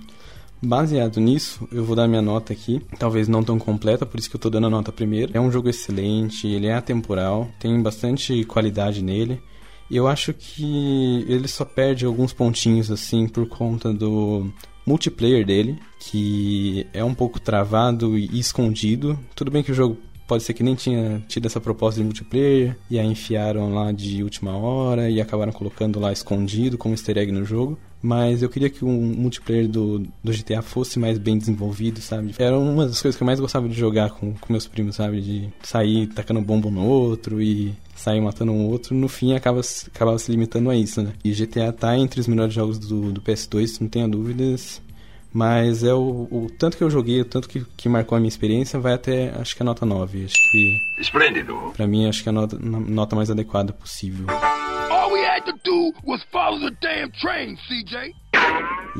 baseado 0.61 1.19
nisso, 1.19 1.67
eu 1.71 1.83
vou 1.83 1.95
dar 1.95 2.07
minha 2.07 2.21
nota 2.21 2.53
aqui. 2.53 2.81
Talvez 2.97 3.27
não 3.27 3.43
tão 3.43 3.59
completa, 3.59 4.05
por 4.05 4.19
isso 4.19 4.29
que 4.29 4.35
eu 4.35 4.39
tô 4.39 4.49
dando 4.49 4.67
a 4.67 4.69
nota 4.69 4.91
primeiro. 4.91 5.31
É 5.35 5.41
um 5.41 5.51
jogo 5.51 5.69
excelente, 5.69 6.47
ele 6.47 6.67
é 6.67 6.75
atemporal, 6.75 7.49
tem 7.59 7.81
bastante 7.81 8.43
qualidade 8.45 9.03
nele. 9.03 9.41
Eu 9.89 10.07
acho 10.07 10.33
que 10.33 11.25
ele 11.27 11.47
só 11.47 11.63
perde 11.63 12.05
alguns 12.05 12.33
pontinhos 12.33 12.91
assim 12.91 13.27
por 13.27 13.47
conta 13.47 13.93
do 13.93 14.51
multiplayer 14.85 15.45
dele, 15.45 15.79
que 15.99 16.85
é 16.93 17.03
um 17.03 17.13
pouco 17.13 17.39
travado 17.39 18.17
e 18.17 18.39
escondido. 18.39 19.19
Tudo 19.35 19.51
bem 19.51 19.63
que 19.63 19.71
o 19.71 19.75
jogo 19.75 19.97
pode 20.27 20.43
ser 20.43 20.53
que 20.53 20.63
nem 20.63 20.75
tinha 20.75 21.23
tido 21.27 21.45
essa 21.45 21.61
proposta 21.61 21.99
de 21.99 22.05
multiplayer, 22.05 22.77
e 22.89 22.99
aí 22.99 23.07
enfiaram 23.07 23.73
lá 23.73 23.91
de 23.91 24.21
última 24.23 24.57
hora 24.57 25.09
e 25.09 25.21
acabaram 25.21 25.53
colocando 25.53 25.99
lá 25.99 26.11
escondido 26.11 26.77
como 26.77 26.93
easter 26.93 27.17
egg 27.17 27.31
no 27.31 27.45
jogo. 27.45 27.79
Mas 28.01 28.43
eu 28.43 28.49
queria 28.49 28.69
que 28.69 28.85
o 28.85 28.87
multiplayer 28.87 29.67
do, 29.67 29.99
do 30.23 30.31
GTA 30.31 30.61
fosse 30.61 30.99
mais 30.99 31.17
bem 31.17 31.37
desenvolvido, 31.37 31.99
sabe? 31.99 32.35
Era 32.37 32.57
uma 32.57 32.85
das 32.85 33.01
coisas 33.01 33.17
que 33.17 33.23
eu 33.23 33.25
mais 33.25 33.39
gostava 33.39 33.67
de 33.67 33.75
jogar 33.75 34.11
com, 34.11 34.33
com 34.33 34.53
meus 34.53 34.67
primos, 34.67 34.95
sabe? 34.95 35.19
De 35.21 35.49
sair 35.63 36.07
tacando 36.07 36.41
bomba 36.41 36.69
no 36.69 36.85
outro 36.85 37.41
e 37.41 37.73
sair 37.95 38.21
matando 38.21 38.51
um 38.51 38.67
outro. 38.67 38.95
No 38.95 39.07
fim, 39.07 39.33
acaba, 39.33 39.61
acabava 39.87 40.19
se 40.19 40.31
limitando 40.31 40.69
a 40.69 40.75
isso, 40.75 41.01
né? 41.01 41.13
E 41.23 41.31
GTA 41.31 41.73
tá 41.73 41.97
entre 41.97 42.19
os 42.19 42.27
melhores 42.27 42.53
jogos 42.53 42.77
do, 42.77 43.11
do 43.11 43.21
PS2, 43.21 43.81
não 43.81 43.87
tenha 43.87 44.07
dúvidas. 44.07 44.81
Mas 45.33 45.83
é 45.83 45.93
o, 45.93 46.27
o, 46.31 46.47
tanto 46.57 46.77
que 46.77 46.83
eu 46.83 46.89
joguei, 46.89 47.21
o 47.21 47.25
tanto 47.25 47.49
que, 47.49 47.65
que 47.75 47.89
marcou 47.89 48.15
a 48.15 48.19
minha 48.19 48.29
experiência, 48.29 48.79
vai 48.79 48.93
até 48.93 49.29
acho 49.39 49.55
que 49.55 49.61
a 49.61 49.65
nota 49.65 49.85
9. 49.85 50.25
Acho 50.25 50.51
que. 50.51 50.77
Esplêndido. 50.99 51.55
Pra 51.75 51.85
mim, 51.85 52.07
acho 52.07 52.23
que 52.23 52.29
é 52.29 52.31
a 52.31 52.33
nota, 52.33 52.57
nota 52.57 53.15
mais 53.15 53.29
adequada 53.29 53.73
possível. 53.73 54.25
All 55.07 55.13
we 55.13 55.25
had 55.25 55.45
to 55.45 55.53
do 55.63 55.93
was 56.03 56.21
follow 56.33 56.59
the 56.59 56.75
damn 56.81 57.09
train, 57.11 57.57
CJ. 57.69 58.13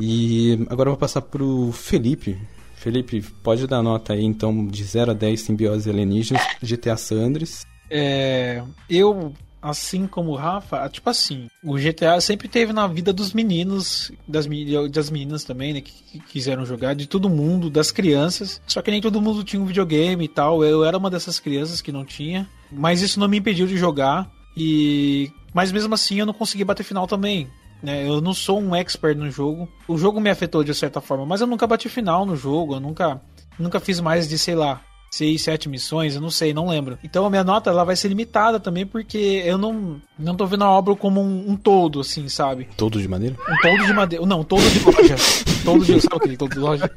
E 0.00 0.66
agora 0.70 0.88
eu 0.88 0.92
vou 0.92 0.96
passar 0.96 1.20
pro 1.20 1.70
Felipe. 1.70 2.38
Felipe, 2.76 3.20
pode 3.42 3.66
dar 3.66 3.82
nota 3.82 4.14
aí 4.14 4.24
então 4.24 4.66
de 4.66 4.82
0 4.84 5.10
a 5.10 5.14
10 5.14 5.38
simbiose 5.38 5.90
alienígenas, 5.90 6.42
GTA 6.62 6.96
Sandres. 6.96 7.66
É, 7.90 8.62
eu 8.88 9.34
assim 9.60 10.06
como 10.06 10.30
o 10.30 10.36
Rafa, 10.36 10.88
tipo 10.88 11.10
assim, 11.10 11.48
o 11.62 11.74
GTA 11.74 12.18
sempre 12.22 12.48
teve 12.48 12.72
na 12.72 12.86
vida 12.86 13.12
dos 13.12 13.34
meninos, 13.34 14.10
das, 14.26 14.46
das 14.90 15.10
meninas 15.10 15.44
também, 15.44 15.74
né, 15.74 15.80
que, 15.82 15.92
que, 15.92 16.20
quiseram 16.20 16.64
jogar, 16.64 16.94
de 16.94 17.06
todo 17.06 17.28
mundo, 17.28 17.68
das 17.68 17.90
crianças. 17.90 18.62
Só 18.66 18.80
que 18.80 18.90
nem 18.90 19.02
todo 19.02 19.20
mundo 19.20 19.44
tinha 19.44 19.60
um 19.60 19.66
videogame 19.66 20.24
e 20.24 20.28
tal. 20.28 20.64
Eu 20.64 20.84
era 20.84 20.96
uma 20.96 21.10
dessas 21.10 21.38
crianças 21.38 21.82
que 21.82 21.92
não 21.92 22.04
tinha, 22.04 22.48
mas 22.72 23.02
isso 23.02 23.20
não 23.20 23.28
me 23.28 23.36
impediu 23.36 23.66
de 23.66 23.76
jogar. 23.76 24.37
E 24.58 25.32
mas 25.54 25.72
mesmo 25.72 25.94
assim 25.94 26.20
eu 26.20 26.26
não 26.26 26.34
consegui 26.34 26.64
bater 26.64 26.82
final 26.82 27.06
também. 27.06 27.48
Né? 27.82 28.06
Eu 28.08 28.20
não 28.20 28.34
sou 28.34 28.60
um 28.60 28.74
expert 28.74 29.16
no 29.16 29.30
jogo. 29.30 29.68
O 29.86 29.96
jogo 29.96 30.20
me 30.20 30.30
afetou 30.30 30.64
de 30.64 30.74
certa 30.74 31.00
forma, 31.00 31.24
mas 31.24 31.40
eu 31.40 31.46
nunca 31.46 31.66
bati 31.66 31.88
final 31.88 32.26
no 32.26 32.36
jogo. 32.36 32.74
Eu 32.74 32.80
nunca, 32.80 33.20
nunca 33.58 33.80
fiz 33.80 34.00
mais 34.00 34.28
de, 34.28 34.38
sei 34.38 34.54
lá, 34.54 34.80
seis, 35.10 35.42
sete 35.42 35.68
missões, 35.68 36.14
eu 36.14 36.20
não 36.20 36.30
sei, 36.30 36.52
não 36.52 36.68
lembro. 36.68 36.98
Então 37.02 37.24
a 37.24 37.30
minha 37.30 37.44
nota 37.44 37.70
ela 37.70 37.84
vai 37.84 37.96
ser 37.96 38.08
limitada 38.08 38.60
também 38.60 38.86
porque 38.86 39.42
eu 39.44 39.56
não 39.56 40.00
não 40.18 40.34
tô 40.34 40.46
vendo 40.46 40.64
a 40.64 40.70
obra 40.70 40.94
como 40.94 41.20
um, 41.20 41.52
um 41.52 41.56
todo, 41.56 42.00
assim, 42.00 42.28
sabe? 42.28 42.68
Todo 42.76 43.00
de 43.00 43.08
madeira? 43.08 43.36
Um 43.48 43.56
todo 43.62 43.86
de 43.86 43.92
madeira. 43.92 44.26
Não, 44.26 44.44
todo 44.44 44.62
de 44.70 44.84
loja. 44.84 45.16
todo 45.64 45.84
de. 45.84 46.00
Sabe 46.00 46.16
aquele 46.16 46.36
todo 46.36 46.52
de 46.52 46.58
loja? 46.58 46.90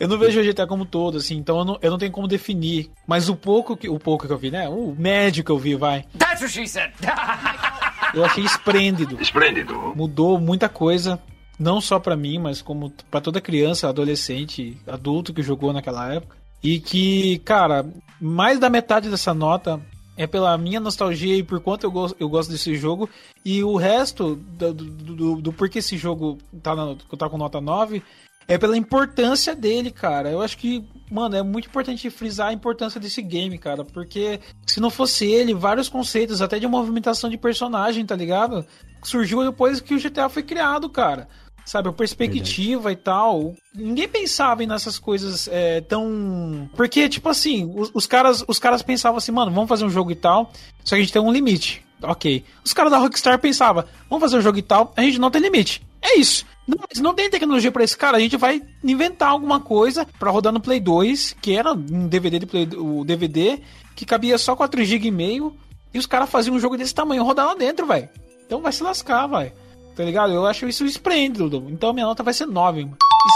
Eu 0.00 0.06
não 0.06 0.18
vejo 0.18 0.40
o 0.40 0.44
GTA 0.44 0.66
como 0.66 0.86
todo, 0.86 1.18
assim, 1.18 1.36
então 1.36 1.58
eu 1.58 1.64
não, 1.64 1.78
eu 1.82 1.90
não 1.90 1.98
tenho 1.98 2.12
como 2.12 2.28
definir. 2.28 2.90
Mas 3.06 3.28
o 3.28 3.34
pouco 3.34 3.76
que. 3.76 3.88
O 3.88 3.98
pouco 3.98 4.26
que 4.26 4.32
eu 4.32 4.38
vi, 4.38 4.50
né? 4.50 4.68
O 4.68 4.94
médio 4.96 5.42
que 5.42 5.50
eu 5.50 5.58
vi, 5.58 5.74
vai. 5.74 6.04
That's 6.16 6.40
what 6.40 6.52
she 6.52 6.68
said! 6.68 6.92
eu 8.14 8.24
achei 8.24 8.44
esplêndido. 8.44 9.20
Esplêndido. 9.20 9.74
Mudou 9.96 10.38
muita 10.38 10.68
coisa. 10.68 11.20
Não 11.58 11.80
só 11.80 11.98
para 11.98 12.16
mim, 12.16 12.38
mas 12.38 12.62
como 12.62 12.92
para 13.10 13.20
toda 13.20 13.40
criança, 13.40 13.88
adolescente, 13.88 14.76
adulto 14.86 15.34
que 15.34 15.42
jogou 15.42 15.72
naquela 15.72 16.14
época. 16.14 16.36
E 16.62 16.78
que, 16.78 17.38
cara, 17.40 17.84
mais 18.20 18.60
da 18.60 18.70
metade 18.70 19.10
dessa 19.10 19.34
nota 19.34 19.80
é 20.16 20.26
pela 20.26 20.56
minha 20.58 20.80
nostalgia 20.80 21.36
e 21.36 21.42
por 21.42 21.60
quanto 21.60 21.84
eu, 21.84 21.90
go 21.90 22.14
eu 22.18 22.28
gosto 22.28 22.50
desse 22.50 22.76
jogo. 22.76 23.10
E 23.44 23.62
o 23.64 23.76
resto 23.76 24.36
do, 24.36 24.72
do, 24.72 24.84
do, 24.84 25.40
do 25.42 25.52
porquê 25.52 25.80
esse 25.80 25.96
jogo 25.96 26.38
tá, 26.62 26.76
na, 26.76 26.94
tá 27.16 27.28
com 27.28 27.38
nota 27.38 27.60
9 27.60 28.02
é 28.48 28.56
pela 28.56 28.76
importância 28.76 29.54
dele, 29.54 29.90
cara. 29.90 30.30
Eu 30.30 30.40
acho 30.40 30.56
que, 30.56 30.82
mano, 31.10 31.36
é 31.36 31.42
muito 31.42 31.68
importante 31.68 32.08
frisar 32.08 32.48
a 32.48 32.52
importância 32.52 32.98
desse 32.98 33.20
game, 33.20 33.58
cara. 33.58 33.84
Porque 33.84 34.40
se 34.66 34.80
não 34.80 34.88
fosse 34.88 35.26
ele, 35.26 35.52
vários 35.52 35.90
conceitos, 35.90 36.40
até 36.40 36.58
de 36.58 36.66
movimentação 36.66 37.28
de 37.28 37.36
personagem, 37.36 38.06
tá 38.06 38.16
ligado? 38.16 38.66
Surgiu 39.04 39.44
depois 39.44 39.80
que 39.80 39.94
o 39.94 40.00
GTA 40.00 40.30
foi 40.30 40.42
criado, 40.42 40.88
cara 40.88 41.28
sabe? 41.68 41.90
A 41.90 41.92
perspectiva 41.92 42.84
Verdade. 42.84 43.00
e 43.00 43.04
tal. 43.04 43.54
Ninguém 43.74 44.08
pensava 44.08 44.64
nessas 44.64 44.98
coisas 44.98 45.48
é, 45.52 45.82
tão. 45.82 46.68
Porque, 46.74 47.08
tipo 47.08 47.28
assim, 47.28 47.70
os, 47.76 47.90
os, 47.92 48.06
caras, 48.06 48.42
os 48.48 48.58
caras 48.58 48.82
pensavam 48.82 49.18
assim, 49.18 49.32
mano, 49.32 49.52
vamos 49.52 49.68
fazer 49.68 49.84
um 49.84 49.90
jogo 49.90 50.10
e 50.10 50.16
tal, 50.16 50.50
só 50.82 50.96
que 50.96 51.02
a 51.02 51.04
gente 51.04 51.12
tem 51.12 51.20
um 51.20 51.30
limite. 51.30 51.84
Ok. 52.02 52.44
Os 52.64 52.72
caras 52.72 52.90
da 52.90 52.98
Rockstar 52.98 53.38
pensavam, 53.38 53.84
vamos 54.08 54.22
fazer 54.22 54.38
um 54.38 54.40
jogo 54.40 54.58
e 54.58 54.62
tal, 54.62 54.92
a 54.96 55.02
gente 55.02 55.18
não 55.18 55.30
tem 55.30 55.42
limite. 55.42 55.82
É 56.00 56.18
isso. 56.18 56.46
Não, 56.68 57.02
não 57.02 57.14
tem 57.14 57.30
tecnologia 57.30 57.72
para 57.72 57.82
esse 57.82 57.96
cara, 57.96 58.18
a 58.18 58.20
gente 58.20 58.36
vai 58.36 58.62
inventar 58.84 59.30
alguma 59.30 59.58
coisa 59.58 60.06
para 60.18 60.30
rodar 60.30 60.52
no 60.52 60.60
Play 60.60 60.78
2, 60.78 61.34
que 61.40 61.56
era 61.56 61.72
um 61.72 62.06
DVD 62.06 62.38
de 62.38 62.46
Play, 62.46 62.68
o 62.76 63.04
DVD 63.04 63.58
que 63.96 64.04
cabia 64.04 64.36
só 64.36 64.54
4 64.54 64.84
GB 64.84 65.08
e 65.08 65.10
meio, 65.10 65.56
e 65.92 65.98
os 65.98 66.06
caras 66.06 66.30
faziam 66.30 66.54
um 66.54 66.60
jogo 66.60 66.76
desse 66.76 66.94
tamanho 66.94 67.24
rodar 67.24 67.46
lá 67.46 67.54
dentro, 67.54 67.86
velho. 67.86 68.08
Então 68.46 68.60
vai 68.60 68.70
se 68.70 68.82
lascar, 68.82 69.26
vai. 69.26 69.52
Tá 69.96 70.04
ligado? 70.04 70.32
Eu 70.32 70.46
acho 70.46 70.68
isso 70.68 70.84
esplêndido. 70.84 71.66
Então 71.70 71.92
minha 71.92 72.06
nota 72.06 72.22
vai 72.22 72.32
ser 72.32 72.46
9. 72.46 72.88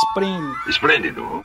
Esplêndido. 0.09 0.57
Esplêndido. 0.69 1.43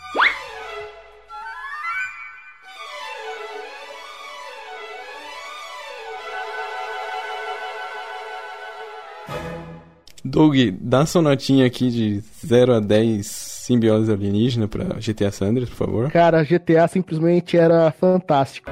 Doug, 10.29 10.55
dá 10.79 11.05
sua 11.05 11.21
notinha 11.21 11.65
aqui 11.65 11.89
de 11.89 12.23
0 12.45 12.75
a 12.75 12.79
10 12.79 13.25
simbiose 13.25 14.11
alienígena 14.11 14.67
pra 14.67 14.85
GTA 14.95 15.31
Sanders, 15.31 15.69
por 15.69 15.75
favor. 15.75 16.11
Cara, 16.11 16.43
GTA 16.43 16.87
simplesmente 16.87 17.57
era 17.57 17.91
fantástico. 17.91 18.71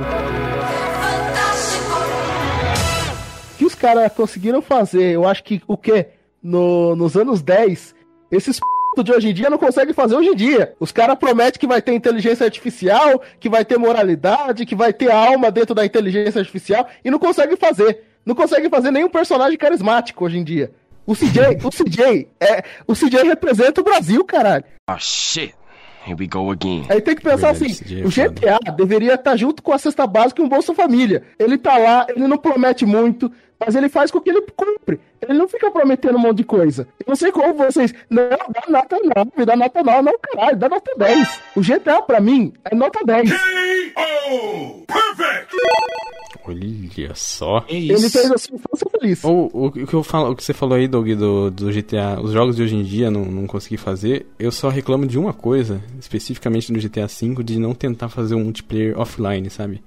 O 3.54 3.58
que 3.58 3.66
os 3.66 3.76
caras 3.76 4.12
conseguiram 4.14 4.62
fazer, 4.62 5.14
eu 5.14 5.28
acho 5.28 5.44
que 5.44 5.62
o 5.68 5.78
que? 5.78 6.08
no, 6.46 6.96
nos 6.96 7.18
anos 7.18 7.42
10, 7.42 7.96
esses 8.30 8.60
p... 8.96 9.04
de 9.04 9.12
hoje 9.12 9.30
em 9.30 9.34
dia 9.34 9.50
não 9.50 9.58
conseguem 9.58 9.96
fazer 9.96 10.16
hoje 10.16 10.30
em 10.30 10.36
dia. 10.36 10.76
Os 10.80 10.92
caras 10.92 11.18
prometem 11.18 11.60
que 11.60 11.66
vai 11.66 11.82
ter 11.82 11.94
inteligência 11.94 12.46
artificial, 12.46 13.20
que 13.40 13.50
vai 13.50 13.66
ter 13.66 13.80
moralidade, 13.80 14.66
que 14.66 14.76
vai 14.76 14.94
ter 14.94 15.12
alma 15.12 15.50
dentro 15.50 15.74
da 15.74 15.84
inteligência 15.84 16.40
artificial 16.40 16.88
e 17.04 17.10
não 17.10 17.18
conseguem 17.18 17.58
fazer. 17.58 18.04
Não 18.24 18.36
conseguem 18.36 18.70
fazer 18.70 18.92
nenhum 18.92 19.10
personagem 19.10 19.58
carismático 19.58 20.24
hoje 20.24 20.38
em 20.38 20.44
dia. 20.44 20.72
O 21.08 21.14
CJ, 21.16 21.60
o 21.64 21.70
CJ, 21.70 22.28
é, 22.40 22.64
o 22.88 22.94
CJ 22.94 23.24
representa 23.24 23.82
o 23.82 23.84
Brasil, 23.84 24.24
caralho. 24.26 24.64
Oh 24.90 24.98
shit. 24.98 25.54
Here 26.06 26.16
we 26.20 26.28
go 26.28 26.52
again. 26.52 26.86
Aí 26.88 27.02
tem 27.02 27.16
que 27.16 27.24
pensar 27.24 27.50
assim, 27.50 27.72
o 28.04 28.10
GTA 28.10 28.60
deveria 28.76 29.16
estar 29.16 29.36
junto 29.36 29.64
com 29.64 29.74
a 29.74 29.78
cesta 29.78 30.06
básica 30.06 30.40
e 30.42 30.46
um 30.46 30.50
Bolsa 30.50 30.74
Família. 30.74 31.24
Ele 31.40 31.58
tá 31.58 31.78
lá, 31.78 32.06
ele 32.10 32.28
não 32.28 32.38
promete 32.38 32.86
muito, 32.86 33.32
mas 33.60 33.76
ele 33.76 33.90
faz 33.90 34.12
com 34.12 34.22
que 34.22 34.30
ele 34.30 34.42
cumpre. 34.56 35.00
Ele 35.20 35.34
não 35.38 35.48
fica 35.48 35.72
prometendo 35.72 36.16
um 36.16 36.22
monte 36.22 36.38
de 36.38 36.44
coisa. 36.44 36.88
Eu 37.00 37.06
não 37.08 37.16
sei 37.16 37.32
como 37.32 37.56
vocês. 37.56 37.92
Não, 38.08 38.30
dá 38.30 38.64
nota 38.70 38.98
9, 39.00 39.46
dá 39.46 39.56
nota 39.56 39.84
9, 39.84 40.02
não, 40.04 40.20
caralho, 40.20 40.58
dá 40.58 40.70
nota 40.70 40.92
10. 40.96 41.40
O 41.56 41.62
GTA, 41.62 42.02
pra 42.04 42.20
mim, 42.20 42.54
é 42.64 42.76
nota 42.76 43.00
10. 43.04 43.30
K.O. 43.32 44.86
Perfect! 44.86 45.56
Olha 46.48 47.16
só. 47.16 47.66
Ele 47.68 48.10
fez 48.10 48.32
assim, 48.32 48.58
foi 48.58 48.90
feliz. 49.00 49.24
O, 49.24 49.50
o, 49.54 49.66
o, 49.68 49.72
que 49.72 49.94
eu 49.94 50.04
falo, 50.04 50.32
o 50.32 50.36
que 50.36 50.44
você 50.44 50.54
falou 50.54 50.76
aí, 50.76 50.88
Doug, 50.88 51.10
do, 51.12 51.50
do 51.50 51.72
GTA, 51.72 52.20
os 52.22 52.32
jogos 52.32 52.56
de 52.56 52.64
hoje 52.64 52.76
em 52.76 52.84
dia 52.84 53.10
não, 53.10 53.26
não 53.26 53.48
consegui 53.48 53.78
fazer. 53.78 54.26
Eu 54.38 54.52
só 54.52 54.70
reclamo 54.70 55.06
de 55.06 55.18
uma 55.18 55.34
coisa, 55.34 55.82
especificamente 56.00 56.72
no 56.72 56.80
GTA 56.80 57.08
V, 57.08 57.44
de 57.44 57.60
não 57.60 57.74
tentar 57.74 58.10
fazer 58.10 58.36
um 58.36 58.44
multiplayer 58.44 59.00
offline, 59.00 59.50
sabe? 59.50 59.84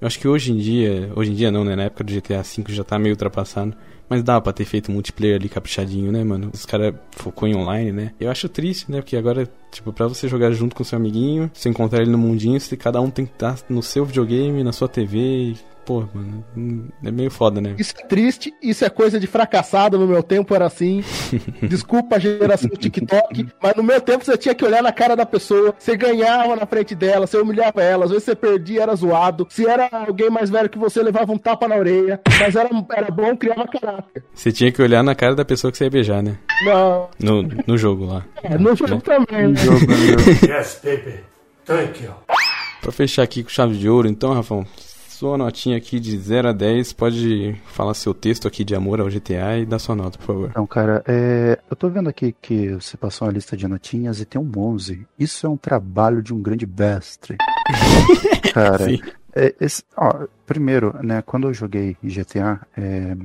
Eu 0.00 0.06
acho 0.06 0.18
que 0.18 0.28
hoje 0.28 0.52
em 0.52 0.58
dia, 0.58 1.10
hoje 1.16 1.32
em 1.32 1.34
dia 1.34 1.50
não, 1.50 1.64
né? 1.64 1.74
Na 1.74 1.84
época 1.84 2.04
do 2.04 2.12
GTA 2.12 2.42
V 2.42 2.64
já 2.68 2.84
tá 2.84 2.98
meio 2.98 3.14
ultrapassado. 3.14 3.74
Mas 4.08 4.22
dá 4.22 4.40
pra 4.40 4.52
ter 4.52 4.64
feito 4.64 4.90
um 4.90 4.94
multiplayer 4.94 5.36
ali 5.36 5.48
caprichadinho, 5.48 6.12
né, 6.12 6.22
mano? 6.22 6.50
Os 6.54 6.64
caras 6.64 6.94
focou 7.10 7.48
em 7.48 7.56
online, 7.56 7.90
né? 7.90 8.12
Eu 8.20 8.30
acho 8.30 8.48
triste, 8.48 8.90
né? 8.90 9.00
Porque 9.00 9.16
agora, 9.16 9.50
tipo, 9.72 9.92
pra 9.92 10.06
você 10.06 10.28
jogar 10.28 10.52
junto 10.52 10.76
com 10.76 10.84
seu 10.84 10.96
amiguinho, 10.96 11.50
você 11.52 11.68
encontrar 11.68 12.02
ele 12.02 12.10
no 12.10 12.18
mundinho, 12.18 12.60
você, 12.60 12.76
cada 12.76 13.00
um 13.00 13.10
tem 13.10 13.26
que 13.26 13.32
estar 13.32 13.58
no 13.68 13.82
seu 13.82 14.04
videogame, 14.04 14.62
na 14.62 14.72
sua 14.72 14.86
TV, 14.86 15.56
pô, 15.86 16.04
mano, 16.12 16.44
é 17.02 17.10
meio 17.12 17.30
foda, 17.30 17.60
né? 17.60 17.76
Isso 17.78 17.94
é 17.96 18.06
triste, 18.06 18.52
isso 18.60 18.84
é 18.84 18.90
coisa 18.90 19.20
de 19.20 19.26
fracassado, 19.28 19.96
no 19.96 20.06
meu 20.06 20.22
tempo 20.22 20.52
era 20.52 20.66
assim. 20.66 21.02
Desculpa 21.62 22.16
a 22.16 22.18
geração 22.18 22.68
do 22.68 22.76
TikTok, 22.76 23.46
mas 23.62 23.74
no 23.76 23.84
meu 23.84 24.00
tempo 24.00 24.24
você 24.24 24.36
tinha 24.36 24.54
que 24.54 24.64
olhar 24.64 24.82
na 24.82 24.92
cara 24.92 25.14
da 25.14 25.24
pessoa, 25.24 25.72
você 25.78 25.96
ganhava 25.96 26.56
na 26.56 26.66
frente 26.66 26.94
dela, 26.94 27.26
você 27.26 27.38
humilhava 27.38 27.82
ela, 27.82 28.04
às 28.04 28.10
vezes 28.10 28.24
você 28.24 28.34
perdia, 28.34 28.82
era 28.82 28.94
zoado. 28.96 29.46
Se 29.48 29.64
era 29.64 29.88
alguém 29.92 30.28
mais 30.28 30.50
velho 30.50 30.68
que 30.68 30.78
você, 30.78 31.00
levava 31.02 31.32
um 31.32 31.38
tapa 31.38 31.68
na 31.68 31.76
orelha, 31.76 32.20
mas 32.40 32.56
era, 32.56 32.68
era 32.90 33.10
bom, 33.10 33.36
criava 33.36 33.66
caráter. 33.68 34.24
Você 34.34 34.50
tinha 34.50 34.72
que 34.72 34.82
olhar 34.82 35.04
na 35.04 35.14
cara 35.14 35.36
da 35.36 35.44
pessoa 35.44 35.70
que 35.70 35.78
você 35.78 35.84
ia 35.84 35.90
beijar, 35.90 36.22
né? 36.22 36.36
Não. 36.64 37.08
No, 37.20 37.42
no 37.64 37.78
jogo 37.78 38.06
lá. 38.06 38.24
É, 38.42 38.58
no 38.58 38.74
jogo 38.74 38.94
né? 38.94 39.00
também. 39.04 39.48
No 39.48 39.56
jogo, 39.56 39.86
no 39.86 39.96
jogo. 39.96 40.46
Yes, 40.46 40.80
baby. 40.82 41.20
Thank 41.64 42.02
you. 42.02 42.12
Pra 42.80 42.92
fechar 42.92 43.22
aqui 43.22 43.42
com 43.42 43.50
chave 43.50 43.76
de 43.76 43.88
ouro, 43.88 44.08
então, 44.08 44.32
Rafão, 44.32 44.64
sua 45.16 45.38
notinha 45.38 45.78
aqui 45.78 45.98
de 45.98 46.16
0 46.18 46.48
a 46.48 46.52
10. 46.52 46.92
Pode 46.92 47.54
falar 47.64 47.94
seu 47.94 48.12
texto 48.12 48.46
aqui 48.46 48.62
de 48.62 48.74
amor 48.74 49.00
ao 49.00 49.08
GTA 49.08 49.58
e 49.58 49.64
dar 49.64 49.78
sua 49.78 49.94
nota, 49.96 50.18
por 50.18 50.26
favor. 50.26 50.50
Então, 50.50 50.66
cara, 50.66 51.02
é, 51.08 51.58
eu 51.70 51.74
tô 51.74 51.88
vendo 51.88 52.08
aqui 52.10 52.34
que 52.40 52.74
você 52.74 52.98
passou 52.98 53.26
uma 53.26 53.32
lista 53.32 53.56
de 53.56 53.66
notinhas 53.66 54.20
e 54.20 54.26
tem 54.26 54.38
um 54.38 54.52
11. 54.54 55.06
Isso 55.18 55.46
é 55.46 55.48
um 55.48 55.56
trabalho 55.56 56.22
de 56.22 56.34
um 56.34 56.42
grande 56.42 56.66
mestre. 56.66 57.36
cara, 58.52 58.78
Sim. 58.84 58.98
é, 59.34 59.54
esse- 59.58 59.82
ó, 59.96 60.26
primeiro, 60.44 60.94
né, 61.02 61.22
quando 61.22 61.48
eu 61.48 61.54
joguei 61.54 61.96
GTA, 62.02 62.60
é, 62.76 63.16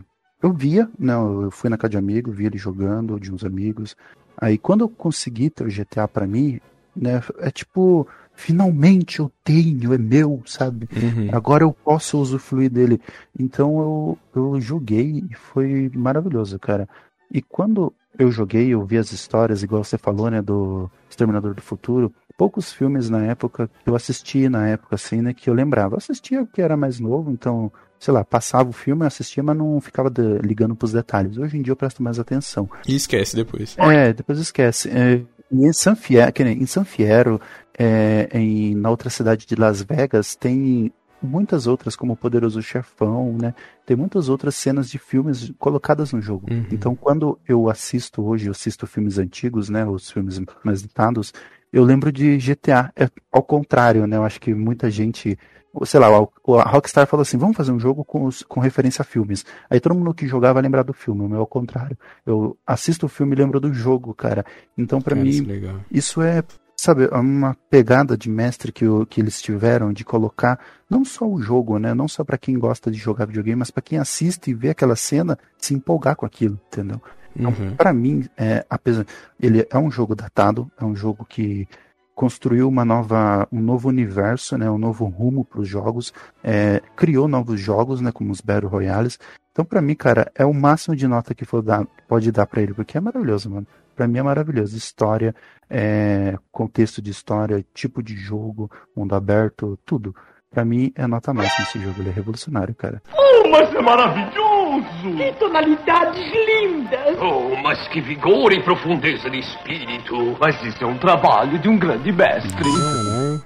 eu 0.41 0.53
via, 0.53 0.89
não, 0.97 1.43
eu 1.43 1.51
fui 1.51 1.69
na 1.69 1.77
casa 1.77 1.91
de 1.91 1.97
amigo, 1.97 2.31
vi 2.31 2.45
ele 2.45 2.57
jogando, 2.57 3.19
de 3.19 3.33
uns 3.33 3.43
amigos. 3.43 3.97
Aí 4.37 4.57
quando 4.57 4.81
eu 4.85 4.89
consegui 4.89 5.49
ter 5.49 5.65
o 5.65 5.69
GTA 5.69 6.07
pra 6.07 6.25
mim, 6.25 6.57
né, 6.95 7.21
é 7.39 7.51
tipo, 7.51 8.07
finalmente 8.35 9.19
eu 9.19 9.31
tenho, 9.43 9.93
é 9.93 9.97
meu, 9.97 10.41
sabe? 10.45 10.87
Uhum. 10.95 11.29
Agora 11.31 11.63
eu 11.63 11.71
posso 11.73 12.19
usufruir 12.19 12.69
dele. 12.69 12.99
Então 13.37 13.79
eu, 13.79 14.17
eu 14.35 14.61
joguei 14.61 15.23
e 15.29 15.35
foi 15.35 15.91
maravilhoso, 15.93 16.57
cara. 16.59 16.87
E 17.31 17.41
quando 17.41 17.93
eu 18.17 18.31
joguei, 18.31 18.69
eu 18.69 18.83
vi 18.85 18.97
as 18.97 19.11
histórias, 19.11 19.63
igual 19.63 19.83
você 19.83 19.97
falou, 19.97 20.29
né, 20.29 20.41
do 20.41 20.89
Exterminador 21.09 21.53
do 21.53 21.61
Futuro. 21.61 22.13
Poucos 22.37 22.73
filmes 22.73 23.09
na 23.09 23.23
época 23.25 23.69
que 23.83 23.89
eu 23.89 23.95
assisti 23.95 24.49
na 24.49 24.67
época, 24.67 24.95
assim, 24.95 25.21
né, 25.21 25.33
que 25.33 25.49
eu 25.49 25.53
lembrava. 25.53 25.93
Eu 25.93 25.97
assistia 25.99 26.43
porque 26.43 26.61
era 26.61 26.75
mais 26.75 26.99
novo, 26.99 27.31
então, 27.31 27.71
sei 27.99 28.13
lá, 28.13 28.23
passava 28.23 28.69
o 28.69 28.73
filme, 28.73 29.05
assistia, 29.05 29.43
mas 29.43 29.55
não 29.55 29.79
ficava 29.79 30.09
de- 30.09 30.39
ligando 30.39 30.75
pros 30.75 30.91
detalhes. 30.91 31.37
Hoje 31.37 31.57
em 31.57 31.61
dia 31.61 31.71
eu 31.71 31.75
presto 31.75 32.01
mais 32.01 32.19
atenção. 32.19 32.69
E 32.87 32.95
esquece 32.95 33.35
depois. 33.35 33.75
É, 33.77 34.11
depois 34.11 34.39
esquece. 34.39 34.89
É, 34.89 35.21
em 35.51 35.73
San 35.73 35.95
nem 36.39 36.63
em 36.63 36.65
San 36.65 36.85
Fierro, 36.85 37.39
é, 37.83 38.29
em, 38.37 38.75
na 38.75 38.89
outra 38.89 39.09
cidade 39.09 39.45
de 39.47 39.55
Las 39.55 39.81
Vegas, 39.81 40.35
tem 40.35 40.91
muitas 41.21 41.65
outras, 41.67 41.95
como 41.95 42.13
o 42.13 42.15
Poderoso 42.17 42.61
Chefão, 42.61 43.35
né? 43.39 43.53
Tem 43.85 43.95
muitas 43.97 44.29
outras 44.29 44.55
cenas 44.55 44.89
de 44.89 44.97
filmes 44.99 45.51
colocadas 45.57 46.11
no 46.13 46.21
jogo. 46.21 46.47
Então, 46.71 46.95
quando 46.95 47.39
eu 47.47 47.69
assisto 47.69 48.23
hoje, 48.23 48.47
eu 48.47 48.51
assisto 48.51 48.85
filmes 48.85 49.17
antigos, 49.17 49.69
né? 49.69 49.85
Os 49.85 50.09
filmes 50.11 50.39
mais 50.63 50.81
datados, 50.81 51.33
eu 51.73 51.83
lembro 51.83 52.11
de 52.11 52.37
GTA. 52.39 52.91
É 52.95 53.07
ao 53.31 53.41
contrário, 53.43 54.05
né? 54.07 54.17
Eu 54.17 54.23
acho 54.23 54.39
que 54.39 54.53
muita 54.53 54.89
gente 54.89 55.37
sei 55.85 56.01
lá, 56.01 56.09
o- 56.21 56.55
a 56.57 56.63
Rockstar 56.63 57.07
falou 57.07 57.21
assim, 57.21 57.37
vamos 57.37 57.55
fazer 57.55 57.71
um 57.71 57.79
jogo 57.79 58.03
com, 58.03 58.25
os- 58.25 58.43
com 58.43 58.59
referência 58.59 59.03
a 59.03 59.05
filmes. 59.05 59.45
Aí 59.69 59.79
todo 59.79 59.95
mundo 59.95 60.13
que 60.13 60.27
jogar 60.27 60.51
vai 60.51 60.61
lembrar 60.61 60.83
do 60.83 60.91
filme, 60.91 61.21
o 61.21 61.29
meu 61.29 61.39
é 61.39 61.41
o 61.41 61.47
contrário. 61.47 61.97
Eu 62.25 62.57
assisto 62.67 63.05
o 63.05 63.09
filme 63.09 63.33
e 63.33 63.39
lembro 63.39 63.57
do 63.57 63.73
jogo, 63.73 64.13
cara. 64.13 64.45
Então, 64.77 65.01
pra 65.01 65.15
Cara, 65.15 65.23
mim, 65.23 65.31
isso 65.31 65.49
é 65.49 65.59
isso 65.89 66.21
é, 66.21 66.43
sabe, 66.81 67.07
uma 67.07 67.55
pegada 67.69 68.17
de 68.17 68.29
mestre 68.29 68.71
que, 68.71 68.87
o- 68.87 69.05
que 69.05 69.21
eles 69.21 69.41
tiveram 69.41 69.91
de 69.93 70.03
colocar 70.03 70.59
não 70.89 71.03
só 71.05 71.25
o 71.27 71.41
jogo, 71.41 71.77
né? 71.77 71.93
Não 71.93 72.07
só 72.07 72.23
pra 72.23 72.37
quem 72.37 72.57
gosta 72.57 72.89
de 72.91 72.97
jogar 72.97 73.25
videogame, 73.25 73.59
mas 73.59 73.71
pra 73.71 73.81
quem 73.81 73.99
assiste 73.99 74.49
e 74.49 74.53
vê 74.53 74.69
aquela 74.69 74.95
cena, 74.95 75.37
se 75.57 75.73
empolgar 75.73 76.15
com 76.15 76.25
aquilo, 76.25 76.59
entendeu? 76.67 77.01
Então, 77.35 77.51
Uhum. 77.51 77.75
pra 77.75 77.93
mim, 77.93 78.25
é, 78.37 78.65
apesar, 78.69 79.05
ele 79.39 79.65
é 79.69 79.77
um 79.77 79.89
jogo 79.89 80.15
datado, 80.15 80.69
é 80.79 80.83
um 80.83 80.95
jogo 80.95 81.23
que 81.25 81.67
construiu 82.13 82.67
uma 82.67 82.83
nova, 82.83 83.47
um 83.51 83.61
novo 83.61 83.87
universo, 83.87 84.57
né, 84.57 84.69
um 84.69 84.77
novo 84.77 85.05
rumo 85.05 85.45
para 85.45 85.61
os 85.61 85.67
jogos, 85.67 86.13
é, 86.43 86.81
criou 86.95 87.27
novos 87.27 87.59
jogos, 87.59 88.01
né, 88.01 88.11
como 88.11 88.31
os 88.31 88.41
Battle 88.41 88.69
Royales. 88.69 89.17
Então, 89.51 89.63
pra 89.65 89.81
mim, 89.81 89.95
cara, 89.95 90.31
é 90.35 90.45
o 90.45 90.53
máximo 90.53 90.95
de 90.95 91.07
nota 91.07 91.33
que 91.33 91.45
for 91.45 91.61
dar, 91.61 91.85
pode 92.07 92.31
dar 92.31 92.45
pra 92.45 92.61
ele, 92.61 92.73
porque 92.73 92.97
é 92.97 93.01
maravilhoso, 93.01 93.49
mano. 93.49 93.65
Pra 93.95 94.07
mim 94.07 94.19
é 94.19 94.23
maravilhoso. 94.23 94.75
História, 94.75 95.35
é, 95.69 96.37
contexto 96.51 97.01
de 97.01 97.11
história, 97.11 97.65
tipo 97.73 98.01
de 98.01 98.15
jogo, 98.15 98.69
mundo 98.95 99.13
aberto, 99.15 99.77
tudo. 99.85 100.15
Pra 100.49 100.65
mim 100.65 100.91
é 100.95 101.07
nota 101.07 101.33
máxima 101.33 101.65
esse 101.65 101.79
jogo, 101.79 102.01
ele 102.01 102.09
é 102.09 102.11
revolucionário, 102.11 102.75
cara. 102.75 103.01
Oh, 103.13 103.47
mas 103.49 103.73
é 103.73 103.81
maravilhoso! 103.81 105.15
Que 105.15 105.31
tonalidades 105.39 106.33
lindas! 106.33 107.17
Oh, 107.21 107.55
mas 107.63 107.87
que 107.87 108.01
vigor 108.01 108.51
e 108.51 108.61
profundeza 108.61 109.29
de 109.29 109.39
espírito! 109.39 110.37
Mas 110.39 110.61
isso 110.63 110.83
é 110.83 110.87
um 110.87 110.97
trabalho 110.97 111.57
de 111.57 111.69
um 111.69 111.79
grande 111.79 112.11
mestre. 112.11 112.51
Caralho. 112.51 113.41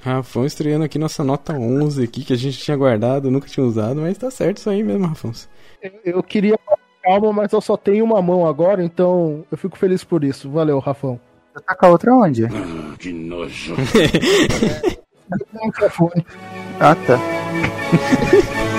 Rafão 0.00 0.46
estreando 0.46 0.84
aqui 0.84 0.98
nossa 0.98 1.22
nota 1.22 1.52
11 1.52 2.04
aqui, 2.04 2.24
que 2.24 2.32
a 2.32 2.36
gente 2.36 2.56
tinha 2.56 2.76
guardado, 2.76 3.30
nunca 3.30 3.46
tinha 3.46 3.66
usado, 3.66 4.00
mas 4.00 4.16
tá 4.16 4.30
certo 4.30 4.58
isso 4.58 4.70
aí 4.70 4.82
mesmo, 4.82 5.06
Rafão. 5.06 5.32
Eu 6.02 6.22
queria 6.22 6.58
calma, 7.02 7.32
mas 7.32 7.52
eu 7.52 7.60
só 7.60 7.76
tenho 7.76 8.04
uma 8.04 8.20
mão 8.22 8.46
agora, 8.46 8.82
então 8.82 9.44
eu 9.50 9.58
fico 9.58 9.78
feliz 9.78 10.04
por 10.04 10.24
isso. 10.24 10.50
Valeu, 10.50 10.78
Rafão. 10.78 11.20
Você 11.54 11.64
tá 11.64 11.74
com 11.74 11.86
a 11.86 11.88
outra 11.90 12.14
onde? 12.14 12.46
Que 12.98 13.12
nojo! 13.12 13.74
No 15.52 15.66
microfone. 15.66 16.24
Ah, 16.80 16.94
tá. 16.94 17.18